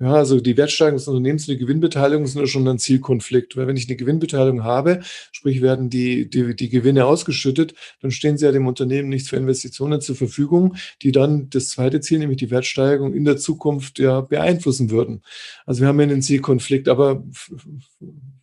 Ja, 0.00 0.14
also 0.14 0.40
die 0.40 0.56
Wertsteigerung 0.56 0.98
des 0.98 1.06
Unternehmens 1.06 1.48
und 1.48 1.54
die 1.54 1.58
Gewinnbeteiligung 1.58 2.26
sind 2.26 2.40
ja 2.40 2.48
schon 2.48 2.66
ein 2.66 2.80
Zielkonflikt. 2.80 3.56
Weil 3.56 3.68
wenn 3.68 3.76
ich 3.76 3.88
eine 3.88 3.96
Gewinnbeteiligung 3.96 4.64
habe, 4.64 5.00
sprich 5.30 5.62
werden 5.62 5.88
die, 5.88 6.28
die, 6.28 6.56
die 6.56 6.68
Gewinne 6.68 7.06
ausgeschüttet, 7.06 7.74
dann 8.02 8.10
stehen 8.10 8.36
sie 8.36 8.44
ja 8.44 8.50
dem 8.50 8.66
Unternehmen 8.66 9.08
nicht 9.08 9.28
für 9.28 9.36
Investitionen 9.36 10.00
zur 10.00 10.16
Verfügung, 10.16 10.74
die 11.02 11.12
dann 11.12 11.48
das 11.50 11.68
zweite 11.68 12.00
Ziel, 12.00 12.18
nämlich 12.18 12.38
die 12.38 12.50
Wertsteigerung 12.50 13.14
in 13.14 13.24
der 13.24 13.36
Zukunft 13.36 14.00
ja 14.00 14.20
beeinflussen 14.20 14.90
würden. 14.90 15.22
Also 15.64 15.82
wir 15.82 15.88
haben 15.88 16.00
ja 16.00 16.06
einen 16.06 16.22
Zielkonflikt, 16.22 16.88
aber 16.88 17.22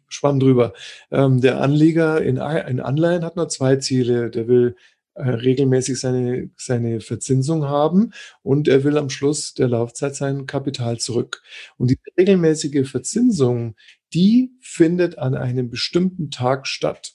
schwamm 0.08 0.40
drüber. 0.40 0.74
Ähm, 1.12 1.42
der 1.42 1.62
Anleger 1.62 2.22
in, 2.22 2.38
in 2.38 2.80
Anleihen 2.80 3.26
hat 3.26 3.36
nur 3.36 3.50
zwei 3.50 3.76
Ziele. 3.76 4.30
Der 4.30 4.48
will 4.48 4.76
regelmäßig 5.16 6.00
seine, 6.00 6.50
seine 6.58 7.02
Verzinsung 7.02 7.66
haben 7.66 8.14
und 8.44 8.68
er 8.68 8.84
will 8.84 8.98
am 8.98 9.10
Schluss 9.10 9.54
der 9.54 9.68
Laufzeit 9.68 10.16
sein 10.16 10.46
Kapital 10.46 11.00
zurück. 11.00 11.42
Und 11.78 11.92
die 11.92 12.00
regelmäßige 12.18 12.90
Verzinsung, 12.90 13.76
die 14.14 14.52
findet 14.62 15.18
an 15.18 15.36
einem 15.36 15.70
bestimmten 15.70 16.32
Tag 16.32 16.68
statt. 16.68 17.14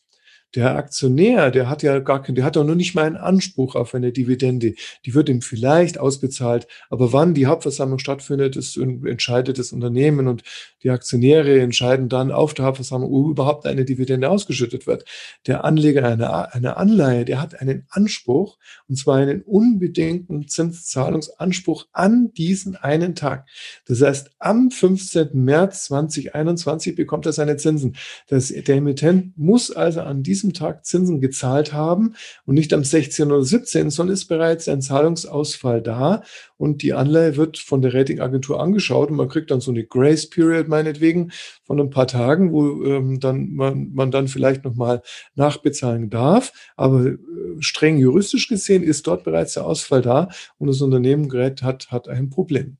Der 0.54 0.76
Aktionär, 0.76 1.50
der 1.50 1.68
hat 1.68 1.82
ja 1.82 1.98
gar 1.98 2.22
keinen, 2.22 2.36
der 2.36 2.44
hat 2.44 2.56
doch 2.56 2.64
nur 2.64 2.76
nicht 2.76 2.94
mal 2.94 3.04
einen 3.04 3.16
Anspruch 3.16 3.74
auf 3.74 3.94
eine 3.94 4.12
Dividende. 4.12 4.74
Die 5.04 5.14
wird 5.14 5.28
ihm 5.28 5.42
vielleicht 5.42 5.98
ausbezahlt, 5.98 6.66
aber 6.88 7.12
wann 7.12 7.34
die 7.34 7.46
Hauptversammlung 7.46 7.98
stattfindet, 7.98 8.56
ist 8.56 8.76
entscheidet 8.76 9.58
das 9.58 9.72
Unternehmen 9.72 10.28
und 10.28 10.44
die 10.82 10.90
Aktionäre 10.90 11.60
entscheiden 11.60 12.08
dann 12.08 12.30
auf 12.30 12.54
der 12.54 12.64
Hauptversammlung, 12.64 13.12
ob 13.12 13.30
überhaupt 13.30 13.66
eine 13.66 13.84
Dividende 13.84 14.30
ausgeschüttet 14.30 14.86
wird. 14.86 15.04
Der 15.46 15.64
Anleger 15.64 16.06
einer, 16.06 16.54
einer 16.54 16.76
Anleihe, 16.78 17.24
der 17.24 17.40
hat 17.40 17.60
einen 17.60 17.86
Anspruch 17.90 18.56
und 18.88 18.96
zwar 18.96 19.16
einen 19.16 19.42
unbedingten 19.42 20.48
Zinszahlungsanspruch 20.48 21.86
an 21.92 22.32
diesen 22.32 22.76
einen 22.76 23.14
Tag. 23.14 23.46
Das 23.86 24.00
heißt, 24.00 24.30
am 24.38 24.70
15. 24.70 25.30
März 25.34 25.84
2021 25.86 26.94
bekommt 26.94 27.26
er 27.26 27.32
seine 27.32 27.56
Zinsen. 27.56 27.96
Das, 28.28 28.48
der 28.48 28.76
Emittent 28.76 29.36
muss 29.36 29.70
also 29.70 30.00
an 30.00 30.22
diesem 30.22 30.35
diesem 30.36 30.52
Tag 30.52 30.84
Zinsen 30.84 31.20
gezahlt 31.20 31.72
haben 31.72 32.14
und 32.44 32.54
nicht 32.54 32.72
am 32.72 32.84
16. 32.84 33.32
oder 33.32 33.42
17., 33.42 33.90
sondern 33.90 34.14
ist 34.14 34.26
bereits 34.26 34.68
ein 34.68 34.82
Zahlungsausfall 34.82 35.82
da 35.82 36.22
und 36.56 36.82
die 36.82 36.92
Anleihe 36.92 37.36
wird 37.36 37.58
von 37.58 37.82
der 37.82 37.94
Ratingagentur 37.94 38.60
angeschaut 38.60 39.10
und 39.10 39.16
man 39.16 39.28
kriegt 39.28 39.50
dann 39.50 39.60
so 39.60 39.70
eine 39.70 39.84
Grace 39.84 40.28
Period 40.28 40.68
meinetwegen 40.68 41.32
von 41.64 41.80
ein 41.80 41.90
paar 41.90 42.06
Tagen, 42.06 42.52
wo 42.52 42.84
ähm, 42.84 43.18
dann 43.20 43.54
man, 43.54 43.92
man 43.94 44.10
dann 44.10 44.28
vielleicht 44.28 44.64
nochmal 44.64 45.02
nachbezahlen 45.34 46.10
darf. 46.10 46.52
Aber 46.76 47.06
äh, 47.06 47.16
streng 47.60 47.98
juristisch 47.98 48.48
gesehen 48.48 48.82
ist 48.82 49.06
dort 49.06 49.24
bereits 49.24 49.54
der 49.54 49.66
Ausfall 49.66 50.02
da 50.02 50.28
und 50.58 50.68
das 50.68 50.80
Unternehmen 50.82 51.28
gerät 51.28 51.62
hat, 51.62 51.90
hat 51.90 52.08
ein 52.08 52.30
Problem. 52.30 52.76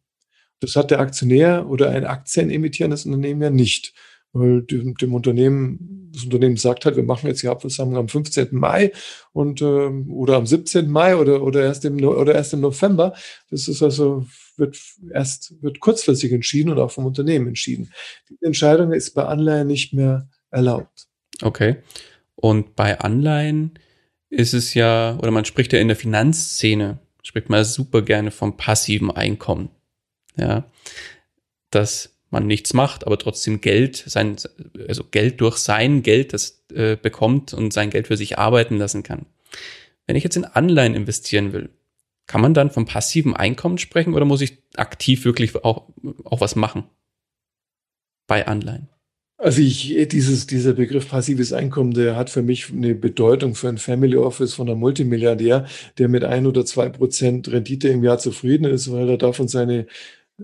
Das 0.61 0.77
hat 0.77 0.91
der 0.91 1.01
Aktionär 1.01 1.69
oder 1.69 1.91
ein 1.91 2.05
aktienemitierendes 2.05 3.05
Unternehmen 3.05 3.43
ja 3.43 3.51
nicht 3.51 3.95
weil 4.33 4.63
dem, 4.63 4.95
dem, 4.95 5.15
Unternehmen, 5.15 6.11
das 6.13 6.25
Unternehmen 6.25 6.57
sagt 6.57 6.85
halt, 6.85 6.97
wir 6.97 7.03
machen 7.03 7.27
jetzt 7.27 7.43
die 7.43 7.49
Hauptversammlung 7.49 7.99
am 7.99 8.09
15. 8.09 8.49
Mai 8.53 8.93
und 9.33 9.63
ähm, 9.63 10.11
oder 10.13 10.37
am 10.37 10.47
17. 10.47 10.91
Mai 10.91 11.17
oder, 11.17 11.43
oder 11.43 11.63
erst 11.63 11.85
im 11.85 12.03
oder 12.05 12.35
erst 12.35 12.53
im 12.53 12.61
November. 12.61 13.15
Das 13.51 13.69
ist 13.69 13.83
also, 13.83 14.27
wird 14.57 14.79
erst 15.13 15.55
wird 15.63 15.81
kurzfristig 15.81 16.33
entschieden 16.33 16.71
und 16.71 16.79
auch 16.79 16.91
vom 16.91 17.07
Unternehmen 17.07 17.49
entschieden. 17.49 17.93
Die 18.29 18.45
Entscheidung 18.45 18.93
ist 18.93 19.15
bei 19.15 19.25
Anleihen 19.25 19.67
nicht 19.67 19.93
mehr 19.93 20.29
erlaubt. 20.51 21.09
Okay. 21.43 21.77
Und 22.35 22.77
bei 22.77 22.99
Anleihen 23.01 23.79
ist 24.29 24.55
es 24.55 24.75
ja, 24.75 25.17
oder 25.19 25.31
man 25.31 25.45
spricht 25.45 25.73
ja 25.73 25.81
in 25.81 25.89
der 25.89 25.97
Finanzszene, 25.97 26.99
spricht 27.23 27.49
man 27.49 27.65
super 27.65 28.03
gerne 28.03 28.31
vom 28.31 28.57
passiven 28.57 29.11
Einkommen. 29.11 29.71
Ja. 30.37 30.71
Das 31.71 32.16
man 32.31 32.47
nichts 32.47 32.75
macht, 32.75 33.07
aber 33.07 33.19
trotzdem 33.19 33.61
Geld, 33.61 33.97
sein, 34.07 34.37
also 34.89 35.05
Geld 35.05 35.41
durch 35.41 35.57
sein 35.59 36.03
Geld 36.03 36.33
das 36.33 36.65
äh, 36.75 36.97
bekommt 36.97 37.55
und 37.55 37.73
sein 37.73 37.91
Geld 37.91 38.09
für 38.09 38.17
sich 38.17 38.39
arbeiten 38.39 38.77
lassen 38.77 39.03
kann. 39.03 39.27
Wenn 40.07 40.17
ich 40.17 40.25
jetzt 40.25 40.37
in 40.37 40.45
Anleihen 40.45 40.95
investieren 40.95 41.53
will, 41.53 41.71
kann 42.27 42.41
man 42.41 42.55
dann 42.55 42.71
vom 42.71 42.87
passiven 42.87 43.35
Einkommen 43.35 43.79
sprechen 43.79 44.15
oder 44.15 44.25
muss 44.25 44.41
ich 44.41 44.59
aktiv 44.77 45.25
wirklich 45.25 45.55
auch, 45.57 45.89
auch 46.25 46.41
was 46.41 46.57
machen 46.57 46.85
bei 48.27 48.47
Anleihen? 48.47 48.89
Also 49.39 49.61
ich, 49.61 49.95
dieses, 50.09 50.47
dieser 50.47 50.73
Begriff 50.73 51.11
passives 51.11 51.53
Einkommen, 51.53 51.93
der 51.93 52.17
hat 52.17 52.31
für 52.31 52.41
mich 52.41 52.73
eine 52.73 52.95
Bedeutung 52.95 53.55
für 53.55 53.69
ein 53.69 53.77
Family 53.77 54.17
Office 54.17 54.55
von 54.55 54.69
einem 54.69 54.81
Multimilliardär, 54.81 55.67
der 55.99 56.09
mit 56.09 56.25
ein 56.25 56.47
oder 56.47 56.65
zwei 56.65 56.89
Prozent 56.89 57.53
Rendite 57.53 57.89
im 57.89 58.03
Jahr 58.03 58.19
zufrieden 58.19 58.65
ist, 58.65 58.91
weil 58.91 59.11
er 59.11 59.19
davon 59.19 59.47
seine 59.47 59.87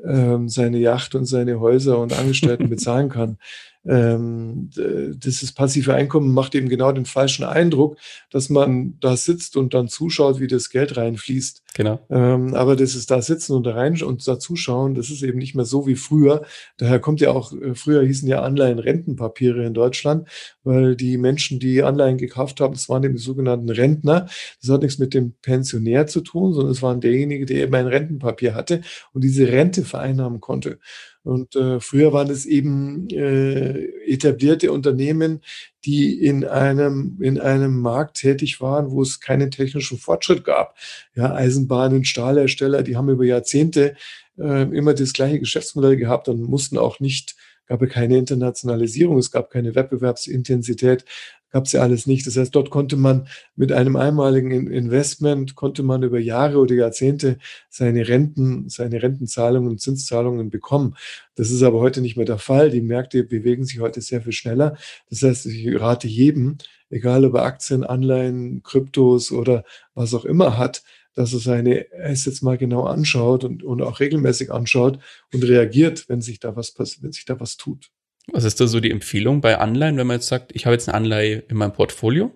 ähm, 0.06 0.48
seine 0.48 0.78
Yacht 0.78 1.14
und 1.14 1.26
seine 1.26 1.60
Häuser 1.60 1.98
und 1.98 2.18
Angestellten 2.18 2.68
bezahlen 2.68 3.08
kann 3.08 3.38
ähm, 3.84 4.70
dieses 4.74 5.52
passive 5.52 5.94
Einkommen 5.94 6.32
macht 6.32 6.54
eben 6.54 6.68
genau 6.68 6.92
den 6.92 7.04
falschen 7.04 7.44
Eindruck, 7.44 7.96
dass 8.30 8.48
man 8.48 8.96
da 9.00 9.16
sitzt 9.16 9.56
und 9.56 9.74
dann 9.74 9.88
zuschaut, 9.88 10.38
wie 10.38 10.46
das 10.46 10.70
Geld 10.70 10.96
reinfließt. 10.96 11.62
Genau. 11.74 12.00
Ähm, 12.10 12.54
aber 12.54 12.76
das 12.76 12.94
ist 12.94 13.10
da 13.10 13.22
sitzen 13.22 13.54
und 13.54 13.64
da 13.64 13.74
rein 13.74 14.00
und 14.02 14.26
da 14.26 14.38
zuschauen, 14.38 14.94
das 14.94 15.10
ist 15.10 15.22
eben 15.22 15.38
nicht 15.38 15.54
mehr 15.54 15.64
so 15.64 15.86
wie 15.86 15.96
früher. 15.96 16.42
Daher 16.76 17.00
kommt 17.00 17.20
ja 17.20 17.30
auch, 17.30 17.52
äh, 17.52 17.74
früher 17.74 18.02
hießen 18.02 18.28
ja 18.28 18.42
Anleihen 18.42 18.78
Rentenpapiere 18.78 19.64
in 19.64 19.74
Deutschland, 19.74 20.28
weil 20.62 20.94
die 20.96 21.18
Menschen, 21.18 21.58
die 21.58 21.82
Anleihen 21.82 22.18
gekauft 22.18 22.60
haben, 22.60 22.74
das 22.74 22.88
waren 22.88 23.02
eben 23.02 23.16
die 23.16 23.22
sogenannten 23.22 23.70
Rentner. 23.70 24.28
Das 24.60 24.70
hat 24.70 24.82
nichts 24.82 24.98
mit 24.98 25.14
dem 25.14 25.34
Pensionär 25.42 26.06
zu 26.06 26.20
tun, 26.20 26.52
sondern 26.52 26.72
es 26.72 26.82
waren 26.82 27.00
derjenige, 27.00 27.46
der 27.46 27.64
eben 27.64 27.74
ein 27.74 27.86
Rentenpapier 27.86 28.54
hatte 28.54 28.82
und 29.12 29.24
diese 29.24 29.48
Rente 29.48 29.82
vereinnahmen 29.82 30.40
konnte. 30.40 30.78
Und 31.24 31.54
äh, 31.54 31.78
früher 31.78 32.12
waren 32.12 32.30
es 32.30 32.46
eben 32.46 33.08
äh, 33.10 33.84
etablierte 34.06 34.72
Unternehmen, 34.72 35.40
die 35.84 36.18
in 36.18 36.44
einem, 36.44 37.18
in 37.20 37.38
einem 37.38 37.80
Markt 37.80 38.16
tätig 38.16 38.60
waren, 38.60 38.90
wo 38.90 39.02
es 39.02 39.20
keinen 39.20 39.50
technischen 39.50 39.98
Fortschritt 39.98 40.44
gab. 40.44 40.76
Ja, 41.14 41.32
Eisenbahnen, 41.32 42.04
Stahlhersteller, 42.04 42.82
die 42.82 42.96
haben 42.96 43.08
über 43.08 43.24
Jahrzehnte 43.24 43.94
äh, 44.38 44.62
immer 44.62 44.94
das 44.94 45.12
gleiche 45.12 45.38
Geschäftsmodell 45.38 45.96
gehabt 45.96 46.28
und 46.28 46.42
mussten 46.42 46.78
auch 46.78 46.98
nicht 46.98 47.36
gab 47.66 47.88
keine 47.88 48.18
Internationalisierung, 48.18 49.18
es 49.18 49.30
gab 49.30 49.50
keine 49.50 49.74
Wettbewerbsintensität, 49.74 51.04
gab 51.52 51.66
es 51.66 51.72
ja 51.72 51.82
alles 51.82 52.06
nicht. 52.06 52.26
Das 52.26 52.36
heißt, 52.36 52.54
dort 52.54 52.70
konnte 52.70 52.96
man 52.96 53.28
mit 53.54 53.72
einem 53.72 53.96
einmaligen 53.96 54.66
Investment, 54.68 55.54
konnte 55.54 55.82
man 55.82 56.02
über 56.02 56.18
Jahre 56.18 56.58
oder 56.58 56.74
Jahrzehnte 56.74 57.38
seine 57.68 58.08
Renten, 58.08 58.68
seine 58.68 59.02
Rentenzahlungen, 59.02 59.78
Zinszahlungen 59.78 60.50
bekommen. 60.50 60.96
Das 61.34 61.50
ist 61.50 61.62
aber 61.62 61.80
heute 61.80 62.00
nicht 62.00 62.16
mehr 62.16 62.26
der 62.26 62.38
Fall. 62.38 62.70
Die 62.70 62.80
Märkte 62.80 63.22
bewegen 63.24 63.64
sich 63.64 63.80
heute 63.80 64.00
sehr 64.00 64.22
viel 64.22 64.32
schneller. 64.32 64.76
Das 65.10 65.22
heißt, 65.22 65.46
ich 65.46 65.80
rate 65.80 66.08
jedem, 66.08 66.56
egal 66.90 67.24
ob 67.24 67.34
er 67.34 67.44
Aktien, 67.44 67.84
Anleihen, 67.84 68.62
Kryptos 68.62 69.30
oder 69.30 69.64
was 69.94 70.14
auch 70.14 70.24
immer 70.24 70.56
hat, 70.58 70.82
dass 71.14 71.34
er 71.34 71.40
seine 71.40 71.86
Assets 72.02 72.40
mal 72.42 72.56
genau 72.56 72.84
anschaut 72.84 73.44
und, 73.44 73.62
und 73.62 73.82
auch 73.82 74.00
regelmäßig 74.00 74.50
anschaut 74.50 74.98
und 75.32 75.44
reagiert, 75.44 76.08
wenn 76.08 76.22
sich 76.22 76.40
da 76.40 76.56
was 76.56 76.74
wenn 76.78 77.12
sich 77.12 77.26
da 77.26 77.38
was 77.38 77.58
tut. 77.58 77.90
Was 78.30 78.44
ist 78.44 78.60
da 78.60 78.66
so 78.66 78.80
die 78.80 78.90
Empfehlung 78.90 79.40
bei 79.40 79.58
Anleihen, 79.58 79.96
wenn 79.96 80.06
man 80.06 80.16
jetzt 80.16 80.28
sagt, 80.28 80.52
ich 80.54 80.66
habe 80.66 80.74
jetzt 80.74 80.88
eine 80.88 80.96
Anleihe 80.96 81.42
in 81.48 81.56
meinem 81.56 81.72
Portfolio 81.72 82.30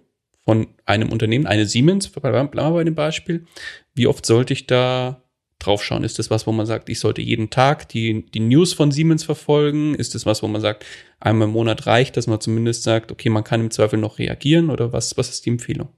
von 0.45 0.69
einem 0.85 1.11
Unternehmen, 1.13 1.47
eine 1.47 1.67
Siemens, 1.67 2.09
bleiben 2.09 2.53
wir 2.53 2.71
bei 2.71 2.85
dem 2.85 2.95
Beispiel. 2.95 3.47
Wie 3.95 4.07
oft 4.07 4.27
sollte 4.27 4.53
ich 4.53 4.67
da 4.67 5.23
draufschauen? 5.59 6.05
Ist 6.05 6.19
das 6.19 6.31
was, 6.31 6.47
wo 6.47 6.53
man 6.53 6.67
sagt, 6.67 6.89
ich 6.89 7.01
sollte 7.01 7.23
jeden 7.23 7.51
Tag 7.51 7.89
die, 7.89 8.27
die 8.27 8.41
News 8.41 8.73
von 8.73 8.91
Siemens 8.91 9.25
verfolgen? 9.25 9.95
Ist 9.95 10.15
das 10.15 10.27
was, 10.27 10.43
wo 10.43 10.49
man 10.49 10.61
sagt, 10.61 10.85
einmal 11.21 11.49
im 11.49 11.53
Monat 11.53 11.87
reicht, 11.87 12.17
dass 12.17 12.27
man 12.27 12.41
zumindest 12.41 12.83
sagt, 12.83 13.11
okay, 13.11 13.29
man 13.29 13.45
kann 13.45 13.61
im 13.61 13.71
Zweifel 13.71 13.99
noch 13.99 14.19
reagieren 14.19 14.71
oder 14.71 14.93
was, 14.93 15.17
was 15.17 15.31
ist 15.31 15.47
die 15.47 15.51
Empfehlung? 15.51 15.89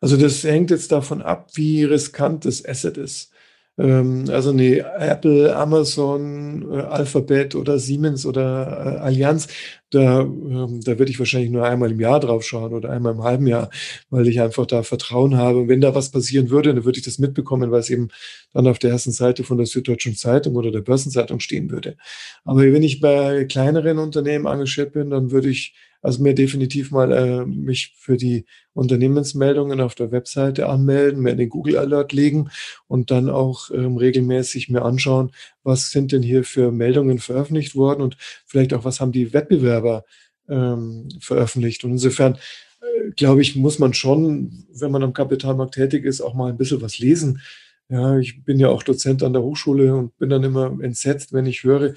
Also 0.00 0.16
das 0.16 0.42
hängt 0.42 0.70
jetzt 0.70 0.90
davon 0.90 1.22
ab, 1.22 1.50
wie 1.54 1.84
riskant 1.84 2.44
das 2.44 2.64
Asset 2.64 2.96
ist. 2.96 3.31
Ähm, 3.78 4.24
also 4.28 4.50
eine 4.50 4.80
Apple, 4.98 5.56
Amazon, 5.56 6.70
äh, 6.70 6.82
Alphabet 6.82 7.54
oder 7.54 7.78
Siemens 7.78 8.26
oder 8.26 8.98
äh, 8.98 8.98
Allianz, 9.00 9.48
da, 9.90 10.20
ähm, 10.20 10.80
da 10.84 10.98
würde 10.98 11.10
ich 11.10 11.18
wahrscheinlich 11.18 11.50
nur 11.50 11.64
einmal 11.66 11.90
im 11.90 12.00
Jahr 12.00 12.20
drauf 12.20 12.44
schauen 12.44 12.72
oder 12.74 12.90
einmal 12.90 13.14
im 13.14 13.22
halben 13.22 13.46
Jahr, 13.46 13.70
weil 14.10 14.28
ich 14.28 14.40
einfach 14.40 14.66
da 14.66 14.82
Vertrauen 14.82 15.36
habe. 15.36 15.58
Und 15.60 15.68
wenn 15.68 15.80
da 15.80 15.94
was 15.94 16.10
passieren 16.10 16.50
würde, 16.50 16.74
dann 16.74 16.84
würde 16.84 16.98
ich 16.98 17.04
das 17.04 17.18
mitbekommen, 17.18 17.70
weil 17.70 17.80
es 17.80 17.90
eben 17.90 18.08
dann 18.52 18.66
auf 18.66 18.78
der 18.78 18.90
ersten 18.90 19.12
Seite 19.12 19.44
von 19.44 19.56
der 19.56 19.66
Süddeutschen 19.66 20.16
Zeitung 20.16 20.56
oder 20.56 20.70
der 20.70 20.80
Börsenzeitung 20.80 21.40
stehen 21.40 21.70
würde. 21.70 21.96
Aber 22.44 22.60
wenn 22.60 22.82
ich 22.82 23.00
bei 23.00 23.44
kleineren 23.44 23.98
Unternehmen 23.98 24.46
angestellt 24.46 24.92
bin, 24.92 25.10
dann 25.10 25.30
würde 25.30 25.48
ich 25.48 25.74
also 26.02 26.22
mir 26.22 26.34
definitiv 26.34 26.90
mal 26.90 27.12
äh, 27.12 27.46
mich 27.46 27.94
für 27.96 28.16
die 28.16 28.44
Unternehmensmeldungen 28.74 29.80
auf 29.80 29.94
der 29.94 30.10
Webseite 30.10 30.68
anmelden, 30.68 31.22
mir 31.22 31.36
den 31.36 31.48
Google 31.48 31.78
Alert 31.78 32.12
legen 32.12 32.50
und 32.88 33.10
dann 33.10 33.30
auch 33.30 33.70
ähm, 33.70 33.96
regelmäßig 33.96 34.68
mir 34.68 34.82
anschauen, 34.82 35.30
was 35.62 35.90
sind 35.90 36.12
denn 36.12 36.22
hier 36.22 36.44
für 36.44 36.72
Meldungen 36.72 37.18
veröffentlicht 37.18 37.76
worden 37.76 38.02
und 38.02 38.16
vielleicht 38.46 38.74
auch, 38.74 38.84
was 38.84 39.00
haben 39.00 39.12
die 39.12 39.32
Wettbewerber 39.32 40.04
ähm, 40.48 41.08
veröffentlicht. 41.20 41.84
Und 41.84 41.92
insofern 41.92 42.34
äh, 42.80 43.10
glaube 43.16 43.42
ich, 43.42 43.56
muss 43.56 43.78
man 43.78 43.94
schon, 43.94 44.66
wenn 44.74 44.90
man 44.90 45.02
am 45.04 45.12
Kapitalmarkt 45.12 45.74
tätig 45.74 46.04
ist, 46.04 46.20
auch 46.20 46.34
mal 46.34 46.50
ein 46.50 46.58
bisschen 46.58 46.82
was 46.82 46.98
lesen 46.98 47.40
Ja, 47.88 48.18
ich 48.18 48.44
bin 48.44 48.58
ja 48.58 48.68
auch 48.68 48.82
Dozent 48.82 49.22
an 49.22 49.34
der 49.34 49.42
Hochschule 49.42 49.94
und 49.94 50.16
bin 50.18 50.30
dann 50.30 50.44
immer 50.44 50.78
entsetzt, 50.82 51.32
wenn 51.32 51.46
ich 51.46 51.62
höre, 51.64 51.94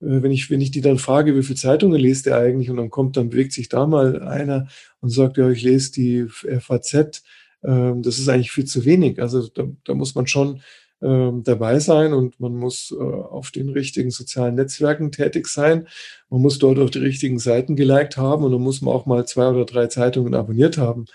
wenn 0.00 0.30
ich, 0.30 0.50
wenn 0.50 0.60
ich 0.60 0.70
die 0.70 0.80
dann 0.80 0.98
frage, 0.98 1.36
wie 1.36 1.42
viele 1.42 1.56
Zeitungen 1.56 2.00
lest 2.00 2.26
ihr 2.26 2.36
eigentlich? 2.36 2.70
Und 2.70 2.76
dann 2.76 2.90
kommt, 2.90 3.16
dann 3.16 3.30
bewegt 3.30 3.52
sich 3.52 3.68
da 3.68 3.86
mal 3.86 4.22
einer 4.22 4.68
und 5.00 5.10
sagt, 5.10 5.38
ja, 5.38 5.48
ich 5.50 5.62
lese 5.62 5.92
die 5.92 6.26
FAZ. 6.28 7.22
Ähm, 7.64 8.02
das 8.02 8.18
ist 8.18 8.28
eigentlich 8.28 8.52
viel 8.52 8.64
zu 8.64 8.84
wenig. 8.84 9.20
Also 9.20 9.48
da, 9.48 9.64
da 9.84 9.94
muss 9.94 10.14
man 10.14 10.26
schon 10.26 10.60
ähm, 11.02 11.42
dabei 11.44 11.78
sein 11.78 12.12
und 12.12 12.40
man 12.40 12.54
muss 12.54 12.94
äh, 12.96 13.02
auf 13.02 13.50
den 13.50 13.68
richtigen 13.68 14.10
sozialen 14.10 14.56
Netzwerken 14.56 15.12
tätig 15.12 15.48
sein. 15.48 15.88
Man 16.28 16.42
muss 16.42 16.58
dort 16.58 16.78
auch 16.78 16.90
die 16.90 16.98
richtigen 16.98 17.38
Seiten 17.38 17.76
geliked 17.76 18.16
haben 18.16 18.44
und 18.44 18.52
dann 18.52 18.60
muss 18.60 18.82
man 18.82 18.94
auch 18.94 19.06
mal 19.06 19.26
zwei 19.26 19.48
oder 19.48 19.64
drei 19.64 19.86
Zeitungen 19.86 20.34
abonniert 20.34 20.78
haben. 20.78 21.06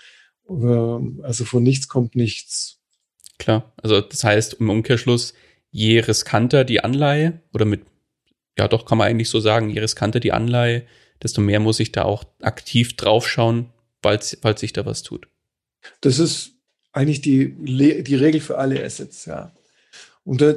Ähm, 0.48 1.20
also 1.22 1.44
von 1.44 1.62
nichts 1.62 1.88
kommt 1.88 2.16
nichts. 2.16 2.80
Klar, 3.38 3.72
also 3.82 4.00
das 4.00 4.24
heißt 4.24 4.54
im 4.54 4.70
Umkehrschluss, 4.70 5.34
je 5.70 6.00
riskanter 6.00 6.64
die 6.64 6.82
Anleihe 6.82 7.42
oder 7.52 7.64
mit, 7.64 7.82
ja 8.58 8.68
doch 8.68 8.86
kann 8.86 8.98
man 8.98 9.08
eigentlich 9.08 9.30
so 9.30 9.40
sagen, 9.40 9.70
je 9.70 9.80
riskanter 9.80 10.20
die 10.20 10.32
Anleihe, 10.32 10.84
desto 11.22 11.40
mehr 11.40 11.60
muss 11.60 11.80
ich 11.80 11.92
da 11.92 12.02
auch 12.02 12.24
aktiv 12.42 12.96
draufschauen, 12.96 13.70
falls, 14.02 14.38
falls 14.40 14.60
sich 14.60 14.72
da 14.72 14.84
was 14.86 15.02
tut. 15.02 15.28
Das 16.00 16.18
ist 16.18 16.52
eigentlich 16.92 17.20
die, 17.20 17.54
die 18.02 18.14
Regel 18.14 18.40
für 18.40 18.58
alle 18.58 18.82
Assets, 18.84 19.26
ja. 19.26 19.52
Und 20.24 20.40
da, 20.40 20.54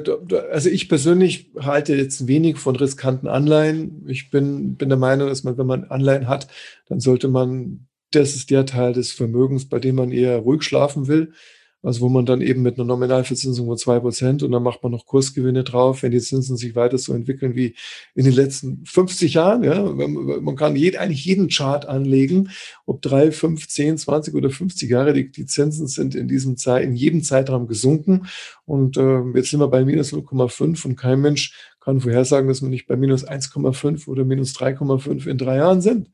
also 0.50 0.70
ich 0.70 0.88
persönlich 0.88 1.50
halte 1.58 1.94
jetzt 1.94 2.26
wenig 2.26 2.56
von 2.56 2.74
riskanten 2.74 3.28
Anleihen. 3.28 4.02
Ich 4.08 4.30
bin, 4.30 4.76
bin 4.76 4.88
der 4.88 4.96
Meinung, 4.96 5.28
dass 5.28 5.44
man, 5.44 5.58
wenn 5.58 5.66
man 5.66 5.84
Anleihen 5.84 6.26
hat, 6.26 6.48
dann 6.88 7.00
sollte 7.00 7.28
man, 7.28 7.86
das 8.10 8.34
ist 8.34 8.48
der 8.48 8.64
Teil 8.64 8.94
des 8.94 9.12
Vermögens, 9.12 9.68
bei 9.68 9.78
dem 9.78 9.96
man 9.96 10.10
eher 10.10 10.38
ruhig 10.38 10.62
schlafen 10.62 11.06
will. 11.06 11.34
Also 11.82 12.00
wo 12.00 12.08
man 12.08 12.26
dann 12.26 12.40
eben 12.40 12.62
mit 12.62 12.76
einer 12.76 12.84
Nominalverzinsung 12.86 13.66
von 13.66 13.78
zwei 13.78 14.00
Prozent 14.00 14.42
und 14.42 14.50
dann 14.50 14.64
macht 14.64 14.82
man 14.82 14.90
noch 14.90 15.06
Kursgewinne 15.06 15.62
drauf, 15.62 16.02
wenn 16.02 16.10
die 16.10 16.20
Zinsen 16.20 16.56
sich 16.56 16.74
weiter 16.74 16.98
so 16.98 17.14
entwickeln 17.14 17.54
wie 17.54 17.76
in 18.16 18.24
den 18.24 18.34
letzten 18.34 18.84
50 18.84 19.34
Jahren. 19.34 19.62
Ja, 19.62 19.82
man 19.82 20.56
kann 20.56 20.74
jed, 20.74 20.96
eigentlich 20.96 21.24
jeden 21.24 21.48
Chart 21.48 21.86
anlegen, 21.86 22.50
ob 22.84 23.00
drei, 23.00 23.30
fünf, 23.30 23.68
zehn, 23.68 23.96
zwanzig 23.96 24.34
oder 24.34 24.50
50 24.50 24.90
Jahre. 24.90 25.12
Die, 25.12 25.30
die 25.30 25.46
Zinsen 25.46 25.86
sind 25.86 26.16
in 26.16 26.26
diesem 26.26 26.56
Zeit, 26.56 26.82
in 26.84 26.94
jedem 26.94 27.22
Zeitraum 27.22 27.68
gesunken 27.68 28.26
und 28.64 28.96
äh, 28.96 29.22
jetzt 29.36 29.50
sind 29.50 29.60
wir 29.60 29.68
bei 29.68 29.84
minus 29.84 30.12
0,5 30.12 30.84
und 30.84 30.96
kein 30.96 31.20
Mensch 31.20 31.54
kann 31.80 32.00
vorhersagen, 32.00 32.48
dass 32.48 32.60
wir 32.60 32.68
nicht 32.68 32.86
bei 32.86 32.96
minus 32.96 33.26
1,5 33.26 34.08
oder 34.08 34.24
minus 34.24 34.54
3,5 34.56 35.26
in 35.26 35.38
drei 35.38 35.56
Jahren 35.56 35.80
sind. 35.80 36.10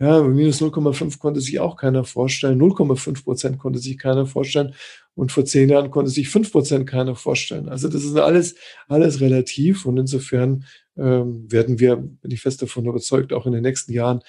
Ja, 0.00 0.22
minus 0.22 0.62
0,5 0.62 1.18
konnte 1.18 1.42
sich 1.42 1.60
auch 1.60 1.76
keiner 1.76 2.04
vorstellen. 2.04 2.58
0,5 2.58 3.22
Prozent 3.22 3.58
konnte 3.58 3.78
sich 3.78 3.98
keiner 3.98 4.24
vorstellen. 4.24 4.74
Und 5.14 5.30
vor 5.30 5.44
zehn 5.44 5.68
Jahren 5.68 5.90
konnte 5.90 6.10
sich 6.10 6.30
5 6.30 6.50
Prozent 6.50 6.86
keiner 6.86 7.14
vorstellen. 7.14 7.68
Also 7.68 7.88
das 7.88 8.02
ist 8.04 8.16
alles, 8.16 8.54
alles 8.88 9.20
relativ. 9.20 9.84
Und 9.84 9.98
insofern 9.98 10.64
ähm, 10.96 11.52
werden 11.52 11.80
wir, 11.80 11.96
bin 11.96 12.30
ich 12.30 12.40
fest 12.40 12.62
davon 12.62 12.86
überzeugt, 12.86 13.34
auch 13.34 13.44
in 13.44 13.52
den 13.52 13.62
nächsten 13.62 13.92
Jahren 13.92 14.20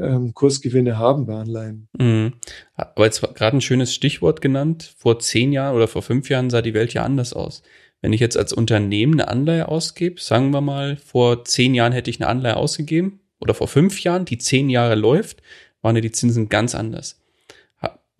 ähm, 0.00 0.32
Kursgewinne 0.32 0.96
haben 0.96 1.26
bei 1.26 1.34
Anleihen. 1.34 1.88
Mhm. 1.98 2.32
Aber 2.74 3.04
jetzt 3.04 3.20
gerade 3.20 3.58
ein 3.58 3.60
schönes 3.60 3.94
Stichwort 3.94 4.40
genannt. 4.40 4.94
Vor 4.96 5.18
zehn 5.18 5.52
Jahren 5.52 5.76
oder 5.76 5.88
vor 5.88 6.00
fünf 6.00 6.30
Jahren 6.30 6.48
sah 6.48 6.62
die 6.62 6.74
Welt 6.74 6.94
ja 6.94 7.04
anders 7.04 7.34
aus. 7.34 7.62
Wenn 8.00 8.14
ich 8.14 8.20
jetzt 8.20 8.38
als 8.38 8.54
Unternehmen 8.54 9.14
eine 9.14 9.28
Anleihe 9.28 9.68
ausgebe, 9.68 10.20
sagen 10.20 10.52
wir 10.52 10.62
mal, 10.62 10.96
vor 10.96 11.44
zehn 11.44 11.74
Jahren 11.74 11.92
hätte 11.92 12.10
ich 12.10 12.20
eine 12.20 12.28
Anleihe 12.30 12.56
ausgegeben, 12.56 13.20
oder 13.40 13.54
vor 13.54 13.68
fünf 13.68 14.02
Jahren, 14.02 14.24
die 14.24 14.38
zehn 14.38 14.68
Jahre 14.68 14.94
läuft, 14.94 15.42
waren 15.82 15.96
ja 15.96 16.02
die 16.02 16.12
Zinsen 16.12 16.48
ganz 16.48 16.74
anders. 16.74 17.20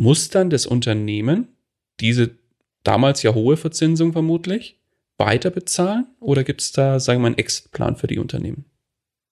Muss 0.00 0.28
dann 0.28 0.48
das 0.48 0.64
Unternehmen 0.64 1.48
diese 1.98 2.30
damals 2.84 3.22
ja 3.24 3.34
hohe 3.34 3.56
Verzinsung 3.56 4.12
vermutlich 4.12 4.78
weiter 5.16 5.50
bezahlen 5.50 6.06
oder 6.20 6.44
gibt 6.44 6.60
es 6.60 6.70
da, 6.70 7.00
sagen 7.00 7.18
wir 7.18 7.22
mal, 7.22 7.26
einen 7.28 7.38
Exitplan 7.38 7.96
für 7.96 8.06
die 8.06 8.20
Unternehmen? 8.20 8.64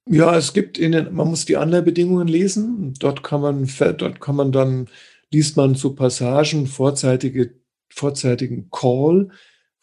Ja, 0.09 0.37
es 0.37 0.53
gibt 0.53 0.79
in 0.79 0.93
den, 0.93 1.15
man 1.15 1.29
muss 1.29 1.45
die 1.45 1.57
Anleihbedingungen 1.57 2.29
lesen. 2.29 2.95
Dort 2.99 3.23
kann 3.23 3.41
man, 3.41 3.69
dort 3.99 4.21
kann 4.21 4.37
man 4.37 4.53
dann, 4.53 4.89
liest 5.31 5.57
man 5.57 5.77
zu 5.77 5.95
Passagen 5.95 6.67
vorzeitige, 6.67 7.55
vorzeitigen 7.89 8.69
Call 8.71 9.31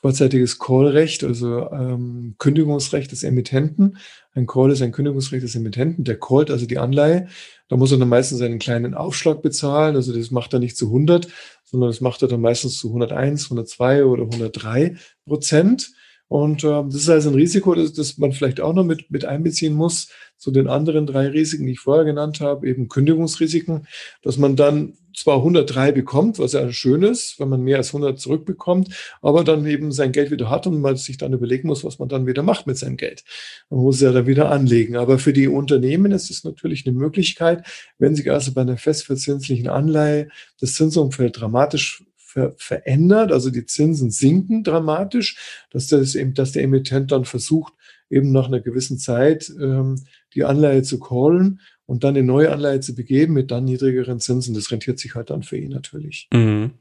vorzeitiges 0.03 0.59
Callrecht, 0.59 1.23
also 1.23 1.71
ähm, 1.71 2.35
Kündigungsrecht 2.37 3.13
des 3.13 3.23
Emittenten. 3.23 3.97
Ein 4.33 4.47
Call 4.47 4.71
ist 4.71 4.81
ein 4.81 4.91
Kündigungsrecht 4.91 5.43
des 5.43 5.55
Emittenten, 5.55 6.03
der 6.03 6.19
callt 6.19 6.51
also 6.51 6.65
die 6.65 6.77
Anleihe. 6.77 7.29
Da 7.69 7.77
muss 7.77 7.93
er 7.93 7.99
dann 7.99 8.09
meistens 8.09 8.41
einen 8.41 8.59
kleinen 8.59 8.95
Aufschlag 8.95 9.41
bezahlen, 9.41 9.95
also 9.95 10.13
das 10.13 10.29
macht 10.29 10.51
er 10.51 10.59
nicht 10.59 10.75
zu 10.75 10.87
100, 10.87 11.29
sondern 11.63 11.89
das 11.89 12.01
macht 12.01 12.21
er 12.21 12.27
dann 12.27 12.41
meistens 12.41 12.79
zu 12.79 12.89
101, 12.89 13.45
102 13.45 14.03
oder 14.03 14.23
103 14.23 14.97
Prozent. 15.25 15.93
Und 16.27 16.63
äh, 16.63 16.83
das 16.85 16.95
ist 16.95 17.09
also 17.09 17.29
ein 17.29 17.35
Risiko, 17.35 17.75
das, 17.75 17.93
das 17.93 18.17
man 18.17 18.31
vielleicht 18.31 18.61
auch 18.61 18.73
noch 18.73 18.83
mit, 18.83 19.11
mit 19.11 19.25
einbeziehen 19.25 19.73
muss 19.73 20.09
zu 20.37 20.51
den 20.51 20.67
anderen 20.67 21.05
drei 21.05 21.27
Risiken, 21.27 21.65
die 21.65 21.73
ich 21.73 21.79
vorher 21.79 22.05
genannt 22.05 22.41
habe, 22.41 22.67
eben 22.67 22.89
Kündigungsrisiken, 22.89 23.87
dass 24.23 24.37
man 24.37 24.55
dann 24.55 24.93
zwar 25.15 25.37
103 25.37 25.91
bekommt, 25.91 26.39
was 26.39 26.53
ja 26.53 26.71
schön 26.71 27.03
ist, 27.03 27.39
wenn 27.39 27.49
man 27.49 27.61
mehr 27.61 27.77
als 27.77 27.89
100 27.89 28.19
zurückbekommt, 28.19 28.89
aber 29.21 29.43
dann 29.43 29.65
eben 29.65 29.91
sein 29.91 30.11
Geld 30.11 30.31
wieder 30.31 30.49
hat 30.49 30.65
und 30.67 30.81
man 30.81 30.95
sich 30.95 31.17
dann 31.17 31.33
überlegen 31.33 31.67
muss, 31.67 31.83
was 31.83 31.99
man 31.99 32.09
dann 32.09 32.25
wieder 32.25 32.43
macht 32.43 32.67
mit 32.67 32.77
seinem 32.77 32.97
Geld. 32.97 33.23
Man 33.69 33.81
muss 33.81 33.95
es 33.95 34.01
ja 34.01 34.11
dann 34.11 34.27
wieder 34.27 34.49
anlegen. 34.49 34.95
Aber 34.95 35.19
für 35.19 35.33
die 35.33 35.47
Unternehmen 35.47 36.11
ist 36.11 36.31
es 36.31 36.43
natürlich 36.43 36.85
eine 36.85 36.97
Möglichkeit, 36.97 37.65
wenn 37.99 38.15
sich 38.15 38.29
also 38.31 38.53
bei 38.53 38.61
einer 38.61 38.77
festverzinslichen 38.77 39.69
Anleihe 39.69 40.29
das 40.59 40.73
Zinsumfeld 40.73 41.39
dramatisch 41.39 42.03
ver 42.33 42.55
verändert, 42.57 43.31
also 43.31 43.51
die 43.51 43.65
Zinsen 43.65 44.09
sinken 44.09 44.63
dramatisch, 44.63 45.37
dass, 45.69 45.87
das 45.87 46.15
eben, 46.15 46.33
dass 46.33 46.51
der 46.51 46.63
Emittent 46.63 47.11
dann 47.11 47.25
versucht, 47.25 47.73
eben 48.09 48.31
nach 48.31 48.47
einer 48.47 48.59
gewissen 48.59 48.97
Zeit 48.97 49.51
ähm, 49.61 50.03
die 50.33 50.43
Anleihe 50.43 50.81
zu 50.81 50.99
callen 50.99 51.59
und 51.85 52.03
dann 52.03 52.15
eine 52.15 52.25
neue 52.25 52.51
Anleihe 52.51 52.79
zu 52.79 52.95
begeben 52.95 53.33
mit 53.33 53.51
dann 53.51 53.65
niedrigeren 53.65 54.19
Zinsen. 54.19 54.55
Das 54.55 54.71
rentiert 54.71 54.99
sich 54.99 55.15
halt 55.15 55.29
dann 55.29 55.43
für 55.43 55.57
ihn 55.57 55.71
natürlich. 55.71 56.27
Mhm. 56.33 56.71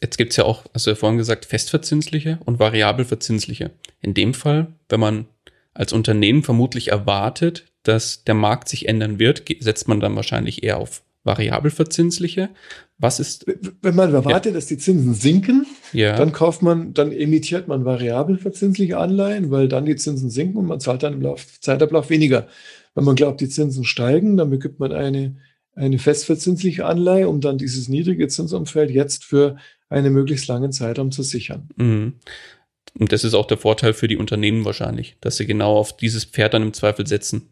Jetzt 0.00 0.16
gibt 0.16 0.32
es 0.32 0.36
ja 0.36 0.44
auch, 0.44 0.64
du 0.72 0.90
ja 0.90 0.96
vorhin 0.96 1.18
gesagt, 1.18 1.44
festverzinsliche 1.44 2.38
und 2.44 2.58
variabel 2.58 3.04
verzinsliche. 3.04 3.72
In 4.00 4.14
dem 4.14 4.32
Fall, 4.32 4.68
wenn 4.88 5.00
man 5.00 5.26
als 5.74 5.92
Unternehmen 5.92 6.42
vermutlich 6.42 6.88
erwartet, 6.88 7.66
dass 7.82 8.24
der 8.24 8.34
Markt 8.34 8.68
sich 8.68 8.88
ändern 8.88 9.18
wird, 9.18 9.44
setzt 9.60 9.88
man 9.88 10.00
dann 10.00 10.16
wahrscheinlich 10.16 10.62
eher 10.62 10.78
auf 10.78 11.02
variabelverzinsliche. 11.24 12.48
Was 13.00 13.20
ist. 13.20 13.46
Wenn 13.80 13.94
man 13.94 14.12
erwartet, 14.12 14.52
ja. 14.52 14.56
dass 14.56 14.66
die 14.66 14.76
Zinsen 14.76 15.14
sinken, 15.14 15.66
ja. 15.92 16.16
dann 16.16 16.32
kauft 16.32 16.62
man, 16.62 16.94
dann 16.94 17.12
emittiert 17.12 17.68
man 17.68 17.84
variabelverzinsliche 17.84 18.98
Anleihen, 18.98 19.52
weil 19.52 19.68
dann 19.68 19.86
die 19.86 19.94
Zinsen 19.94 20.30
sinken 20.30 20.58
und 20.58 20.66
man 20.66 20.80
zahlt 20.80 21.04
dann 21.04 21.12
im 21.12 21.22
Lauf, 21.22 21.60
Zeitablauf 21.60 22.10
weniger. 22.10 22.48
Wenn 22.94 23.04
man 23.04 23.14
glaubt, 23.14 23.40
die 23.40 23.48
Zinsen 23.48 23.84
steigen, 23.84 24.36
dann 24.36 24.50
begibt 24.50 24.80
man 24.80 24.92
eine, 24.92 25.36
eine 25.76 26.00
festverzinsliche 26.00 26.86
Anleihe, 26.86 27.28
um 27.28 27.40
dann 27.40 27.56
dieses 27.56 27.88
niedrige 27.88 28.26
Zinsumfeld 28.26 28.90
jetzt 28.90 29.24
für 29.24 29.56
einen 29.88 30.12
möglichst 30.12 30.48
langen 30.48 30.72
Zeitraum 30.72 31.12
zu 31.12 31.22
sichern. 31.22 31.68
Mhm. 31.76 32.14
Und 32.98 33.12
das 33.12 33.22
ist 33.22 33.34
auch 33.34 33.46
der 33.46 33.58
Vorteil 33.58 33.92
für 33.92 34.08
die 34.08 34.16
Unternehmen 34.16 34.64
wahrscheinlich, 34.64 35.16
dass 35.20 35.36
sie 35.36 35.46
genau 35.46 35.76
auf 35.76 35.96
dieses 35.96 36.24
Pferd 36.24 36.54
dann 36.54 36.62
im 36.62 36.72
Zweifel 36.72 37.06
setzen. 37.06 37.50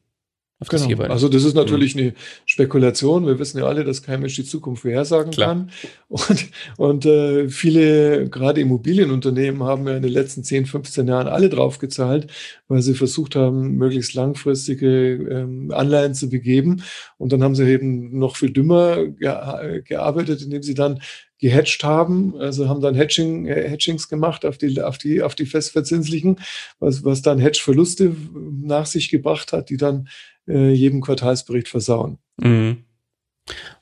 Genau. 0.59 1.03
Das 1.03 1.11
also 1.11 1.29
das 1.29 1.45
ist 1.45 1.55
natürlich 1.55 1.95
mhm. 1.95 2.01
eine 2.01 2.15
Spekulation. 2.47 3.27
Wir 3.27 3.39
wissen 3.39 3.59
ja 3.59 3.65
alle, 3.65 3.85
dass 3.85 4.03
kein 4.03 4.21
Mensch 4.21 4.37
die 4.37 4.45
Zukunft 4.45 4.83
vorhersagen 4.83 5.31
Klar. 5.31 5.49
kann. 5.49 5.71
Und, 6.09 6.51
und 6.79 7.05
äh, 7.05 7.51
viele, 7.51 8.31
gerade 8.31 8.63
Immobilienunternehmen, 8.63 9.63
haben 9.65 9.87
ja 9.87 9.97
in 9.97 10.03
den 10.03 10.13
letzten 10.13 10.45
10, 10.45 10.65
15 10.65 11.09
Jahren 11.09 11.29
alle 11.29 11.51
drauf 11.51 11.79
gezahlt, 11.79 12.29
weil 12.69 12.81
sie 12.81 12.95
versucht 12.95 13.37
haben, 13.37 13.73
möglichst 13.77 14.15
langfristige 14.15 15.13
ähm, 15.31 15.73
Anleihen 15.73 16.15
zu 16.15 16.31
begeben. 16.31 16.83
Und 17.19 17.33
dann 17.33 17.43
haben 17.43 17.55
sie 17.55 17.69
eben 17.69 18.19
noch 18.19 18.37
viel 18.37 18.51
dümmer 18.51 19.07
ge 19.09 19.83
gearbeitet, 19.83 20.41
indem 20.41 20.63
sie 20.63 20.75
dann 20.75 21.01
gehatcht 21.39 21.85
haben, 21.85 22.35
also 22.39 22.69
haben 22.69 22.81
dann 22.81 22.95
Hedging, 22.95 23.47
äh, 23.47 23.69
Hedgings 23.69 24.09
gemacht 24.09 24.45
auf 24.45 24.59
die, 24.59 24.81
auf 24.81 24.99
die, 24.99 25.23
auf 25.23 25.35
die 25.35 25.47
festverzinslichen, 25.47 26.41
was, 26.79 27.05
was 27.05 27.23
dann 27.23 27.39
Hedgeverluste 27.39 28.17
nach 28.35 28.87
sich 28.87 29.11
gebracht 29.11 29.53
hat, 29.53 29.69
die 29.71 29.77
dann 29.77 30.09
äh, 30.49 30.71
jedem 30.71 31.01
Quartalsbericht 31.01 31.69
versauen. 31.69 32.19
Mhm. 32.39 32.85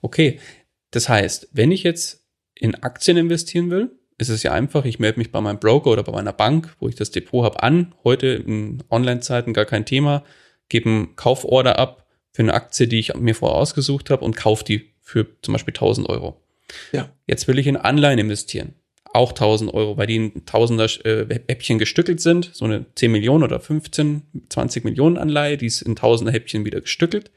Okay, 0.02 0.40
das 0.90 1.09
heißt, 1.09 1.48
wenn 1.52 1.70
ich 1.70 1.82
jetzt 1.82 2.24
in 2.55 2.74
Aktien 2.74 3.16
investieren 3.16 3.70
will, 3.70 3.92
ist 4.18 4.28
es 4.28 4.42
ja 4.42 4.52
einfach, 4.52 4.84
ich 4.84 4.98
melde 4.98 5.18
mich 5.18 5.32
bei 5.32 5.40
meinem 5.40 5.59
Broker 5.59 5.90
oder 5.90 6.05
bei 6.05 6.12
meiner 6.12 6.32
Bank, 6.32 6.76
wo 6.78 6.88
ich 6.88 6.94
das 6.94 7.11
Depot 7.11 7.44
habe, 7.44 7.62
an. 7.62 7.94
Heute 8.05 8.28
in 8.28 8.82
Online-Zeiten 8.90 9.52
gar 9.52 9.64
kein 9.64 9.86
Thema. 9.86 10.24
Gebe 10.68 10.88
einen 10.88 11.16
Kauforder 11.16 11.78
ab 11.78 12.07
für 12.32 12.42
eine 12.42 12.55
Aktie, 12.55 12.86
die 12.86 13.00
ich 13.00 13.14
mir 13.14 13.34
vorher 13.34 13.59
ausgesucht 13.59 14.11
habe 14.11 14.24
und 14.24 14.36
kaufe 14.36 14.64
die 14.64 14.92
für 15.00 15.26
zum 15.42 15.52
Beispiel 15.52 15.74
1000 15.74 16.09
Euro. 16.09 16.43
Ja. 16.93 17.11
Jetzt 17.27 17.49
will 17.49 17.59
ich 17.59 17.67
in 17.67 17.77
Anleihen 17.77 18.19
investieren 18.19 18.75
auch 19.15 19.31
1000 19.31 19.73
Euro, 19.73 19.97
weil 19.97 20.09
die 20.09 20.17
in 20.17 20.45
tausender 20.45 20.89
äh, 21.05 21.27
Häppchen 21.49 21.79
gestückelt 21.79 22.21
sind. 22.21 22.51
So 22.53 22.65
eine 22.65 22.85
10 22.97 23.12
Millionen 23.12 23.45
oder 23.45 23.61
15, 23.61 24.23
20 24.49 24.85
Millionen 24.85 25.17
Anleihe, 25.17 25.57
die 25.57 25.67
ist 25.67 25.83
in 25.83 25.95
tausender 25.95 26.33
Häppchen 26.33 26.65
wieder 26.65 26.81
gestückelt 26.81 27.31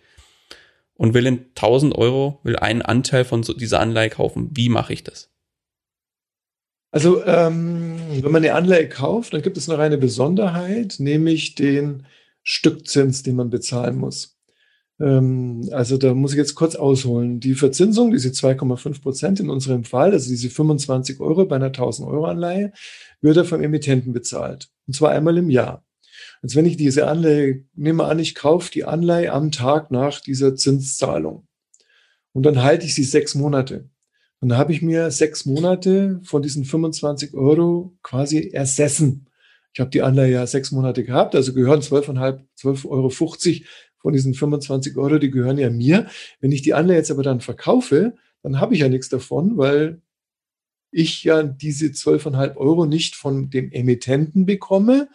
und 0.96 1.14
will 1.14 1.28
in 1.28 1.46
1000 1.56 1.96
Euro, 1.96 2.40
will 2.44 2.56
einen 2.56 2.82
Anteil 2.82 3.26
von 3.26 3.44
so 3.44 3.54
dieser 3.54 3.80
Anleihe 3.80 4.10
kaufen. 4.10 4.50
Wie 4.54 4.70
mache 4.70 4.92
ich 4.92 5.04
das? 5.04 5.30
Also 6.90 7.24
ähm, 7.26 8.00
wenn 8.10 8.32
man 8.32 8.44
eine 8.44 8.56
Anleihe 8.56 8.90
kauft, 8.90 9.34
dann 9.34 9.44
gibt 9.44 9.58
es 9.58 9.68
noch 9.68 9.78
eine 9.78 10.00
Besonderheit, 10.00 10.96
nämlich 10.98 11.54
den 11.54 12.08
Stückzins, 12.42 13.22
den 13.22 13.36
man 13.36 13.52
bezahlen 13.52 13.98
muss. 13.98 14.37
Ähm, 15.00 15.68
also 15.72 15.98
da 15.98 16.14
muss 16.14 16.32
ich 16.32 16.38
jetzt 16.38 16.56
kurz 16.56 16.76
ausholen. 16.76 17.40
Die 17.40 17.56
Verzinsung, 17.56 18.12
diese 18.12 18.30
2,5 18.30 19.02
Prozent 19.02 19.40
in 19.40 19.50
unserem 19.50 19.84
Fall, 19.84 20.12
also 20.12 20.30
diese 20.30 20.50
25 20.50 21.20
Euro 21.20 21.46
bei 21.46 21.56
einer 21.56 21.68
1000 21.68 22.08
Euro 22.08 22.26
Anleihe, 22.26 22.74
wird 23.22 23.38
ja 23.38 23.44
vom 23.44 23.62
Emittenten 23.62 24.14
bezahlt. 24.14 24.70
Und 24.88 24.94
zwar 24.94 25.12
einmal 25.12 25.38
im 25.38 25.50
Jahr. 25.50 25.84
Als 26.42 26.56
wenn 26.56 26.66
ich 26.66 26.78
diese 26.78 27.08
Anleihe, 27.08 27.64
nehme 27.76 28.06
an, 28.06 28.20
ich 28.20 28.36
kaufe 28.36 28.72
die 28.72 28.86
Anleihe 28.86 29.32
am 29.34 29.52
Tag 29.52 29.92
nach 29.92 30.22
dieser 30.22 30.56
Zinszahlung. 30.56 31.48
Und 32.34 32.44
dann 32.44 32.62
halte 32.62 32.86
ich 32.86 32.96
sie 32.96 33.04
sechs 33.04 33.36
Monate. 33.36 33.90
Und 34.40 34.50
da 34.50 34.58
habe 34.58 34.72
ich 34.72 34.82
mir 34.82 35.10
sechs 35.10 35.46
Monate 35.46 36.20
von 36.24 36.42
diesen 36.44 36.64
25 36.64 37.34
Euro 37.34 37.98
quasi 38.04 38.50
ersessen. 38.50 39.28
Ich 39.74 39.80
habe 39.80 39.90
die 39.90 40.02
Anleihe 40.02 40.34
ja 40.34 40.48
sechs 40.48 40.72
Monate 40.72 41.04
gehabt, 41.04 41.36
also 41.36 41.54
gehören 41.54 41.82
12,5, 41.82 42.42
12,50 42.60 42.90
Euro 42.90 43.10
von 44.00 44.14
diesen 44.14 44.34
25 44.34 44.98
Euro, 44.98 45.18
die 45.18 45.32
gehören 45.32 45.58
ja 45.58 45.70
mir. 45.70 46.08
Wenn 46.40 46.52
ich 46.52 46.62
die 46.62 46.74
Anleihe 46.74 46.98
jetzt 46.98 47.12
aber 47.12 47.24
dann 47.24 47.42
verkaufe, 47.42 48.16
dann 48.44 48.60
habe 48.60 48.74
ich 48.74 48.82
ja 48.82 48.90
nichts 48.90 49.10
davon, 49.10 49.58
weil 49.58 50.02
ich 50.92 51.24
ja 51.24 51.44
diese 51.44 51.88
12,5 51.88 52.56
Euro 52.56 52.86
nicht 52.86 53.16
von 53.16 53.50
dem 53.50 53.72
Emittenten 53.72 54.46
bekomme, 54.46 55.10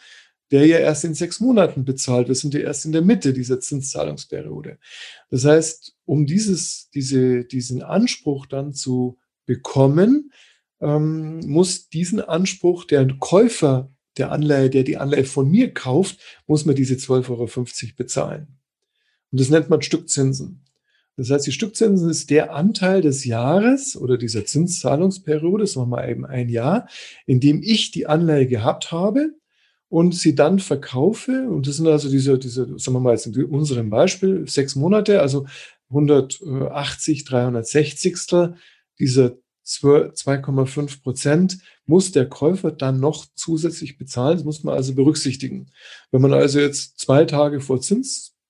der 0.50 0.66
ja 0.66 0.78
erst 0.78 1.04
in 1.04 1.14
sechs 1.14 1.40
Monaten 1.40 1.84
bezahlt. 1.84 2.28
Wir 2.28 2.34
sind 2.34 2.52
ja 2.52 2.60
erst 2.60 2.84
in 2.84 2.92
der 2.92 3.00
Mitte 3.00 3.32
dieser 3.32 3.58
Zinszahlungsperiode. 3.58 4.78
Das 5.30 5.46
heißt, 5.46 5.96
um 6.04 6.26
dieses, 6.26 6.90
diese, 6.90 7.44
diesen 7.44 7.82
Anspruch 7.82 8.44
dann 8.46 8.74
zu 8.74 9.18
bekommen, 9.46 10.30
ähm, 10.80 11.40
muss 11.46 11.88
diesen 11.88 12.20
Anspruch 12.20 12.84
der 12.84 13.06
Käufer 13.18 13.90
der 14.18 14.30
Anleihe, 14.30 14.68
der 14.68 14.84
die 14.84 14.98
Anleihe 14.98 15.24
von 15.24 15.50
mir 15.50 15.72
kauft, 15.72 16.18
muss 16.46 16.66
man 16.66 16.74
diese 16.74 16.94
12,50 16.94 17.30
Euro 17.30 17.94
bezahlen. 17.96 18.58
Und 19.32 19.40
das 19.40 19.48
nennt 19.48 19.70
man 19.70 19.82
Stückzinsen. 19.82 20.62
Das 21.16 21.30
heißt, 21.30 21.46
die 21.46 21.52
Stückzinsen 21.52 22.08
ist 22.08 22.30
der 22.30 22.54
Anteil 22.54 23.02
des 23.02 23.24
Jahres 23.24 23.96
oder 23.96 24.16
dieser 24.16 24.46
Zinszahlungsperiode, 24.46 25.66
sagen 25.66 25.90
wir 25.90 25.96
mal 25.96 26.08
eben 26.08 26.24
ein 26.24 26.48
Jahr, 26.48 26.88
in 27.26 27.40
dem 27.40 27.62
ich 27.62 27.90
die 27.90 28.06
Anleihe 28.06 28.46
gehabt 28.46 28.92
habe 28.92 29.34
und 29.88 30.14
sie 30.14 30.34
dann 30.34 30.58
verkaufe. 30.58 31.48
Und 31.50 31.66
das 31.66 31.76
sind 31.76 31.86
also 31.86 32.08
diese, 32.08 32.38
diese 32.38 32.78
sagen 32.78 32.96
wir 32.96 33.00
mal 33.00 33.12
jetzt 33.12 33.26
in 33.26 33.44
unserem 33.44 33.90
Beispiel, 33.90 34.48
sechs 34.48 34.74
Monate, 34.74 35.20
also 35.20 35.46
180, 35.90 37.24
360. 37.24 38.16
Dieser 38.98 39.36
2,5 39.66 41.02
Prozent 41.02 41.58
muss 41.84 42.10
der 42.10 42.28
Käufer 42.28 42.72
dann 42.72 43.00
noch 43.00 43.26
zusätzlich 43.34 43.98
bezahlen. 43.98 44.38
Das 44.38 44.44
muss 44.44 44.64
man 44.64 44.74
also 44.74 44.94
berücksichtigen. 44.94 45.70
Wenn 46.10 46.22
man 46.22 46.32
also 46.32 46.58
jetzt 46.58 46.98
zwei 46.98 47.26
Tage 47.26 47.60
vor 47.60 47.80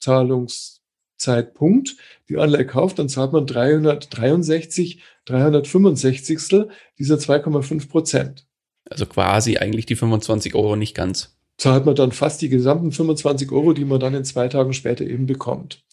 Zinszahlungszeitpunkt 0.03 1.96
die 2.28 2.38
Anleihe 2.38 2.66
kauft, 2.66 2.98
dann 2.98 3.09
zahlt 3.09 3.32
man 3.32 3.46
363, 3.46 5.03
365 5.24 6.68
dieser 6.98 7.16
2,5 7.16 7.88
Prozent. 7.88 8.46
Also 8.90 9.07
quasi 9.07 9.57
eigentlich 9.59 9.86
die 9.86 9.96
25 9.96 10.55
Euro 10.55 10.76
nicht 10.76 10.94
ganz. 10.94 11.36
Zahlt 11.57 11.86
man 11.86 11.94
dann 11.94 12.12
fast 12.12 12.42
die 12.42 12.48
gesamten 12.48 12.92
25 12.92 13.53
Euro, 13.53 13.72
die 13.72 13.84
man 13.84 14.00
dann 14.00 14.14
in 14.14 14.24
zwei 14.24 14.48
Tagen 14.48 14.72
später 14.72 15.05
eben 15.05 15.26
bekommt. 15.26 15.84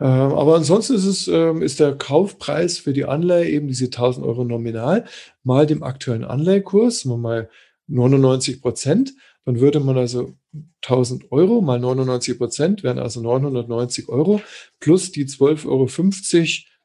Ähm, 0.00 0.08
aber 0.08 0.56
ansonsten 0.56 0.94
ist 0.94 1.04
es, 1.04 1.28
ähm, 1.28 1.60
ist 1.60 1.78
der 1.78 1.92
Kaufpreis 1.94 2.78
für 2.78 2.94
die 2.94 3.04
Anleihe 3.04 3.48
eben 3.50 3.68
diese 3.68 3.90
1000 3.90 4.24
Euro 4.26 4.44
nominal 4.44 5.04
mal 5.42 5.66
dem 5.66 5.82
aktuellen 5.82 6.24
Anleihekurs, 6.24 7.04
mal 7.04 7.50
99 7.88 8.62
Prozent. 8.62 9.14
Dann 9.44 9.60
würde 9.60 9.80
man 9.80 9.98
also 9.98 10.34
1000 10.82 11.32
Euro 11.32 11.60
mal 11.60 11.80
99 11.80 12.38
Prozent 12.38 12.82
wären 12.82 12.98
also 12.98 13.20
990 13.20 14.08
Euro 14.08 14.40
plus 14.78 15.12
die 15.12 15.26
12,50 15.26 15.66
Euro 15.66 15.88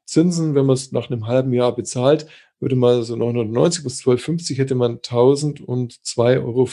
Zinsen, 0.05 0.55
wenn 0.55 0.65
man 0.65 0.75
es 0.75 0.91
nach 0.91 1.09
einem 1.09 1.27
halben 1.27 1.53
Jahr 1.53 1.75
bezahlt, 1.75 2.27
würde 2.59 2.75
man 2.75 3.03
so 3.03 3.15
990 3.15 3.83
bis 3.83 3.99
1250 3.99 4.57
hätte 4.57 4.75
man 4.75 4.97
1002,50 4.99 6.43
Euro 6.43 6.67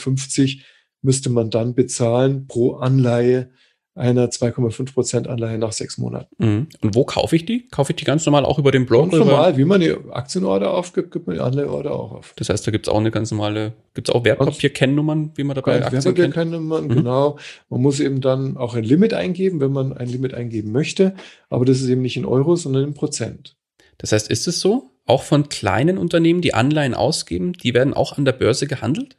müsste 1.01 1.29
man 1.29 1.49
dann 1.51 1.75
bezahlen 1.75 2.47
pro 2.47 2.75
Anleihe 2.75 3.51
einer 3.95 4.27
2,5 4.27 4.93
Prozent 4.93 5.27
Anleihe 5.27 5.57
nach 5.57 5.71
sechs 5.71 5.97
Monaten. 5.97 6.35
Mhm. 6.37 6.67
Und 6.81 6.95
wo 6.95 7.05
kaufe 7.05 7.35
ich 7.35 7.45
die? 7.45 7.67
Kaufe 7.69 7.93
ich 7.93 7.95
die 7.95 8.03
ganz 8.03 8.25
normal 8.25 8.43
auch 8.43 8.59
über 8.59 8.71
den 8.71 8.85
Blog? 8.85 9.09
Ganz 9.09 9.25
normal, 9.25 9.55
wie 9.55 9.63
man 9.63 9.79
die 9.79 9.95
Aktienorder 10.11 10.73
aufgibt, 10.73 11.11
gibt 11.11 11.27
man 11.27 11.37
die 11.37 11.41
Anleiheorder 11.41 11.93
auch 11.93 12.11
auf. 12.11 12.33
Das 12.35 12.49
heißt, 12.49 12.67
da 12.67 12.71
gibt 12.71 12.87
es 12.87 12.93
auch 12.93 12.99
eine 12.99 13.09
ganz 13.09 13.31
normale, 13.31 13.73
gibt 13.93 14.09
es 14.09 14.13
auch 14.13 14.25
Wertpapierkennnummern, 14.25 15.31
wie 15.35 15.43
man 15.45 15.55
dabei 15.55 15.77
Aktien 15.81 16.03
Wertpapierkennnummern, 16.03 16.85
mhm. 16.85 16.89
genau. 16.89 17.37
Man 17.69 17.81
muss 17.81 18.01
eben 18.01 18.19
dann 18.19 18.57
auch 18.57 18.75
ein 18.75 18.83
Limit 18.83 19.13
eingeben, 19.13 19.61
wenn 19.61 19.71
man 19.71 19.93
ein 19.93 20.09
Limit 20.09 20.33
eingeben 20.33 20.73
möchte. 20.73 21.15
Aber 21.49 21.63
das 21.63 21.79
ist 21.79 21.87
eben 21.87 22.01
nicht 22.01 22.17
in 22.17 22.25
Euro, 22.25 22.57
sondern 22.57 22.83
in 22.83 22.93
Prozent. 22.93 23.55
Das 23.97 24.11
heißt, 24.11 24.29
ist 24.29 24.47
es 24.47 24.59
so, 24.59 24.91
auch 25.05 25.23
von 25.23 25.49
kleinen 25.49 25.97
Unternehmen, 25.97 26.41
die 26.41 26.53
Anleihen 26.53 26.93
ausgeben, 26.93 27.53
die 27.53 27.73
werden 27.73 27.93
auch 27.93 28.17
an 28.17 28.25
der 28.25 28.33
Börse 28.33 28.67
gehandelt? 28.67 29.15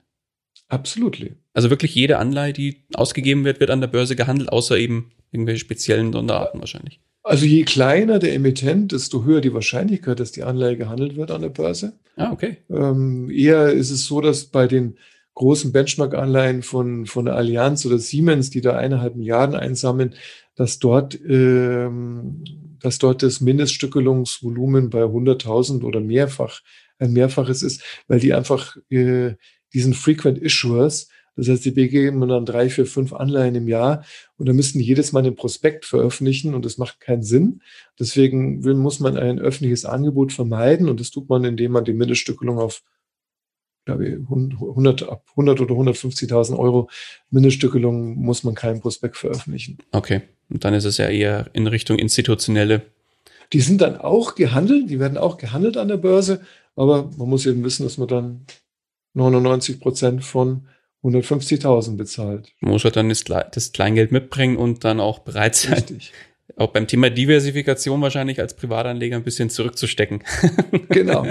Absolut. 0.69 1.19
Also 1.55 1.71
wirklich 1.71 1.95
jede 1.95 2.19
Anleihe, 2.19 2.53
die 2.53 2.85
ausgegeben 2.95 3.45
wird, 3.45 3.61
wird 3.61 3.71
an 3.71 3.81
der 3.81 3.89
Börse 3.89 4.17
gehandelt, 4.17 4.51
außer 4.51 4.77
eben 4.77 5.13
irgendwelche 5.31 5.61
speziellen 5.61 6.13
Sonderarten 6.13 6.61
wahrscheinlich. 6.61 7.01
Also 7.23 7.45
je 7.45 7.65
kleiner 7.65 8.19
der 8.19 8.35
Emittent, 8.35 8.93
desto 8.93 9.25
höher 9.25 9.41
die 9.41 9.53
Wahrscheinlichkeit, 9.53 10.21
dass 10.21 10.33
die 10.33 10.45
Anleihe 10.45 10.77
gehandelt 10.77 11.17
wird 11.17 11.31
an 11.31 11.43
der 11.43 11.49
Börse. 11.49 11.95
Ah, 12.17 12.31
okay. 12.33 12.59
Ähm, 12.71 13.31
eher 13.31 13.73
ist 13.73 13.91
es 13.91 14.07
so, 14.07 14.21
dass 14.21 14.45
bei 14.45 14.67
den 14.67 14.97
großen 15.35 15.73
Benchmark-Anleihen 15.73 16.63
von, 16.63 17.07
von 17.07 17.29
Allianz 17.29 17.85
oder 17.85 17.99
Siemens, 17.99 18.51
die 18.51 18.61
da 18.61 18.77
eineinhalb 18.77 19.17
Milliarden 19.17 19.55
einsammeln, 19.55 20.15
dass 20.55 20.79
dort, 20.79 21.19
ähm, 21.29 22.45
dass 22.81 22.99
dort 22.99 23.23
das 23.23 23.41
Mindeststückelungsvolumen 23.41 24.91
bei 24.91 25.03
100.000 25.03 25.83
oder 25.83 26.01
mehrfach 26.01 26.61
ein 26.99 27.13
Mehrfaches 27.13 27.63
ist, 27.63 27.83
weil 28.09 28.21
die 28.21 28.33
einfach 28.33 28.77
äh, 28.89 29.35
diesen 29.77 29.93
Frequent 29.93 30.39
Issuers, 30.39 31.09
das 31.37 31.49
heißt, 31.49 31.67
die 31.67 31.71
begeben 31.71 32.27
dann 32.27 32.47
drei, 32.47 32.71
vier, 32.71 32.87
fünf 32.87 33.13
Anleihen 33.13 33.55
im 33.55 33.69
Jahr 33.69 34.05
und 34.39 34.49
dann 34.49 34.57
müssten 34.57 34.79
die 34.79 34.87
jedes 34.87 35.13
Mal 35.13 35.21
einen 35.21 35.37
Prospekt 35.37 35.85
veröffentlichen 35.85 36.55
und 36.55 36.65
das 36.65 36.79
macht 36.79 36.99
keinen 36.99 37.23
Sinn. 37.23 37.61
Deswegen 38.01 38.65
will, 38.65 38.73
muss 38.73 39.01
man 39.01 39.19
ein 39.19 39.39
öffentliches 39.39 39.85
Angebot 39.85 40.33
vermeiden 40.33 40.89
und 40.89 40.99
das 40.99 41.11
tut 41.11 41.29
man, 41.29 41.45
indem 41.45 41.73
man 41.73 41.85
die 41.85 41.93
Mindeststückelung 41.93 42.59
auf 42.59 42.83
glaube 43.85 44.09
ich, 44.09 44.15
100, 44.15 45.07
100 45.31 45.61
oder 45.61 45.75
150.000 45.75 46.59
Euro 46.59 46.91
Mindeststückelung 47.31 48.17
muss 48.17 48.43
man 48.43 48.57
keinen 48.57 48.81
Prospekt 48.81 49.17
veröffentlichen. 49.17 49.79
Okay, 49.93 50.23
und 50.51 50.65
dann 50.65 50.75
ist 50.75 50.87
es 50.87 50.97
ja 50.97 51.09
eher 51.09 51.51
in 51.53 51.69
Richtung 51.69 51.99
institutionelle. 51.99 52.83
Die 53.53 53.61
sind 53.61 53.83
dann 53.83 53.97
auch 53.97 54.35
gehandelt, 54.35 54.91
die 54.91 54.99
werden 54.99 55.17
auch 55.17 55.39
gehandelt 55.39 55.77
an 55.77 55.87
der 55.87 55.99
Börse, 55.99 56.41
aber 56.75 57.13
man 57.17 57.29
muss 57.29 57.47
eben 57.47 57.63
wissen, 57.63 57.85
dass 57.85 57.97
man 57.97 58.09
dann 58.09 58.47
99 59.17 59.81
Prozent 59.81 60.25
von 60.25 60.67
150.000 61.03 61.97
bezahlt. 61.97 62.53
Man 62.61 62.73
muss 62.73 62.85
halt 62.85 62.97
dann 62.97 63.09
das 63.09 63.73
Kleingeld 63.73 64.13
mitbringen 64.13 64.57
und 64.57 64.85
dann 64.85 65.01
auch 65.01 65.21
bereit 65.21 65.55
sein, 65.55 65.75
Richtig. 65.75 66.13
auch 66.57 66.73
beim 66.73 66.87
Thema 66.87 67.11
Diversifikation 67.11 68.01
wahrscheinlich 68.03 68.41
als 68.41 68.55
Privatanleger 68.55 69.17
ein 69.17 69.25
bisschen 69.25 69.51
zurückzustecken. 69.51 70.23
Genau. 70.89 71.27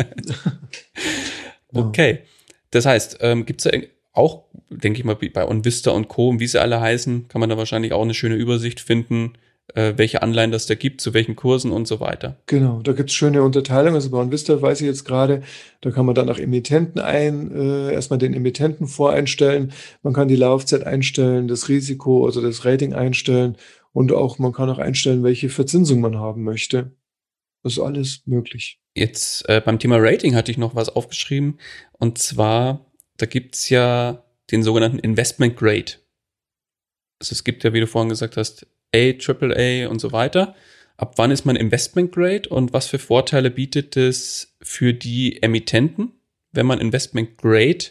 okay. 1.73 2.19
Das 2.71 2.85
heißt, 2.85 3.19
ähm, 3.21 3.45
gibt 3.45 3.65
es 3.65 3.71
auch, 4.13 4.43
denke 4.69 4.99
ich 4.99 5.05
mal, 5.05 5.15
bei 5.15 5.47
OnVista 5.47 5.91
und 5.91 6.07
Co., 6.07 6.39
wie 6.39 6.47
sie 6.47 6.61
alle 6.61 6.79
heißen, 6.79 7.27
kann 7.27 7.39
man 7.39 7.49
da 7.49 7.57
wahrscheinlich 7.57 7.93
auch 7.93 8.01
eine 8.01 8.13
schöne 8.13 8.35
Übersicht 8.35 8.79
finden, 8.79 9.33
welche 9.73 10.21
Anleihen 10.21 10.51
das 10.51 10.67
da 10.67 10.75
gibt, 10.75 11.01
zu 11.01 11.13
welchen 11.13 11.35
Kursen 11.35 11.71
und 11.71 11.87
so 11.87 11.99
weiter. 11.99 12.37
Genau, 12.45 12.81
da 12.81 12.93
gibt 12.93 13.09
es 13.09 13.15
schöne 13.15 13.41
Unterteilungen. 13.41 13.95
Also 13.95 14.11
bei 14.11 14.17
OnVista 14.19 14.61
weiß 14.61 14.81
ich 14.81 14.87
jetzt 14.87 15.05
gerade, 15.05 15.41
da 15.81 15.91
kann 15.91 16.05
man 16.05 16.15
dann 16.15 16.27
nach 16.27 16.37
Emittenten 16.37 17.01
ein, 17.01 17.51
äh, 17.51 17.91
erstmal 17.91 18.19
den 18.19 18.33
Emittenten 18.33 18.87
voreinstellen. 18.87 19.73
Man 20.03 20.13
kann 20.13 20.27
die 20.27 20.35
Laufzeit 20.35 20.85
einstellen, 20.85 21.47
das 21.47 21.67
Risiko, 21.67 22.25
also 22.25 22.41
das 22.41 22.63
Rating 22.63 22.93
einstellen 22.93 23.57
und 23.91 24.11
auch 24.11 24.39
man 24.39 24.51
kann 24.51 24.69
auch 24.69 24.77
einstellen, 24.77 25.23
welche 25.23 25.49
Verzinsung 25.49 26.01
man 26.01 26.17
haben 26.17 26.43
möchte. 26.43 26.91
Das 27.63 27.73
ist 27.73 27.79
alles 27.79 28.21
möglich. 28.25 28.79
Jetzt 28.93 29.47
äh, 29.49 29.61
beim 29.63 29.79
Thema 29.79 29.97
Rating 29.97 30.35
hatte 30.35 30.51
ich 30.51 30.57
noch 30.57 30.75
was 30.75 30.89
aufgeschrieben. 30.89 31.59
Und 31.93 32.17
zwar, 32.17 32.85
da 33.17 33.25
gibt's 33.25 33.69
ja 33.69 34.23
den 34.51 34.63
sogenannten 34.63 34.99
Investment 34.99 35.57
Grade. 35.57 35.93
Also 37.19 37.33
es 37.33 37.43
gibt 37.43 37.63
ja, 37.63 37.73
wie 37.73 37.79
du 37.79 37.87
vorhin 37.87 38.09
gesagt 38.09 38.37
hast, 38.37 38.67
A, 38.95 39.13
AAA 39.19 39.89
und 39.89 39.99
so 39.99 40.11
weiter. 40.11 40.55
Ab 40.97 41.13
wann 41.17 41.31
ist 41.31 41.45
man 41.45 41.55
Investment 41.55 42.11
Grade 42.11 42.47
und 42.49 42.71
was 42.71 42.87
für 42.87 42.99
Vorteile 42.99 43.51
bietet 43.51 43.97
es 43.97 44.55
für 44.61 44.93
die 44.93 45.43
Emittenten, 45.43 46.13
wenn 46.53 46.65
man 46.65 46.79
Investment 46.79 47.37
Grade 47.37 47.85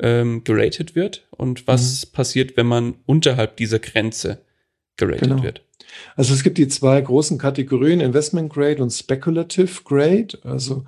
ähm, 0.00 0.44
geratet 0.44 0.94
wird 0.94 1.26
und 1.30 1.66
was 1.66 2.06
mhm. 2.06 2.12
passiert, 2.12 2.56
wenn 2.56 2.66
man 2.66 2.94
unterhalb 3.04 3.56
dieser 3.56 3.78
Grenze 3.78 4.42
geratet 4.96 5.28
genau. 5.28 5.42
wird? 5.42 5.62
Also 6.16 6.34
es 6.34 6.42
gibt 6.42 6.58
die 6.58 6.68
zwei 6.68 7.00
großen 7.00 7.38
Kategorien, 7.38 8.00
Investment 8.00 8.52
Grade 8.52 8.82
und 8.82 8.90
Speculative 8.90 9.82
Grade. 9.84 10.38
Also 10.42 10.84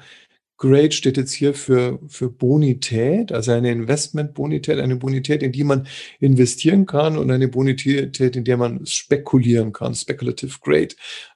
Grade 0.61 0.93
steht 0.93 1.17
jetzt 1.17 1.33
hier 1.33 1.55
für, 1.55 1.99
für 2.07 2.29
Bonität, 2.29 3.33
also 3.33 3.51
eine 3.53 3.73
Investmentbonität, 3.73 4.79
eine 4.79 4.97
Bonität, 4.97 5.43
in 5.43 5.53
die 5.53 5.65
man 5.65 5.87
investieren 6.21 6.85
kann 6.85 7.17
und 7.17 7.31
eine 7.31 7.49
Bonität, 7.49 8.37
in 8.37 8.45
der 8.45 8.59
man 8.59 8.85
spekulieren 8.85 9.73
kann, 9.73 9.95
Speculative 9.95 10.59
Grade. 10.61 10.89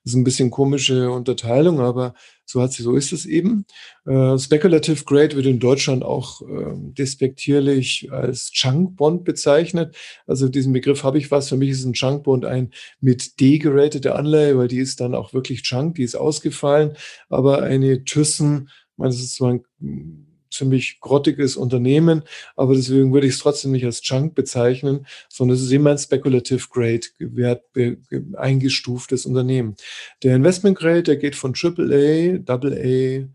Das 0.04 0.12
ist 0.12 0.14
ein 0.14 0.24
bisschen 0.24 0.50
komische 0.50 1.10
Unterteilung, 1.10 1.80
aber 1.80 2.12
so 2.44 2.60
hat 2.60 2.72
sie, 2.72 2.82
so 2.82 2.94
ist 2.94 3.12
es 3.12 3.24
eben. 3.24 3.64
Äh, 4.04 4.38
Speculative 4.38 5.02
Grade 5.04 5.34
wird 5.36 5.46
in 5.46 5.58
Deutschland 5.58 6.04
auch 6.04 6.42
äh, 6.42 6.74
despektierlich 6.74 8.12
als 8.12 8.50
Junk 8.52 8.96
Bond 8.96 9.24
bezeichnet. 9.24 9.96
Also 10.26 10.50
diesen 10.50 10.74
Begriff 10.74 11.02
habe 11.02 11.16
ich 11.16 11.30
was. 11.30 11.48
Für 11.48 11.56
mich 11.56 11.70
ist 11.70 11.86
ein 11.86 11.94
Junk 11.94 12.24
Bond 12.24 12.44
ein 12.44 12.70
mit 13.00 13.40
D 13.40 13.56
geratete 13.56 14.14
Anleihe, 14.14 14.58
weil 14.58 14.68
die 14.68 14.80
ist 14.80 15.00
dann 15.00 15.14
auch 15.14 15.32
wirklich 15.32 15.62
Junk, 15.64 15.94
die 15.94 16.02
ist 16.02 16.16
ausgefallen. 16.16 16.98
Aber 17.30 17.62
eine 17.62 18.04
Thyssen 18.04 18.68
ich 18.94 18.98
meine, 18.98 19.10
es 19.10 19.20
ist 19.20 19.36
so 19.36 19.46
ein 19.46 19.64
hm, 19.80 20.26
ziemlich 20.50 21.00
grottiges 21.00 21.56
Unternehmen, 21.56 22.22
aber 22.54 22.74
deswegen 22.74 23.12
würde 23.12 23.26
ich 23.26 23.34
es 23.34 23.40
trotzdem 23.40 23.72
nicht 23.72 23.84
als 23.84 24.00
Junk 24.04 24.34
bezeichnen, 24.34 25.06
sondern 25.28 25.56
es 25.56 25.62
ist 25.62 25.72
immer 25.72 25.90
ein 25.90 25.98
Speculative 25.98 26.68
Grade 26.70 27.06
Wert, 27.18 27.64
eingestuftes 28.36 29.26
Unternehmen. 29.26 29.74
Der 30.22 30.36
Investment 30.36 30.78
Grade, 30.78 31.02
der 31.02 31.16
geht 31.16 31.34
von 31.34 31.54
AAA, 31.54 32.38
AA, 32.46 33.28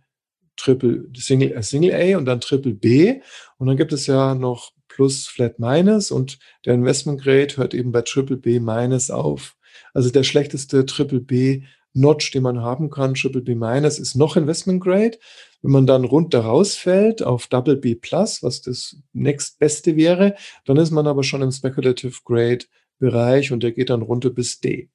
Triple, 0.56 1.10
Single, 1.16 1.54
äh, 1.54 1.64
Single 1.64 1.94
A 1.94 2.18
und 2.18 2.26
dann 2.26 2.42
Triple 2.42 2.74
B. 2.74 3.22
Und 3.58 3.68
dann 3.68 3.78
gibt 3.78 3.94
es 3.94 4.08
ja 4.08 4.36
noch 4.36 4.72
Plus, 4.88 5.28
Flat, 5.28 5.60
Minus 5.60 6.12
und 6.12 6.40
der 6.66 6.74
Investment 6.74 7.22
Grade 7.22 7.56
hört 7.58 7.74
eben 7.74 7.92
bei 7.92 8.02
Triple 8.02 8.38
B 8.38 8.60
Minus 8.60 9.10
auf. 9.10 9.56
Also 9.94 10.10
der 10.10 10.24
schlechteste 10.24 10.86
Triple 10.86 11.22
B 11.22 11.64
Notch, 11.94 12.32
den 12.32 12.44
man 12.44 12.62
haben 12.62 12.90
kann, 12.90 13.16
Triple 13.16 13.42
B 13.42 13.56
Minus, 13.56 14.00
ist 14.00 14.16
noch 14.16 14.36
Investment 14.36 14.82
Grade. 14.82 15.18
Wenn 15.62 15.72
man 15.72 15.88
dann 15.88 16.06
runter 16.06 16.42
rausfällt 16.42 17.24
auf 17.24 17.48
Double 17.48 17.76
B 17.76 17.96
Plus, 17.96 18.44
was 18.44 18.62
das 18.62 18.98
nächstbeste 19.14 19.96
wäre, 19.96 20.36
dann 20.66 20.78
ist 20.78 20.92
man 20.92 21.08
aber 21.08 21.24
schon 21.24 21.42
im 21.42 21.52
Speculative 21.52 22.18
Grade 22.24 22.66
Bereich 23.00 23.52
und 23.52 23.64
der 23.64 23.72
geht 23.72 23.90
dann 23.90 24.02
runter 24.02 24.30
bis 24.30 24.60
D. 24.60 24.90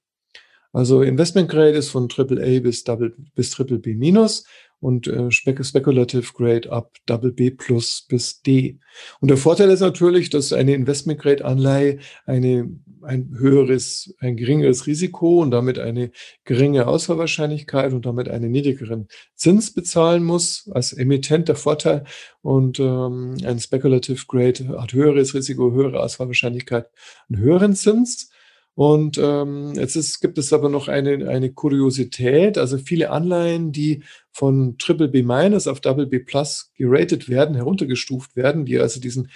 Also 0.72 1.02
Investment 1.02 1.48
Grade 1.48 1.70
ist 1.70 1.88
von 1.88 2.08
Triple 2.08 2.42
A 2.42 2.60
bis 2.60 2.84
Double 2.84 3.14
bis 3.34 3.50
Triple 3.50 3.78
B 3.78 3.94
minus 3.94 4.44
und 4.80 5.06
äh, 5.06 5.30
Speculative 5.30 6.32
Grade 6.34 6.70
ab 6.70 6.92
Double 7.06 7.32
B 7.32 7.50
plus 7.50 8.04
bis 8.08 8.42
D. 8.42 8.78
Und 9.20 9.28
der 9.28 9.38
Vorteil 9.38 9.70
ist 9.70 9.80
natürlich, 9.80 10.30
dass 10.30 10.52
eine 10.52 10.74
Investment 10.74 11.20
Grade 11.20 11.44
Anleihe 11.44 11.98
eine, 12.26 12.68
ein 13.04 13.36
höheres, 13.38 14.14
ein 14.18 14.36
geringeres 14.36 14.86
Risiko 14.86 15.40
und 15.40 15.50
damit 15.50 15.78
eine 15.78 16.10
geringe 16.44 16.86
Ausfallwahrscheinlichkeit 16.86 17.92
und 17.92 18.06
damit 18.06 18.28
einen 18.28 18.50
niedrigeren 18.50 19.08
Zins 19.34 19.72
bezahlen 19.72 20.24
muss 20.24 20.70
als 20.72 20.92
Emittent 20.92 21.48
der 21.48 21.56
Vorteil. 21.56 22.04
Und 22.42 22.80
ähm, 22.80 23.36
ein 23.44 23.58
Speculative 23.60 24.24
Grade 24.26 24.80
hat 24.80 24.92
höheres 24.92 25.34
Risiko, 25.34 25.72
höhere 25.72 26.02
Ausfallwahrscheinlichkeit, 26.02 26.88
einen 27.28 27.40
höheren 27.40 27.74
Zins. 27.74 28.30
Und 28.76 29.18
ähm, 29.18 29.72
jetzt 29.76 29.94
ist, 29.94 30.20
gibt 30.20 30.36
es 30.36 30.52
aber 30.52 30.68
noch 30.68 30.88
eine, 30.88 31.28
eine 31.28 31.52
Kuriosität. 31.52 32.58
Also 32.58 32.76
viele 32.78 33.10
Anleihen, 33.10 33.70
die 33.70 34.02
von 34.32 34.76
Triple 34.78 35.08
B 35.08 35.22
minus 35.22 35.68
auf 35.68 35.80
Double 35.80 36.06
B 36.06 36.18
plus 36.18 36.72
geratet 36.76 37.28
werden, 37.28 37.54
heruntergestuft 37.54 38.34
werden, 38.34 38.64
die 38.64 38.78
also 38.78 39.00
diesen 39.00 39.30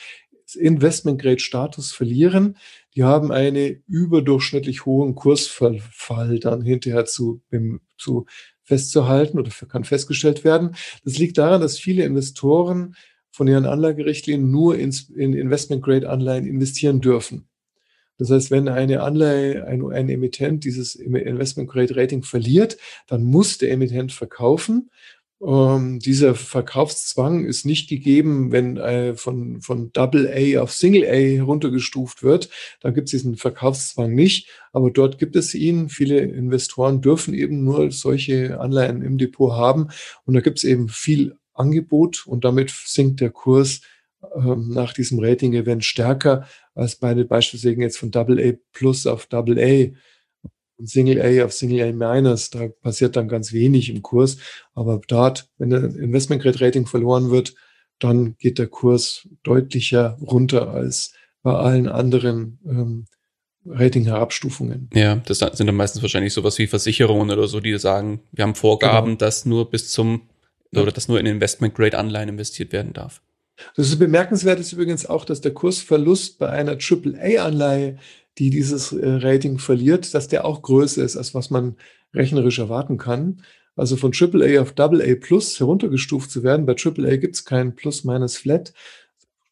Investment 0.56 1.20
Grade 1.20 1.40
Status 1.40 1.92
verlieren, 1.92 2.56
die 2.98 3.04
haben 3.04 3.30
einen 3.30 3.84
überdurchschnittlich 3.86 4.84
hohen 4.84 5.14
Kursverfall 5.14 6.40
dann 6.40 6.62
hinterher 6.62 7.04
zu, 7.04 7.40
zu 7.96 8.26
festzuhalten 8.64 9.38
oder 9.38 9.52
kann 9.68 9.84
festgestellt 9.84 10.42
werden. 10.42 10.74
Das 11.04 11.16
liegt 11.16 11.38
daran, 11.38 11.60
dass 11.60 11.78
viele 11.78 12.02
Investoren 12.02 12.96
von 13.30 13.46
ihren 13.46 13.66
Anlagerichtlinien 13.66 14.50
nur 14.50 14.76
in 14.76 14.90
Investment 15.14 15.80
Grade 15.80 16.10
Anleihen 16.10 16.44
investieren 16.44 17.00
dürfen. 17.00 17.46
Das 18.16 18.30
heißt, 18.30 18.50
wenn 18.50 18.68
eine 18.68 19.00
Anleihe, 19.04 19.64
ein, 19.64 19.88
ein 19.92 20.08
Emittent 20.08 20.64
dieses 20.64 20.96
Investment 20.96 21.70
Grade 21.70 21.94
Rating 21.94 22.24
verliert, 22.24 22.78
dann 23.06 23.22
muss 23.22 23.58
der 23.58 23.70
Emittent 23.70 24.10
verkaufen. 24.10 24.90
Ähm, 25.40 26.00
dieser 26.00 26.34
Verkaufszwang 26.34 27.44
ist 27.44 27.64
nicht 27.64 27.88
gegeben, 27.88 28.50
wenn 28.50 28.76
äh, 28.76 29.14
von, 29.14 29.60
von 29.60 29.92
Double 29.92 30.26
A 30.26 30.60
auf 30.62 30.72
Single 30.72 31.04
A 31.04 31.14
heruntergestuft 31.14 32.24
wird. 32.24 32.50
Dann 32.80 32.92
gibt 32.94 33.06
es 33.06 33.12
diesen 33.12 33.36
Verkaufszwang 33.36 34.12
nicht, 34.14 34.48
aber 34.72 34.90
dort 34.90 35.18
gibt 35.18 35.36
es 35.36 35.54
ihn. 35.54 35.88
Viele 35.90 36.18
Investoren 36.18 37.00
dürfen 37.02 37.34
eben 37.34 37.62
nur 37.62 37.92
solche 37.92 38.58
Anleihen 38.58 39.02
im 39.02 39.16
Depot 39.16 39.52
haben 39.52 39.88
und 40.24 40.34
da 40.34 40.40
gibt 40.40 40.58
es 40.58 40.64
eben 40.64 40.88
viel 40.88 41.36
Angebot 41.54 42.26
und 42.26 42.44
damit 42.44 42.70
sinkt 42.70 43.20
der 43.20 43.30
Kurs 43.30 43.82
ähm, 44.34 44.70
nach 44.70 44.92
diesem 44.92 45.20
Rating-Event 45.20 45.84
stärker 45.84 46.48
als 46.74 46.96
bei 46.96 47.14
den 47.14 47.28
Beispielswegen 47.28 47.82
jetzt 47.82 47.98
von 47.98 48.10
Double 48.10 48.40
A 48.40 48.56
Plus 48.72 49.06
auf 49.06 49.26
Double 49.26 49.58
A 49.58 49.96
und 50.78 50.88
Single 50.88 51.20
A 51.20 51.44
auf 51.44 51.52
Single 51.52 51.88
A 51.88 51.92
Minus. 51.92 52.50
Da 52.50 52.68
passiert 52.68 53.16
dann 53.16 53.28
ganz 53.28 53.52
wenig 53.52 53.90
im 53.90 54.02
Kurs. 54.02 54.38
Aber 54.74 55.00
dort, 55.08 55.48
wenn 55.58 55.70
der 55.70 55.84
Investment 55.84 56.42
Grade 56.42 56.60
Rating 56.60 56.86
verloren 56.86 57.30
wird, 57.30 57.54
dann 57.98 58.36
geht 58.38 58.58
der 58.58 58.68
Kurs 58.68 59.28
deutlicher 59.42 60.18
runter 60.20 60.70
als 60.70 61.12
bei 61.42 61.52
allen 61.52 61.88
anderen 61.88 62.58
ähm, 62.64 63.06
Rating-Herabstufungen. 63.66 64.88
Ja, 64.94 65.16
das 65.16 65.38
sind 65.38 65.66
dann 65.66 65.74
meistens 65.74 66.02
wahrscheinlich 66.02 66.32
sowas 66.32 66.58
wie 66.58 66.66
Versicherungen 66.66 67.30
oder 67.30 67.48
so, 67.48 67.60
die 67.60 67.76
sagen, 67.78 68.20
wir 68.32 68.44
haben 68.44 68.54
Vorgaben, 68.54 69.06
genau. 69.06 69.18
dass 69.18 69.44
nur 69.44 69.70
bis 69.70 69.90
zum 69.90 70.22
ja. 70.72 70.82
oder 70.82 70.92
dass 70.92 71.08
nur 71.08 71.20
in 71.20 71.26
Investment 71.26 71.74
Grade 71.74 71.98
Anleihen 71.98 72.28
investiert 72.28 72.72
werden 72.72 72.92
darf. 72.92 73.20
Das 73.74 73.88
ist 73.88 73.98
bemerkenswert 73.98 74.60
ist 74.60 74.72
übrigens 74.72 75.06
auch, 75.06 75.24
dass 75.24 75.40
der 75.40 75.52
Kursverlust 75.52 76.38
bei 76.38 76.48
einer 76.48 76.78
AAA-Anleihe, 76.78 77.98
die 78.38 78.50
dieses 78.50 78.92
äh, 78.92 79.06
Rating 79.06 79.58
verliert, 79.58 80.14
dass 80.14 80.28
der 80.28 80.44
auch 80.44 80.62
größer 80.62 81.02
ist, 81.02 81.16
als 81.16 81.34
was 81.34 81.50
man 81.50 81.76
rechnerisch 82.14 82.58
erwarten 82.58 82.98
kann. 82.98 83.42
Also 83.76 83.96
von 83.96 84.12
AAA 84.12 84.60
auf 84.60 84.74
AA 84.76 85.14
Plus 85.20 85.58
heruntergestuft 85.60 86.30
zu 86.30 86.42
werden. 86.42 86.66
Bei 86.66 86.74
AAA 86.74 87.16
gibt 87.16 87.36
es 87.36 87.44
keinen 87.44 87.74
Plus-Minus-Flat. 87.74 88.72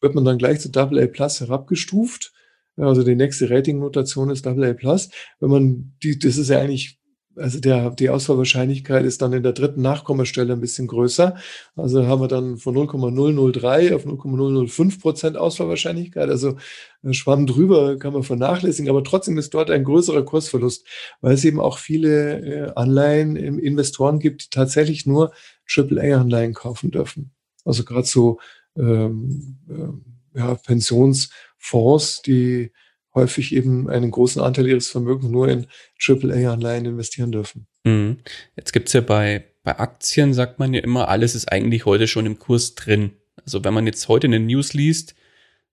Wird 0.01 0.15
man 0.15 0.25
dann 0.25 0.37
gleich 0.37 0.59
zu 0.59 0.69
AA 0.73 1.07
Plus 1.07 1.39
herabgestuft. 1.39 2.33
Also 2.75 3.03
die 3.03 3.15
nächste 3.15 3.49
Rating-Notation 3.49 4.29
ist 4.29 4.45
AA 4.45 4.73
Plus. 4.73 5.09
Wenn 5.39 5.49
man 5.49 5.93
die, 6.03 6.19
das 6.19 6.37
ist 6.37 6.49
ja 6.49 6.59
eigentlich 6.59 6.99
also 7.37 7.59
der, 7.59 7.91
die 7.91 8.09
Ausfallwahrscheinlichkeit 8.09 9.05
ist 9.05 9.21
dann 9.21 9.33
in 9.33 9.43
der 9.43 9.53
dritten 9.53 9.81
Nachkommastelle 9.81 10.53
ein 10.53 10.59
bisschen 10.59 10.87
größer. 10.87 11.35
Also 11.75 12.05
haben 12.07 12.21
wir 12.21 12.27
dann 12.27 12.57
von 12.57 12.73
0,003 12.73 13.95
auf 13.95 14.05
0,005 14.05 15.01
Prozent 15.01 15.37
Ausfallwahrscheinlichkeit. 15.37 16.29
Also 16.29 16.57
äh, 17.03 17.13
Schwamm 17.13 17.45
drüber 17.45 17.97
kann 17.97 18.13
man 18.13 18.23
vernachlässigen, 18.23 18.89
aber 18.89 19.03
trotzdem 19.03 19.37
ist 19.37 19.53
dort 19.53 19.71
ein 19.71 19.83
größerer 19.83 20.23
Kursverlust, 20.23 20.85
weil 21.21 21.33
es 21.33 21.45
eben 21.45 21.59
auch 21.59 21.77
viele 21.77 22.39
äh, 22.39 22.71
Anleihen 22.75 23.35
im 23.35 23.59
Investoren 23.59 24.19
gibt, 24.19 24.43
die 24.43 24.49
tatsächlich 24.49 25.05
nur 25.05 25.31
AAA-Anleihen 25.75 26.53
kaufen 26.53 26.91
dürfen. 26.91 27.31
Also 27.65 27.83
gerade 27.83 28.07
so 28.07 28.39
ähm, 28.77 29.57
äh, 29.69 30.39
ja, 30.39 30.55
Pensionsfonds, 30.55 32.21
die 32.21 32.71
häufig 33.17 33.53
eben 33.53 33.89
einen 33.89 34.11
großen 34.11 34.41
Anteil 34.41 34.67
ihres 34.67 34.87
Vermögens 34.87 35.29
nur 35.29 35.49
in 35.49 35.67
AAA-Anleihen 35.99 36.85
investieren 36.85 37.31
dürfen. 37.31 37.67
Mhm. 37.83 38.17
Jetzt 38.55 38.71
gibt 38.71 38.87
es 38.87 38.93
ja 38.93 39.01
bei, 39.01 39.43
bei 39.63 39.77
Aktien, 39.77 40.33
sagt 40.33 40.59
man 40.59 40.73
ja 40.73 40.81
immer, 40.81 41.09
alles 41.09 41.35
ist 41.35 41.51
eigentlich 41.51 41.85
heute 41.85 42.07
schon 42.07 42.25
im 42.25 42.39
Kurs 42.39 42.75
drin. 42.75 43.11
Also 43.43 43.63
wenn 43.63 43.73
man 43.73 43.87
jetzt 43.87 44.07
heute 44.07 44.27
eine 44.27 44.39
News 44.39 44.73
liest, 44.73 45.15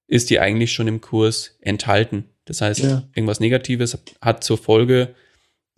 ist 0.07 0.31
die 0.31 0.41
eigentlich 0.41 0.73
schon 0.73 0.89
im 0.89 1.01
Kurs 1.01 1.57
enthalten. 1.61 2.25
Das 2.45 2.61
heißt, 2.61 2.81
ja. 2.81 3.05
irgendwas 3.15 3.41
Negatives 3.41 3.99
hat 4.21 4.45
zur 4.45 4.59
Folge, 4.59 5.15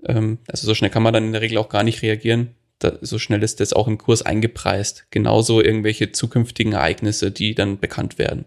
ähm, 0.05 0.39
also 0.49 0.67
so 0.67 0.75
schnell 0.75 0.91
kann 0.91 1.03
man 1.03 1.12
dann 1.12 1.25
in 1.25 1.33
der 1.33 1.43
Regel 1.43 1.59
auch 1.59 1.69
gar 1.69 1.85
nicht 1.85 2.03
reagieren. 2.03 2.55
Da, 2.79 2.99
so 3.01 3.19
schnell 3.19 3.43
ist 3.43 3.61
das 3.61 3.73
auch 3.73 3.89
im 3.89 3.99
Kurs 3.99 4.23
eingepreist. 4.23 5.07
Genauso 5.11 5.62
irgendwelche 5.62 6.12
zukünftigen 6.12 6.75
Ereignisse, 6.75 7.31
die 7.31 7.55
dann 7.55 7.79
bekannt 7.79 8.19
werden. 8.19 8.45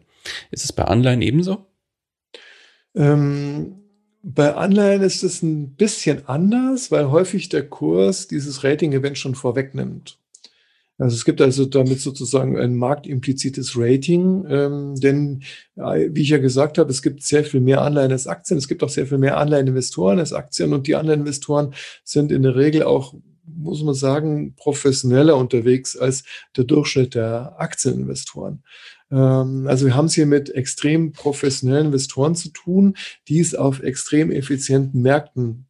Ist 0.52 0.64
es 0.64 0.74
bei 0.74 0.84
Anleihen 0.84 1.22
ebenso? 1.22 1.69
Ähm, 3.00 3.76
bei 4.22 4.54
Anleihen 4.54 5.02
ist 5.02 5.24
es 5.24 5.41
ein 5.41 5.76
bisschen 5.76 6.28
anders, 6.28 6.91
weil 6.91 7.10
häufig 7.10 7.47
der 7.47 7.68
Kurs 7.68 8.28
dieses 8.28 8.64
Rating-Event 8.64 9.18
schon 9.18 9.34
vorwegnimmt. 9.34 10.20
Also 10.97 11.16
es 11.16 11.24
gibt 11.24 11.39
also 11.39 11.64
damit 11.64 12.02
sozusagen 12.02 12.60
ein 12.60 12.76
marktimplizites 12.76 13.78
Rating, 13.78 14.45
ähm, 14.50 14.95
denn 14.95 15.43
äh, 15.78 16.10
wie 16.12 16.24
ich 16.24 16.30
ja 16.30 16.39
gesagt 16.39 16.78
habe, 16.78 16.91
es 16.91 17.02
gibt 17.02 17.24
sehr 17.24 17.45
viel 17.45 17.62
mehr 17.62 17.82
Anleihen 17.82 18.12
als 18.12 18.28
Aktien. 18.28 18.58
Es 18.58 18.68
gibt 18.68 18.84
auch 18.84 18.89
sehr 18.89 19.08
viel 19.08 19.18
mehr 19.18 19.38
Anleiheninvestoren 19.38 20.20
als 20.20 20.34
Aktien 20.34 20.74
und 20.74 20.88
die 20.88 20.95
Anleiheninvestoren 20.97 21.74
sind 22.04 22.34
in 22.34 22.43
der 22.43 22.58
Regel 22.58 22.84
auch, 22.84 23.14
muss 23.45 23.82
man 23.82 23.95
sagen, 23.95 24.56
professioneller 24.58 25.38
unterwegs 25.38 25.95
als 25.95 26.26
der 26.58 26.66
Durchschnitt 26.66 27.16
der 27.16 27.56
Aktieninvestoren. 27.58 28.64
Ähm, 29.12 29.68
also 29.68 29.86
wir 29.86 29.95
haben 29.95 30.05
es 30.05 30.14
hier 30.14 30.26
mit 30.26 30.49
extrem 30.53 31.12
professionellen 31.12 31.88
Investoren 31.88 32.36
zu 32.36 32.49
tun, 32.49 32.95
die 33.28 33.39
es 33.39 33.55
auf 33.55 33.82
extrem 33.82 34.32
effizienten 34.32 35.01
Märkten 35.01 35.68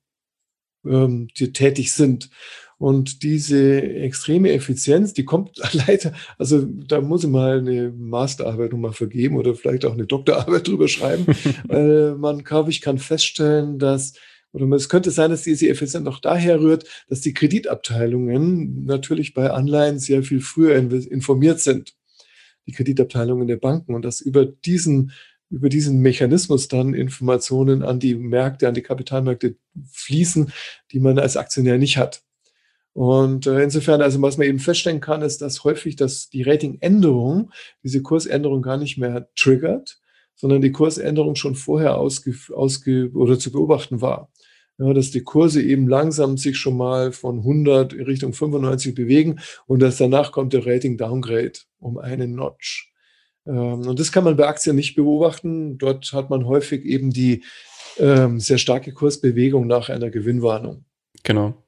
ähm, 0.85 1.27
tätig 1.35 1.93
sind. 1.93 2.29
Und 2.77 3.23
diese 3.23 3.81
extreme 3.81 4.53
Effizienz, 4.53 5.13
die 5.13 5.25
kommt 5.25 5.57
leider, 5.73 6.13
also 6.37 6.65
da 6.65 7.01
muss 7.01 7.25
ich 7.25 7.29
mal 7.29 7.59
eine 7.59 7.91
Masterarbeit 7.91 8.71
nochmal 8.71 8.93
vergeben 8.93 9.35
oder 9.35 9.53
vielleicht 9.53 9.85
auch 9.85 9.93
eine 9.93 10.05
Doktorarbeit 10.05 10.67
drüber 10.67 10.87
schreiben. 10.87 11.25
weil 11.67 12.15
man, 12.17 12.43
glaube 12.43 12.71
ich, 12.71 12.81
kann 12.81 12.97
feststellen, 12.97 13.79
dass 13.79 14.13
oder 14.51 14.65
es 14.75 14.89
könnte 14.89 15.11
sein, 15.11 15.29
dass 15.29 15.43
diese 15.43 15.69
Effizienz 15.69 16.07
auch 16.07 16.19
daher 16.19 16.59
rührt, 16.59 16.85
dass 17.07 17.21
die 17.21 17.35
Kreditabteilungen 17.35 18.83
natürlich 18.85 19.35
bei 19.35 19.51
Anleihen 19.51 19.99
sehr 19.99 20.23
viel 20.23 20.41
früher 20.41 20.75
informiert 20.75 21.59
sind. 21.59 21.93
Die 22.67 22.71
Kreditabteilungen 22.71 23.47
der 23.47 23.57
Banken 23.57 23.95
und 23.95 24.05
dass 24.05 24.21
über 24.21 24.45
diesen 24.45 25.11
über 25.49 25.69
diesen 25.69 25.99
Mechanismus 26.01 26.67
dann 26.67 26.93
Informationen 26.93 27.81
an 27.81 27.99
die 27.99 28.13
Märkte, 28.13 28.67
an 28.67 28.75
die 28.75 28.83
Kapitalmärkte 28.83 29.55
fließen, 29.91 30.51
die 30.91 30.99
man 30.99 31.17
als 31.17 31.37
Aktionär 31.37 31.79
nicht 31.79 31.97
hat. 31.97 32.21
Und 32.93 33.47
äh, 33.47 33.63
insofern, 33.63 34.01
also 34.01 34.21
was 34.21 34.37
man 34.37 34.47
eben 34.47 34.59
feststellen 34.59 34.99
kann, 34.99 35.21
ist, 35.21 35.41
dass 35.41 35.63
häufig 35.63 35.95
dass 35.95 36.29
die 36.29 36.43
Ratingänderung, 36.43 37.51
diese 37.83 38.01
Kursänderung 38.01 38.61
gar 38.61 38.77
nicht 38.77 38.97
mehr 38.97 39.29
triggert, 39.35 39.99
sondern 40.35 40.61
die 40.61 40.71
Kursänderung 40.71 41.35
schon 41.35 41.55
vorher 41.55 41.97
ausge, 41.97 42.35
ausge 42.53 43.11
oder 43.13 43.39
zu 43.39 43.51
beobachten 43.51 44.01
war 44.01 44.29
ja, 44.79 44.93
dass 44.93 45.11
die 45.11 45.23
Kurse 45.23 45.61
eben 45.61 45.87
langsam 45.87 46.37
sich 46.37 46.57
schon 46.57 46.77
mal 46.77 47.11
von 47.11 47.39
100 47.39 47.93
in 47.93 48.05
Richtung 48.05 48.33
95 48.33 48.95
bewegen 48.95 49.39
und 49.67 49.81
dass 49.81 49.97
danach 49.97 50.31
kommt 50.31 50.53
der 50.53 50.65
Rating 50.65 50.97
Downgrade 50.97 51.59
um 51.79 51.97
einen 51.97 52.33
Notch. 52.33 52.91
Ähm, 53.45 53.87
und 53.87 53.99
das 53.99 54.11
kann 54.11 54.23
man 54.23 54.37
bei 54.37 54.47
Aktien 54.47 54.77
nicht 54.77 54.95
beobachten. 54.95 55.77
Dort 55.77 56.13
hat 56.13 56.29
man 56.29 56.45
häufig 56.45 56.85
eben 56.85 57.11
die 57.11 57.43
ähm, 57.97 58.39
sehr 58.39 58.57
starke 58.57 58.93
Kursbewegung 58.93 59.67
nach 59.67 59.89
einer 59.89 60.09
Gewinnwarnung. 60.09 60.85
Genau. 61.23 61.61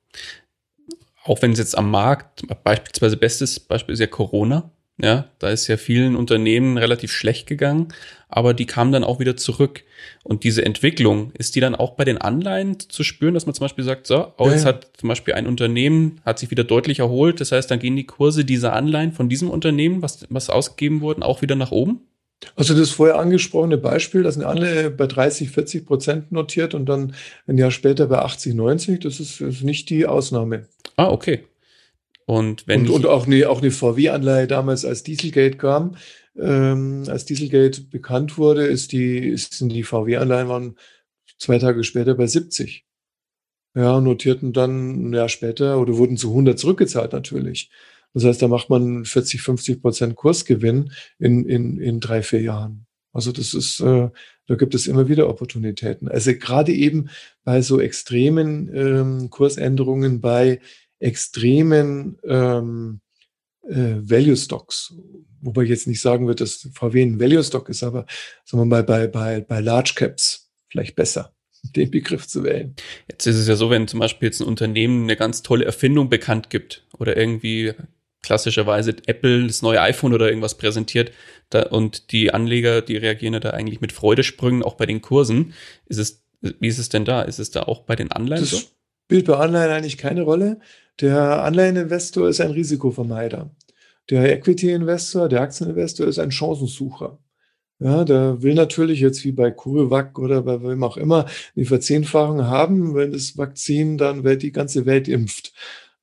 Auch 1.23 1.41
wenn 1.41 1.51
es 1.51 1.59
jetzt 1.59 1.77
am 1.77 1.91
Markt, 1.91 2.43
beispielsweise 2.63 3.17
bestes 3.17 3.59
Beispiel 3.59 3.93
ist 3.93 3.99
ja 3.99 4.07
Corona, 4.07 4.71
ja, 4.97 5.29
da 5.39 5.49
ist 5.49 5.67
ja 5.67 5.77
vielen 5.77 6.15
Unternehmen 6.15 6.77
relativ 6.77 7.11
schlecht 7.11 7.47
gegangen, 7.47 7.87
aber 8.29 8.53
die 8.53 8.65
kamen 8.65 8.91
dann 8.91 9.03
auch 9.03 9.19
wieder 9.19 9.35
zurück. 9.35 9.83
Und 10.23 10.43
diese 10.43 10.63
Entwicklung, 10.63 11.31
ist 11.37 11.55
die 11.55 11.59
dann 11.59 11.75
auch 11.75 11.91
bei 11.91 12.05
den 12.05 12.17
Anleihen 12.19 12.79
zu 12.79 13.03
spüren, 13.03 13.33
dass 13.33 13.45
man 13.45 13.55
zum 13.55 13.65
Beispiel 13.65 13.83
sagt, 13.83 14.07
so, 14.07 14.33
oh, 14.37 14.49
jetzt 14.49 14.63
ja, 14.63 14.71
ja. 14.71 14.75
hat 14.75 14.91
zum 14.97 15.09
Beispiel 15.09 15.33
ein 15.33 15.47
Unternehmen, 15.47 16.21
hat 16.23 16.39
sich 16.39 16.51
wieder 16.51 16.63
deutlich 16.63 16.99
erholt. 16.99 17.41
Das 17.41 17.51
heißt, 17.51 17.69
dann 17.69 17.79
gehen 17.79 17.95
die 17.95 18.05
Kurse 18.05 18.45
dieser 18.45 18.73
Anleihen 18.73 19.11
von 19.11 19.29
diesem 19.29 19.49
Unternehmen, 19.49 20.01
was, 20.01 20.25
was 20.29 20.49
ausgegeben 20.49 21.01
wurden, 21.01 21.23
auch 21.23 21.41
wieder 21.41 21.55
nach 21.55 21.71
oben? 21.71 22.01
Also 22.55 22.75
das 22.75 22.89
vorher 22.89 23.19
angesprochene 23.19 23.77
Beispiel, 23.77 24.23
dass 24.23 24.35
eine 24.35 24.47
Anleihe 24.47 24.89
bei 24.89 25.07
30, 25.07 25.51
40 25.51 25.85
Prozent 25.85 26.31
notiert 26.31 26.73
und 26.73 26.87
dann 26.87 27.13
ein 27.47 27.57
Jahr 27.57 27.71
später 27.71 28.07
bei 28.07 28.19
80, 28.19 28.55
90, 28.55 28.99
das 28.99 29.19
ist, 29.19 29.41
ist 29.41 29.63
nicht 29.63 29.89
die 29.89 30.07
Ausnahme. 30.07 30.67
Ah, 30.95 31.09
okay. 31.09 31.43
Und, 32.25 32.67
wenn 32.67 32.81
und, 32.81 32.89
und 32.89 33.05
auch 33.05 33.25
eine, 33.25 33.49
auch 33.49 33.61
eine 33.61 33.71
VW-Anleihe 33.71 34.47
damals, 34.47 34.85
als 34.85 35.03
Dieselgate 35.03 35.57
kam, 35.57 35.95
ähm, 36.37 37.03
als 37.07 37.25
Dieselgate 37.25 37.81
bekannt 37.81 38.37
wurde, 38.37 38.65
ist 38.65 38.91
die, 38.91 39.17
ist, 39.17 39.53
sind 39.53 39.71
die 39.73 39.83
VW-Anleihen 39.83 40.47
waren 40.47 40.75
zwei 41.37 41.57
Tage 41.57 41.83
später 41.83 42.15
bei 42.15 42.27
70. 42.27 42.85
Ja, 43.73 44.01
notierten 44.01 44.53
dann 44.53 45.09
ein 45.09 45.13
Jahr 45.13 45.29
später 45.29 45.79
oder 45.79 45.97
wurden 45.97 46.17
zu 46.17 46.29
100 46.29 46.59
zurückgezahlt 46.59 47.13
natürlich. 47.13 47.69
Das 48.13 48.25
heißt, 48.25 48.41
da 48.41 48.47
macht 48.49 48.69
man 48.69 49.05
40, 49.05 49.41
50 49.41 49.81
Prozent 49.81 50.15
Kursgewinn 50.15 50.91
in, 51.19 51.45
in, 51.45 51.79
in 51.79 51.99
drei, 52.01 52.21
vier 52.21 52.41
Jahren. 52.41 52.85
Also 53.13 53.31
das 53.31 53.53
ist, 53.53 53.79
äh, 53.79 54.09
da 54.47 54.55
gibt 54.55 54.75
es 54.75 54.87
immer 54.87 55.07
wieder 55.07 55.29
Opportunitäten. 55.29 56.09
Also 56.09 56.33
gerade 56.33 56.73
eben 56.73 57.09
bei 57.43 57.61
so 57.61 57.79
extremen 57.79 58.69
ähm, 58.73 59.29
Kursänderungen, 59.29 60.21
bei 60.21 60.59
extremen 61.01 62.17
ähm, 62.23 63.01
äh, 63.67 63.95
Value 63.97 64.37
Stocks. 64.37 64.93
Wobei 65.41 65.63
ich 65.63 65.69
jetzt 65.69 65.87
nicht 65.87 66.01
sagen 66.01 66.27
würde, 66.27 66.43
dass 66.43 66.69
VW 66.73 67.01
ein 67.01 67.19
Value 67.19 67.43
Stock 67.43 67.69
ist, 67.69 67.83
aber 67.83 68.05
sagen 68.45 68.61
wir 68.61 68.65
mal 68.65 68.83
bei, 68.83 69.07
bei, 69.07 69.41
bei 69.41 69.59
Large 69.59 69.93
Caps 69.95 70.51
vielleicht 70.69 70.95
besser 70.95 71.33
den 71.75 71.91
Begriff 71.91 72.27
zu 72.27 72.43
wählen. 72.43 72.75
Jetzt 73.09 73.25
ist 73.25 73.37
es 73.37 73.47
ja 73.47 73.55
so, 73.55 73.69
wenn 73.69 73.87
zum 73.87 73.99
Beispiel 73.99 74.27
jetzt 74.27 74.41
ein 74.41 74.47
Unternehmen 74.47 75.03
eine 75.03 75.15
ganz 75.15 75.41
tolle 75.41 75.65
Erfindung 75.65 76.09
bekannt 76.09 76.49
gibt 76.49 76.85
oder 76.97 77.17
irgendwie 77.17 77.73
klassischerweise 78.21 78.95
Apple 79.07 79.47
das 79.47 79.63
neue 79.63 79.81
iPhone 79.81 80.13
oder 80.13 80.27
irgendwas 80.27 80.55
präsentiert 80.55 81.11
da, 81.49 81.63
und 81.63 82.11
die 82.11 82.31
Anleger, 82.31 82.83
die 82.83 82.97
reagieren 82.97 83.33
ja 83.33 83.39
da 83.39 83.49
eigentlich 83.51 83.81
mit 83.81 83.91
Freudesprüngen 83.91 84.61
auch 84.61 84.75
bei 84.75 84.85
den 84.85 85.01
Kursen. 85.01 85.53
Ist 85.87 85.97
es, 85.97 86.23
wie 86.41 86.67
ist 86.67 86.77
es 86.77 86.89
denn 86.89 87.03
da? 87.03 87.23
Ist 87.23 87.39
es 87.39 87.49
da 87.49 87.63
auch 87.63 87.81
bei 87.81 87.95
den 87.95 88.11
Anleihen 88.11 88.43
das 88.43 88.51
so? 88.51 88.61
Spielt 89.11 89.27
bei 89.27 89.35
Anleihen 89.35 89.71
eigentlich 89.71 89.97
keine 89.97 90.21
Rolle. 90.21 90.61
Der 91.01 91.43
Anleiheninvestor 91.43 92.29
ist 92.29 92.39
ein 92.39 92.51
Risikovermeider. 92.51 93.53
Der 94.09 94.31
Equity-Investor, 94.31 95.27
der 95.27 95.41
Aktieninvestor 95.41 96.07
ist 96.07 96.17
ein 96.17 96.31
Chancensucher. 96.31 97.19
Ja, 97.79 98.05
der 98.05 98.41
will 98.41 98.53
natürlich 98.53 99.01
jetzt 99.01 99.25
wie 99.25 99.33
bei 99.33 99.51
CureVac 99.51 100.17
oder 100.17 100.43
bei 100.43 100.63
wem 100.63 100.81
auch 100.85 100.95
immer 100.95 101.25
die 101.55 101.65
Verzehnfachung 101.65 102.45
haben, 102.45 102.95
wenn 102.95 103.11
das 103.11 103.37
Vakzin 103.37 103.97
dann 103.97 104.23
die 104.39 104.53
ganze 104.53 104.85
Welt 104.85 105.09
impft. 105.09 105.51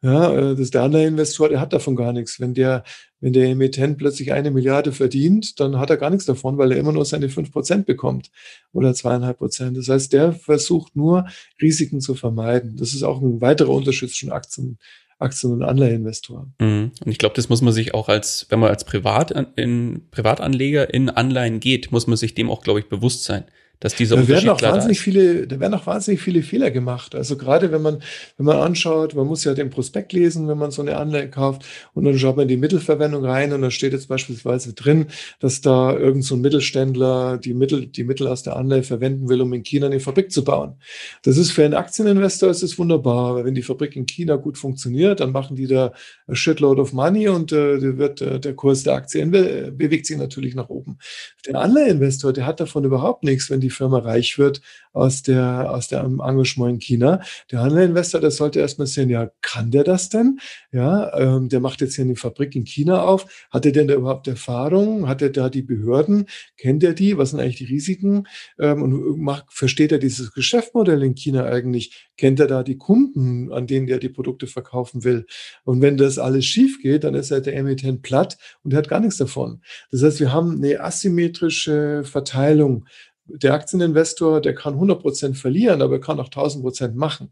Ja, 0.03 0.33
äh, 0.33 0.51
das 0.51 0.61
ist 0.61 0.75
der 0.75 0.83
Anleiheinvestor, 0.83 1.49
der 1.49 1.61
hat 1.61 1.73
davon 1.73 1.97
gar 1.97 2.13
nichts. 2.13 2.39
Wenn 2.39 2.55
der, 2.55 2.85
wenn 3.21 3.33
der 3.33 3.49
Emittent 3.49 3.99
plötzlich 3.99 4.33
eine 4.33 4.51
Milliarde 4.51 4.93
verdient, 4.93 5.59
dann 5.59 5.79
hat 5.79 5.91
er 5.91 5.97
gar 5.97 6.11
nichts 6.11 6.25
davon, 6.25 6.57
weil 6.57 6.71
er 6.73 6.79
immer 6.79 6.93
nur 6.93 7.05
seine 7.05 7.29
fünf 7.29 7.51
Prozent 7.51 7.87
bekommt 7.87 8.31
oder 8.73 8.95
zweieinhalb 8.95 9.39
Prozent. 9.39 9.77
Das 9.77 9.89
heißt, 9.89 10.13
der 10.13 10.33
versucht 10.33 10.95
nur, 10.95 11.27
Risiken 11.61 12.01
zu 12.01 12.15
vermeiden. 12.15 12.77
Das 12.77 12.95
ist 12.95 13.03
auch 13.03 13.21
ein 13.21 13.41
weiterer 13.41 13.71
Unterschied 13.71 14.11
zwischen 14.11 14.31
Aktien, 14.31 14.79
Aktien- 15.19 15.53
und 15.53 15.63
Anleiheninvestoren. 15.65 16.55
Mhm. 16.61 16.93
Und 17.05 17.11
ich 17.11 17.19
glaube, 17.19 17.35
das 17.35 17.49
muss 17.49 17.61
man 17.61 17.73
sich 17.73 17.93
auch 17.93 18.09
als, 18.09 18.47
wenn 18.51 18.61
man 18.61 18.71
als 18.71 18.85
Privat, 18.85 19.33
in, 19.57 20.03
Privatanleger 20.13 20.95
in 20.95 21.11
Anleihen 21.11 21.59
geht, 21.59 21.91
muss 21.91 22.07
man 22.07 22.17
sich 22.17 22.35
dem 22.35 22.51
auch, 22.51 22.63
glaube 22.63 22.79
ich, 22.79 22.89
bewusst 22.89 23.25
sein 23.25 23.45
dass 23.81 23.95
dieser 23.95 24.17
da 24.17 24.27
werden 24.29 24.49
auch 24.49 24.61
wahnsinnig 24.61 25.01
viele, 25.01 25.47
da 25.47 25.61
werden 25.61 25.75
auch 25.75 25.87
wahnsinnig 25.87 26.21
viele 26.21 26.43
Fehler 26.43 26.71
gemacht. 26.71 27.15
Also 27.15 27.37
gerade 27.37 27.71
wenn 27.71 27.83
man, 27.83 28.01
wenn 28.37 28.47
man 28.47 28.59
anschaut, 28.59 29.15
man 29.15 29.27
muss 29.27 29.45
ja 29.45 29.55
den 29.55 29.71
Prospekt 29.71 30.13
lesen, 30.13 30.49
wenn 30.49 30.59
man 30.59 30.71
so 30.71 30.83
eine 30.83 30.97
Anleihe 30.97 31.31
kauft 31.31 31.65
und 31.95 32.05
dann 32.05 32.19
schaut 32.19 32.37
man 32.37 32.45
in 32.45 32.49
die 32.49 32.57
Mittelverwendung 32.57 33.25
rein 33.25 33.53
und 33.53 33.63
da 33.63 33.71
steht 33.71 33.93
jetzt 33.93 34.09
beispielsweise 34.09 34.73
drin, 34.75 35.07
dass 35.41 35.61
da 35.61 35.97
irgend 35.97 36.25
so 36.25 36.35
ein 36.35 36.41
Mittelständler 36.41 37.39
die 37.39 37.55
Mittel, 37.55 37.87
die 37.87 38.05
Mittel 38.05 38.27
aus 38.27 38.43
der 38.43 38.57
Anleihe 38.57 38.83
verwenden 38.83 39.29
will, 39.29 39.41
um 39.41 39.53
in 39.53 39.63
China 39.63 39.87
eine 39.87 40.01
Fabrik 40.01 40.33
zu 40.33 40.45
bauen. 40.45 40.75
Das 41.23 41.37
ist 41.37 41.53
für 41.53 41.65
einen 41.65 41.75
Aktieninvestor 41.75 42.51
ist 42.51 42.63
es 42.63 42.79
wunderbar, 42.79 43.37
weil 43.37 43.45
wenn 43.45 43.55
die 43.55 43.63
Fabrik 43.63 43.95
in 43.97 44.07
China 44.07 44.37
gut 44.37 44.59
funktioniert, 44.59 45.21
dann 45.21 45.33
machen 45.33 45.57
die 45.57 45.67
da 45.67 45.93
a 46.27 46.35
shitload 46.35 46.81
of 46.81 46.93
money 46.93 47.29
und 47.29 47.53
äh, 47.53 47.99
wird 47.99 48.21
äh, 48.21 48.41
der 48.41 48.55
Kurs 48.55 48.83
der 48.83 48.95
Aktie 48.95 49.25
bewegt 49.27 50.07
sich 50.07 50.17
natürlich 50.17 50.55
nach 50.55 50.69
oben. 50.69 50.99
Der 51.47 51.57
Anleiheinvestor, 51.57 52.33
der 52.33 52.47
hat 52.47 52.61
davon 52.61 52.85
überhaupt 52.85 53.25
nichts, 53.25 53.51
wenn 53.51 53.61
die 53.61 53.68
die 53.69 53.75
Firma 53.75 53.99
reich 53.99 54.39
wird 54.39 54.63
aus 54.93 55.23
der, 55.23 55.71
aus 55.71 55.89
dem 55.89 56.21
Engagement 56.21 56.75
in 56.75 56.79
China. 56.81 57.21
Der 57.51 57.61
Handelsinvestor, 57.61 58.21
der 58.21 58.31
sollte 58.31 58.61
erstmal 58.61 58.87
sehen, 58.87 59.11
ja, 59.11 59.31
kann 59.43 59.71
der 59.71 59.85
das 59.85 60.09
denn? 60.09 60.41
Ja, 60.73 61.17
ähm, 61.17 61.49
der 61.49 61.61
macht 61.61 61.81
jetzt 61.81 61.95
hier 61.95 62.05
eine 62.05 62.17
Fabrik 62.17 62.57
in 62.57 62.65
China 62.65 63.03
auf. 63.03 63.47
Hat 63.51 63.65
er 63.67 63.73
denn 63.73 63.89
da 63.89 63.95
überhaupt 63.95 64.27
Erfahrung? 64.27 65.09
Hat 65.09 65.23
er 65.23 65.31
da 65.31 65.49
die 65.49 65.63
Behörden? 65.63 66.27
Kennt 66.57 66.83
er 66.83 66.95
die? 66.95 67.17
Was 67.17 67.31
sind 67.31 67.41
eigentlich 67.41 67.59
die 67.59 67.65
Risiken? 67.67 68.27
Ähm, 68.59 68.83
und 68.83 69.19
macht, 69.21 69.47
versteht 69.51 69.93
er 69.93 69.99
dieses 69.99 70.33
Geschäftsmodell 70.33 71.03
in 71.03 71.15
China 71.15 71.45
eigentlich? 71.45 72.09
Kennt 72.17 72.41
er 72.41 72.47
da 72.47 72.63
die 72.63 72.79
Kunden, 72.79 73.53
an 73.53 73.67
denen 73.67 73.89
er 73.89 73.99
die 73.99 74.09
Produkte 74.09 74.47
verkaufen 74.47 75.05
will? 75.05 75.27
Und 75.65 75.81
wenn 75.83 75.97
das 75.97 76.19
alles 76.19 76.47
schief 76.47 76.81
geht, 76.83 77.05
dann 77.05 77.15
ist 77.15 77.31
halt 77.31 77.47
der 77.47 77.57
Emittent 77.57 78.03
platt 78.03 78.39
und 78.65 78.73
er 78.73 78.79
hat 78.79 78.89
gar 78.89 79.01
nichts 79.01 79.19
davon. 79.19 79.63
Das 79.93 80.03
heißt, 80.03 80.21
wir 80.21 80.33
haben 80.33 80.57
eine 80.57 80.81
asymmetrische 80.81 82.03
Verteilung 82.05 82.87
der 83.29 83.55
Aktieninvestor, 83.55 84.41
der 84.41 84.55
kann 84.55 84.75
100% 84.75 85.35
verlieren, 85.35 85.83
aber 85.83 85.95
er 85.95 86.01
kann 86.01 86.21
auch 86.21 86.31
1000% 86.31 86.95
machen. 86.95 87.31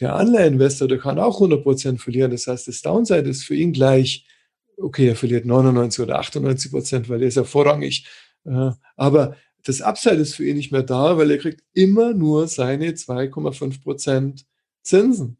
Der 0.00 0.16
Anleiheinvestor, 0.16 0.88
der 0.88 0.98
kann 0.98 1.18
auch 1.18 1.40
100% 1.40 1.98
verlieren. 1.98 2.30
Das 2.30 2.46
heißt, 2.46 2.66
das 2.66 2.82
Downside 2.82 3.28
ist 3.28 3.44
für 3.44 3.54
ihn 3.54 3.72
gleich, 3.72 4.26
okay, 4.76 5.08
er 5.08 5.16
verliert 5.16 5.46
99 5.46 6.02
oder 6.02 6.20
98% 6.20 7.08
weil 7.08 7.22
er 7.22 7.28
ist 7.28 7.36
ja 7.36 7.44
vorrangig. 7.44 8.06
Äh, 8.44 8.70
aber 8.96 9.36
das 9.64 9.80
Upside 9.80 10.16
ist 10.16 10.34
für 10.34 10.44
ihn 10.44 10.56
nicht 10.56 10.72
mehr 10.72 10.82
da, 10.82 11.16
weil 11.16 11.30
er 11.30 11.38
kriegt 11.38 11.62
immer 11.72 12.12
nur 12.12 12.48
seine 12.48 12.90
2,5% 12.90 14.44
Zinsen. 14.82 15.38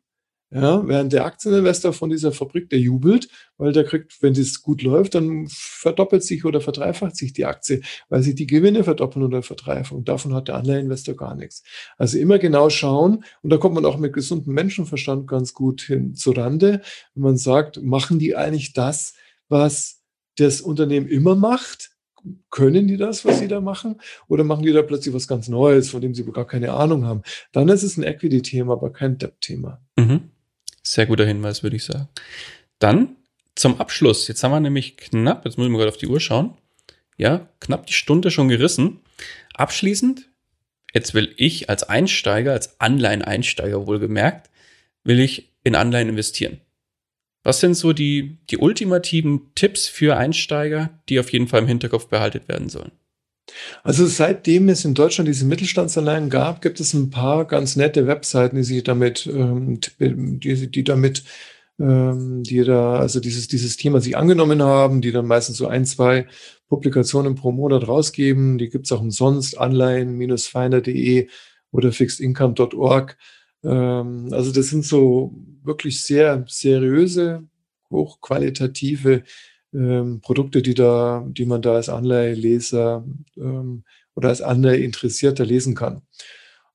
Ja, 0.50 0.86
während 0.86 1.12
der 1.12 1.24
Aktieninvestor 1.24 1.92
von 1.92 2.10
dieser 2.10 2.30
Fabrik, 2.30 2.70
der 2.70 2.78
jubelt, 2.78 3.28
weil 3.56 3.72
der 3.72 3.82
kriegt, 3.82 4.22
wenn 4.22 4.34
das 4.34 4.62
gut 4.62 4.82
läuft, 4.82 5.16
dann 5.16 5.48
verdoppelt 5.48 6.22
sich 6.22 6.44
oder 6.44 6.60
verdreifacht 6.60 7.16
sich 7.16 7.32
die 7.32 7.44
Aktie, 7.44 7.80
weil 8.08 8.22
sich 8.22 8.36
die 8.36 8.46
Gewinne 8.46 8.84
verdoppeln 8.84 9.24
oder 9.24 9.42
verdreifachen. 9.42 10.04
Davon 10.04 10.32
hat 10.32 10.46
der 10.46 10.54
Anleiheinvestor 10.54 11.16
gar 11.16 11.34
nichts. 11.34 11.64
Also 11.98 12.18
immer 12.18 12.38
genau 12.38 12.70
schauen, 12.70 13.24
und 13.42 13.50
da 13.50 13.56
kommt 13.56 13.74
man 13.74 13.84
auch 13.84 13.98
mit 13.98 14.12
gesundem 14.12 14.54
Menschenverstand 14.54 15.26
ganz 15.26 15.54
gut 15.54 15.82
hin 15.82 16.14
zu 16.14 16.30
Rande, 16.30 16.82
wenn 17.14 17.22
man 17.24 17.36
sagt, 17.36 17.82
machen 17.82 18.20
die 18.20 18.36
eigentlich 18.36 18.74
das, 18.74 19.14
was 19.48 20.02
das 20.36 20.60
Unternehmen 20.60 21.08
immer 21.08 21.34
macht? 21.34 21.90
können 22.50 22.88
die 22.88 22.96
das, 22.96 23.24
was 23.24 23.38
sie 23.38 23.48
da 23.48 23.60
machen? 23.60 23.96
Oder 24.28 24.44
machen 24.44 24.64
die 24.64 24.72
da 24.72 24.82
plötzlich 24.82 25.14
was 25.14 25.28
ganz 25.28 25.48
Neues, 25.48 25.90
von 25.90 26.00
dem 26.00 26.14
sie 26.14 26.24
gar 26.24 26.46
keine 26.46 26.72
Ahnung 26.72 27.04
haben? 27.04 27.22
Dann 27.52 27.68
ist 27.68 27.82
es 27.82 27.96
ein 27.96 28.02
Equity-Thema, 28.02 28.72
aber 28.72 28.92
kein 28.92 29.18
Debt-Thema. 29.18 29.82
Mhm. 29.96 30.30
Sehr 30.86 31.06
guter 31.06 31.24
Hinweis, 31.24 31.62
würde 31.62 31.76
ich 31.76 31.84
sagen. 31.84 32.08
Dann 32.78 33.16
zum 33.54 33.80
Abschluss. 33.80 34.28
Jetzt 34.28 34.44
haben 34.44 34.52
wir 34.52 34.60
nämlich 34.60 34.96
knapp, 34.96 35.44
jetzt 35.44 35.58
müssen 35.58 35.72
wir 35.72 35.78
gerade 35.78 35.90
auf 35.90 35.96
die 35.96 36.06
Uhr 36.06 36.20
schauen. 36.20 36.56
Ja, 37.16 37.48
knapp 37.60 37.86
die 37.86 37.92
Stunde 37.92 38.30
schon 38.30 38.48
gerissen. 38.48 39.00
Abschließend, 39.54 40.28
jetzt 40.92 41.14
will 41.14 41.32
ich 41.36 41.70
als 41.70 41.84
Einsteiger, 41.84 42.52
als 42.52 42.80
Anleihen-Einsteiger 42.80 43.86
wohlgemerkt, 43.86 44.50
will 45.04 45.20
ich 45.20 45.52
in 45.62 45.74
Anleihen 45.74 46.08
investieren. 46.08 46.60
Was 47.44 47.60
sind 47.60 47.74
so 47.74 47.92
die, 47.92 48.38
die 48.50 48.58
ultimativen 48.58 49.54
Tipps 49.54 49.86
für 49.86 50.16
Einsteiger, 50.16 50.98
die 51.08 51.20
auf 51.20 51.32
jeden 51.32 51.46
Fall 51.46 51.62
im 51.62 51.68
Hinterkopf 51.68 52.08
behalten 52.08 52.48
werden 52.48 52.68
sollen? 52.68 52.92
Also 53.82 54.06
seitdem 54.06 54.68
es 54.68 54.84
in 54.84 54.94
Deutschland 54.94 55.28
diese 55.28 55.44
Mittelstandsanleihen 55.44 56.30
gab, 56.30 56.62
gibt 56.62 56.80
es 56.80 56.94
ein 56.94 57.10
paar 57.10 57.44
ganz 57.44 57.76
nette 57.76 58.06
Webseiten, 58.06 58.56
die 58.56 58.64
sich 58.64 58.82
damit, 58.82 59.26
ähm, 59.26 59.80
die, 60.00 60.70
die 60.70 60.84
damit, 60.84 61.24
ähm, 61.78 62.42
die 62.42 62.64
da, 62.64 62.96
also 62.98 63.20
dieses, 63.20 63.48
dieses 63.48 63.76
Thema 63.76 64.00
sich 64.00 64.16
angenommen 64.16 64.62
haben, 64.62 65.00
die 65.00 65.12
dann 65.12 65.26
meistens 65.26 65.58
so 65.58 65.66
ein, 65.66 65.84
zwei 65.84 66.26
Publikationen 66.68 67.34
pro 67.34 67.52
Monat 67.52 67.86
rausgeben. 67.86 68.58
Die 68.58 68.70
gibt 68.70 68.86
es 68.86 68.92
auch 68.92 69.00
umsonst, 69.00 69.58
anleihen-finder.de 69.58 71.28
oder 71.70 71.92
fixedincome.org. 71.92 73.16
Ähm, 73.62 74.28
also 74.32 74.52
das 74.52 74.68
sind 74.68 74.84
so 74.84 75.34
wirklich 75.62 76.02
sehr 76.02 76.44
seriöse, 76.48 77.44
hochqualitative 77.90 79.24
ähm, 79.74 80.20
Produkte, 80.20 80.62
die 80.62 80.74
da, 80.74 81.26
die 81.28 81.46
man 81.46 81.62
da 81.62 81.74
als 81.74 81.88
Anleiheleser 81.88 83.04
ähm, 83.36 83.84
oder 84.14 84.28
als 84.28 84.40
Anleiheinteressierter 84.42 85.44
lesen 85.44 85.74
kann. 85.74 86.02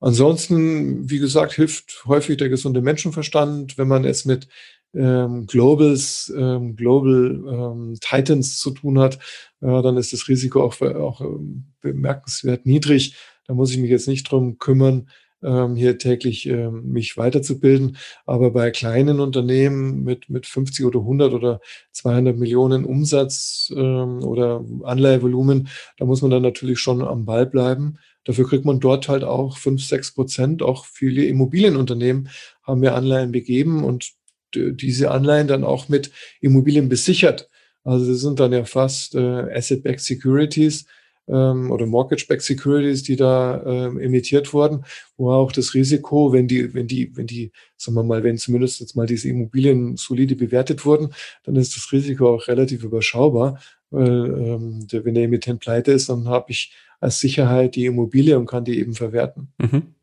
Ansonsten, 0.02 1.10
wie 1.10 1.20
gesagt, 1.20 1.54
hilft 1.54 2.04
häufig 2.06 2.38
der 2.38 2.50
gesunde 2.50 2.82
Menschenverstand, 2.82 3.78
wenn 3.78 3.88
man 3.88 4.06
es 4.06 4.26
mit 4.26 4.48
ähm, 4.94 5.46
Globals, 5.46 6.34
ähm, 6.36 6.76
Global 6.76 7.44
ähm, 7.48 7.98
Titans 8.00 8.58
zu 8.58 8.72
tun 8.72 9.00
hat, 9.00 9.16
äh, 9.62 9.82
dann 9.82 9.98
ist 9.98 10.14
das 10.14 10.28
Risiko 10.28 10.64
auch, 10.64 10.82
auch 10.82 11.22
ähm, 11.22 11.66
bemerkenswert 11.82 12.66
niedrig. 12.66 13.16
Da 13.46 13.54
muss 13.54 13.72
ich 13.72 13.78
mich 13.78 13.90
jetzt 13.90 14.08
nicht 14.08 14.30
drum 14.30 14.58
kümmern, 14.58 15.10
ähm, 15.44 15.76
hier 15.76 15.98
täglich 15.98 16.48
ähm, 16.48 16.92
mich 16.92 17.18
weiterzubilden. 17.18 17.98
Aber 18.26 18.52
bei 18.52 18.72
kleinen 18.72 19.20
Unternehmen 19.20 20.04
mit, 20.04 20.30
mit 20.30 20.46
50 20.46 20.86
oder 20.86 21.00
100 21.00 21.34
oder 21.34 21.62
200 21.92 22.38
Millionen 22.38 22.86
Umsatz 22.86 23.72
ähm, 23.76 24.24
oder 24.24 24.64
Anleihevolumen, 24.84 25.70
da 25.98 26.06
muss 26.06 26.22
man 26.22 26.32
dann 26.32 26.44
natürlich 26.44 26.80
schon 26.80 27.02
am 27.02 27.26
Ball 27.26 27.46
bleiben. 27.46 27.98
Dafür 28.26 28.48
kriegt 28.48 28.66
man 28.66 28.80
dort 28.80 29.08
halt 29.08 29.24
auch 29.24 29.58
5, 29.58 29.84
6 29.84 30.14
Prozent. 30.14 30.62
Auch 30.62 30.86
viele 30.86 31.26
Immobilienunternehmen 31.26 32.30
haben 32.64 32.82
mir 32.82 32.94
Anleihen 32.94 33.32
begeben 33.32 33.84
und 33.84 34.12
diese 34.54 35.12
Anleihen 35.12 35.48
dann 35.48 35.64
auch 35.64 35.90
mit 35.90 36.12
Immobilien 36.42 36.90
besichert. 36.90 37.50
Also 37.84 38.12
das 38.12 38.22
sind 38.22 38.40
dann 38.40 38.52
ja 38.52 38.66
fast 38.66 39.16
äh, 39.16 39.20
Asset-Backed 39.20 40.02
Securities 40.02 40.86
ähm, 41.30 41.72
oder 41.72 41.86
Mortgage-Backed 41.86 42.42
Securities, 42.42 43.04
die 43.04 43.16
da 43.16 43.64
ähm, 43.66 44.00
emittiert 44.00 44.54
wurden, 44.54 44.84
wo 45.18 45.32
auch 45.32 45.52
das 45.52 45.74
Risiko, 45.74 46.34
wenn 46.34 46.48
die, 46.48 46.74
wenn 46.74 46.88
die, 46.88 47.16
wenn 47.16 47.28
die, 47.28 47.52
sagen 47.78 47.96
wir 47.96 48.04
mal, 48.04 48.24
wenn 48.24 48.38
zumindest 48.38 48.80
jetzt 48.80 48.96
mal 48.96 49.06
diese 49.06 49.30
Immobilien 49.30 49.98
solide 49.98 50.36
bewertet 50.36 50.86
wurden, 50.86 51.14
dann 51.44 51.56
ist 51.56 51.76
das 51.76 51.92
Risiko 51.92 52.36
auch 52.36 52.48
relativ 52.48 52.84
überschaubar. 52.84 53.62
Weil 53.92 54.08
ähm, 54.08 54.88
der, 54.88 55.06
wenn 55.06 55.16
der 55.16 55.24
Emittent 55.24 55.62
pleite 55.62 55.92
ist, 55.92 56.10
dann 56.10 56.28
habe 56.28 56.52
ich 56.52 56.74
als 57.00 57.20
Sicherheit 57.20 57.76
die 57.76 57.86
Immobilie 57.86 58.38
und 58.38 58.46
kann 58.46 58.66
die 58.66 58.80
eben 58.80 58.94
verwerten. 58.94 59.54
Mhm. 59.58 59.94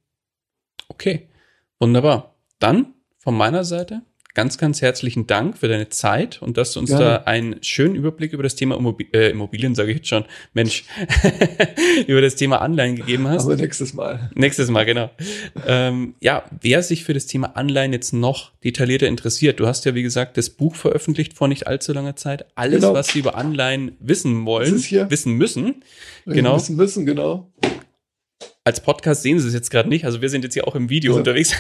Okay, 0.89 1.29
wunderbar. 1.79 2.35
Dann 2.59 2.95
von 3.19 3.37
meiner 3.37 3.65
Seite 3.65 4.03
ganz, 4.37 4.59
ganz 4.59 4.83
herzlichen 4.83 5.27
Dank 5.27 5.57
für 5.57 5.67
deine 5.67 5.89
Zeit 5.89 6.43
und 6.43 6.59
dass 6.59 6.73
du 6.73 6.81
uns 6.81 6.91
ja. 6.91 6.99
da 6.99 7.17
einen 7.25 7.57
schönen 7.63 7.95
Überblick 7.95 8.35
über 8.35 8.43
das 8.43 8.55
Thema 8.55 8.77
Immobilien, 8.77 9.15
äh, 9.15 9.31
Immobilien 9.31 9.75
sage 9.75 9.93
ich 9.93 9.97
jetzt 9.97 10.09
schon, 10.09 10.27
Mensch, 10.53 10.85
über 12.07 12.21
das 12.21 12.37
Thema 12.37 12.61
Anleihen 12.61 12.97
gegeben 12.97 13.27
hast. 13.29 13.47
Aber 13.47 13.57
nächstes 13.57 13.95
Mal. 13.95 14.31
Nächstes 14.35 14.69
Mal, 14.69 14.85
genau. 14.85 15.11
ähm, 15.67 16.17
ja, 16.21 16.45
wer 16.61 16.83
sich 16.83 17.05
für 17.05 17.15
das 17.15 17.25
Thema 17.25 17.57
Anleihen 17.57 17.95
jetzt 17.95 18.13
noch 18.13 18.53
detaillierter 18.63 19.07
interessiert, 19.07 19.59
du 19.59 19.67
hast 19.67 19.87
ja, 19.87 19.95
wie 19.95 20.03
gesagt, 20.03 20.37
das 20.37 20.51
Buch 20.51 20.77
veröffentlicht 20.77 21.33
vor 21.33 21.49
nicht 21.49 21.67
allzu 21.67 21.95
langer 21.95 22.17
Zeit. 22.17 22.45
Alles, 22.57 22.83
genau. 22.83 22.93
was 22.93 23.09
sie 23.09 23.21
über 23.21 23.37
Anleihen 23.37 23.97
wissen 24.01 24.45
wollen, 24.45 24.75
wissen 24.75 25.33
müssen. 25.33 25.83
Genau. 26.27 26.57
Wissen 26.57 26.77
müssen, 26.77 27.07
genau 27.07 27.51
als 28.67 28.81
Podcast 28.81 29.23
sehen 29.23 29.39
Sie 29.39 29.47
es 29.47 29.55
jetzt 29.55 29.71
gerade 29.71 29.89
nicht. 29.89 30.05
Also 30.05 30.21
wir 30.21 30.29
sind 30.29 30.43
jetzt 30.43 30.55
hier 30.55 30.67
auch 30.67 30.75
im 30.75 30.91
Video 30.91 31.13
also. 31.13 31.21
unterwegs. 31.21 31.55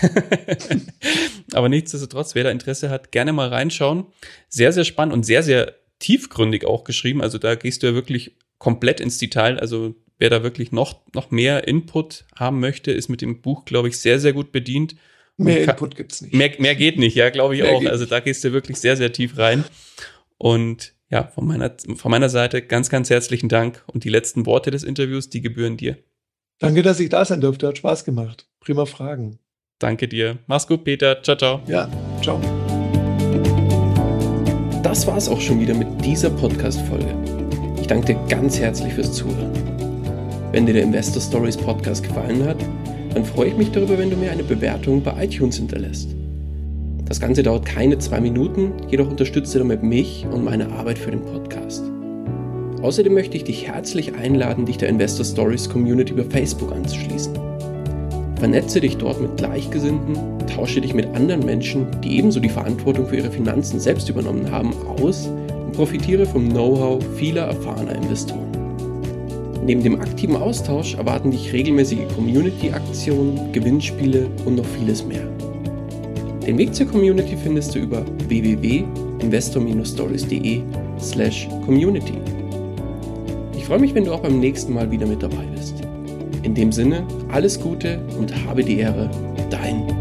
Aber 1.52 1.68
nichtsdestotrotz, 1.68 2.34
wer 2.34 2.42
da 2.42 2.50
Interesse 2.50 2.90
hat, 2.90 3.12
gerne 3.12 3.32
mal 3.32 3.48
reinschauen. 3.48 4.06
Sehr, 4.48 4.72
sehr 4.72 4.84
spannend 4.84 5.14
und 5.14 5.22
sehr, 5.22 5.44
sehr 5.44 5.74
tiefgründig 6.00 6.64
auch 6.64 6.82
geschrieben. 6.82 7.22
Also 7.22 7.38
da 7.38 7.54
gehst 7.54 7.84
du 7.84 7.86
ja 7.86 7.94
wirklich 7.94 8.36
komplett 8.58 9.00
ins 9.00 9.18
Detail. 9.18 9.60
Also 9.60 9.94
wer 10.18 10.30
da 10.30 10.42
wirklich 10.42 10.72
noch, 10.72 11.00
noch 11.14 11.30
mehr 11.30 11.68
Input 11.68 12.24
haben 12.34 12.58
möchte, 12.58 12.90
ist 12.90 13.08
mit 13.08 13.20
dem 13.20 13.40
Buch, 13.40 13.66
glaube 13.66 13.86
ich, 13.86 13.98
sehr, 13.98 14.18
sehr 14.18 14.32
gut 14.32 14.50
bedient. 14.50 14.96
Mehr 15.36 15.64
kann, 15.64 15.74
Input 15.76 15.94
gibt's 15.94 16.22
nicht. 16.22 16.34
Mehr, 16.34 16.50
mehr 16.58 16.74
geht 16.74 16.98
nicht, 16.98 17.14
ja, 17.14 17.30
glaube 17.30 17.54
ich 17.54 17.62
mehr 17.62 17.70
auch. 17.70 17.84
Also 17.84 18.06
da 18.06 18.18
gehst 18.18 18.42
du 18.42 18.52
wirklich 18.52 18.78
sehr, 18.78 18.96
sehr 18.96 19.12
tief 19.12 19.38
rein. 19.38 19.62
Und 20.38 20.92
ja, 21.08 21.28
von 21.28 21.46
meiner, 21.46 21.72
von 21.94 22.10
meiner 22.10 22.30
Seite 22.30 22.62
ganz, 22.62 22.90
ganz 22.90 23.10
herzlichen 23.10 23.48
Dank. 23.48 23.84
Und 23.86 24.02
die 24.02 24.08
letzten 24.08 24.44
Worte 24.44 24.72
des 24.72 24.82
Interviews, 24.82 25.30
die 25.30 25.40
gebühren 25.40 25.76
dir. 25.76 25.98
Danke, 26.58 26.82
dass 26.82 27.00
ich 27.00 27.08
da 27.10 27.24
sein 27.24 27.40
durfte. 27.40 27.68
Hat 27.68 27.78
Spaß 27.78 28.04
gemacht. 28.04 28.46
Prima 28.60 28.86
Fragen. 28.86 29.38
Danke 29.78 30.08
dir. 30.08 30.38
Mach's 30.46 30.66
gut, 30.66 30.84
Peter. 30.84 31.22
Ciao, 31.22 31.36
ciao. 31.36 31.60
Ja, 31.66 31.88
ciao. 32.22 32.40
Das 34.82 35.06
war's 35.06 35.28
auch 35.28 35.40
schon 35.40 35.60
wieder 35.60 35.74
mit 35.74 35.88
dieser 36.04 36.30
Podcast-Folge. 36.30 37.14
Ich 37.78 37.86
danke 37.86 38.14
dir 38.14 38.20
ganz 38.28 38.58
herzlich 38.58 38.94
fürs 38.94 39.12
Zuhören. 39.12 39.52
Wenn 40.52 40.64
dir 40.64 40.72
der 40.72 40.84
Investor 40.84 41.20
Stories 41.20 41.56
Podcast 41.56 42.02
gefallen 42.02 42.44
hat, 42.44 42.56
dann 43.12 43.24
freue 43.24 43.48
ich 43.48 43.56
mich 43.56 43.70
darüber, 43.72 43.98
wenn 43.98 44.10
du 44.10 44.16
mir 44.16 44.30
eine 44.30 44.44
Bewertung 44.44 45.02
bei 45.02 45.24
iTunes 45.24 45.56
hinterlässt. 45.56 46.14
Das 47.04 47.20
Ganze 47.20 47.42
dauert 47.42 47.66
keine 47.66 47.98
zwei 47.98 48.20
Minuten, 48.20 48.72
jedoch 48.88 49.08
unterstütze 49.08 49.58
damit 49.58 49.82
mich 49.82 50.26
und 50.30 50.44
meine 50.44 50.70
Arbeit 50.72 50.98
für 50.98 51.10
den 51.10 51.22
Podcast. 51.22 51.84
Außerdem 52.82 53.14
möchte 53.14 53.36
ich 53.36 53.44
dich 53.44 53.66
herzlich 53.66 54.14
einladen, 54.14 54.66
dich 54.66 54.76
der 54.76 54.88
Investor 54.88 55.24
Stories 55.24 55.68
Community 55.68 56.12
über 56.12 56.24
Facebook 56.24 56.72
anzuschließen. 56.72 57.34
Vernetze 58.38 58.80
dich 58.80 58.96
dort 58.98 59.20
mit 59.20 59.36
Gleichgesinnten, 59.38 60.16
tausche 60.54 60.80
dich 60.80 60.94
mit 60.94 61.06
anderen 61.14 61.44
Menschen, 61.44 61.86
die 62.04 62.18
ebenso 62.18 62.38
die 62.38 62.50
Verantwortung 62.50 63.06
für 63.06 63.16
ihre 63.16 63.30
Finanzen 63.30 63.80
selbst 63.80 64.10
übernommen 64.10 64.50
haben, 64.50 64.74
aus 65.00 65.26
und 65.26 65.72
profitiere 65.72 66.26
vom 66.26 66.50
Know-how 66.50 67.02
vieler 67.16 67.46
erfahrener 67.46 67.96
Investoren. 67.96 68.46
Neben 69.64 69.82
dem 69.82 70.00
aktiven 70.00 70.36
Austausch 70.36 70.94
erwarten 70.94 71.32
dich 71.32 71.52
regelmäßige 71.52 72.06
Community-Aktionen, 72.14 73.52
Gewinnspiele 73.52 74.28
und 74.44 74.56
noch 74.56 74.66
vieles 74.78 75.04
mehr. 75.04 75.26
Den 76.46 76.58
Weg 76.58 76.74
zur 76.74 76.86
Community 76.86 77.36
findest 77.42 77.74
du 77.74 77.78
über 77.80 78.04
www.investor-stories.de 78.28 80.60
slash 81.00 81.48
community. 81.64 82.35
Freue 83.66 83.80
mich, 83.80 83.94
wenn 83.96 84.04
du 84.04 84.12
auch 84.12 84.20
beim 84.20 84.38
nächsten 84.38 84.72
Mal 84.74 84.92
wieder 84.92 85.06
mit 85.06 85.24
dabei 85.24 85.44
bist. 85.52 85.74
In 86.44 86.54
dem 86.54 86.70
Sinne, 86.70 87.04
alles 87.32 87.60
Gute 87.60 87.98
und 88.16 88.32
habe 88.46 88.62
die 88.62 88.78
Ehre, 88.78 89.10
dein 89.50 89.95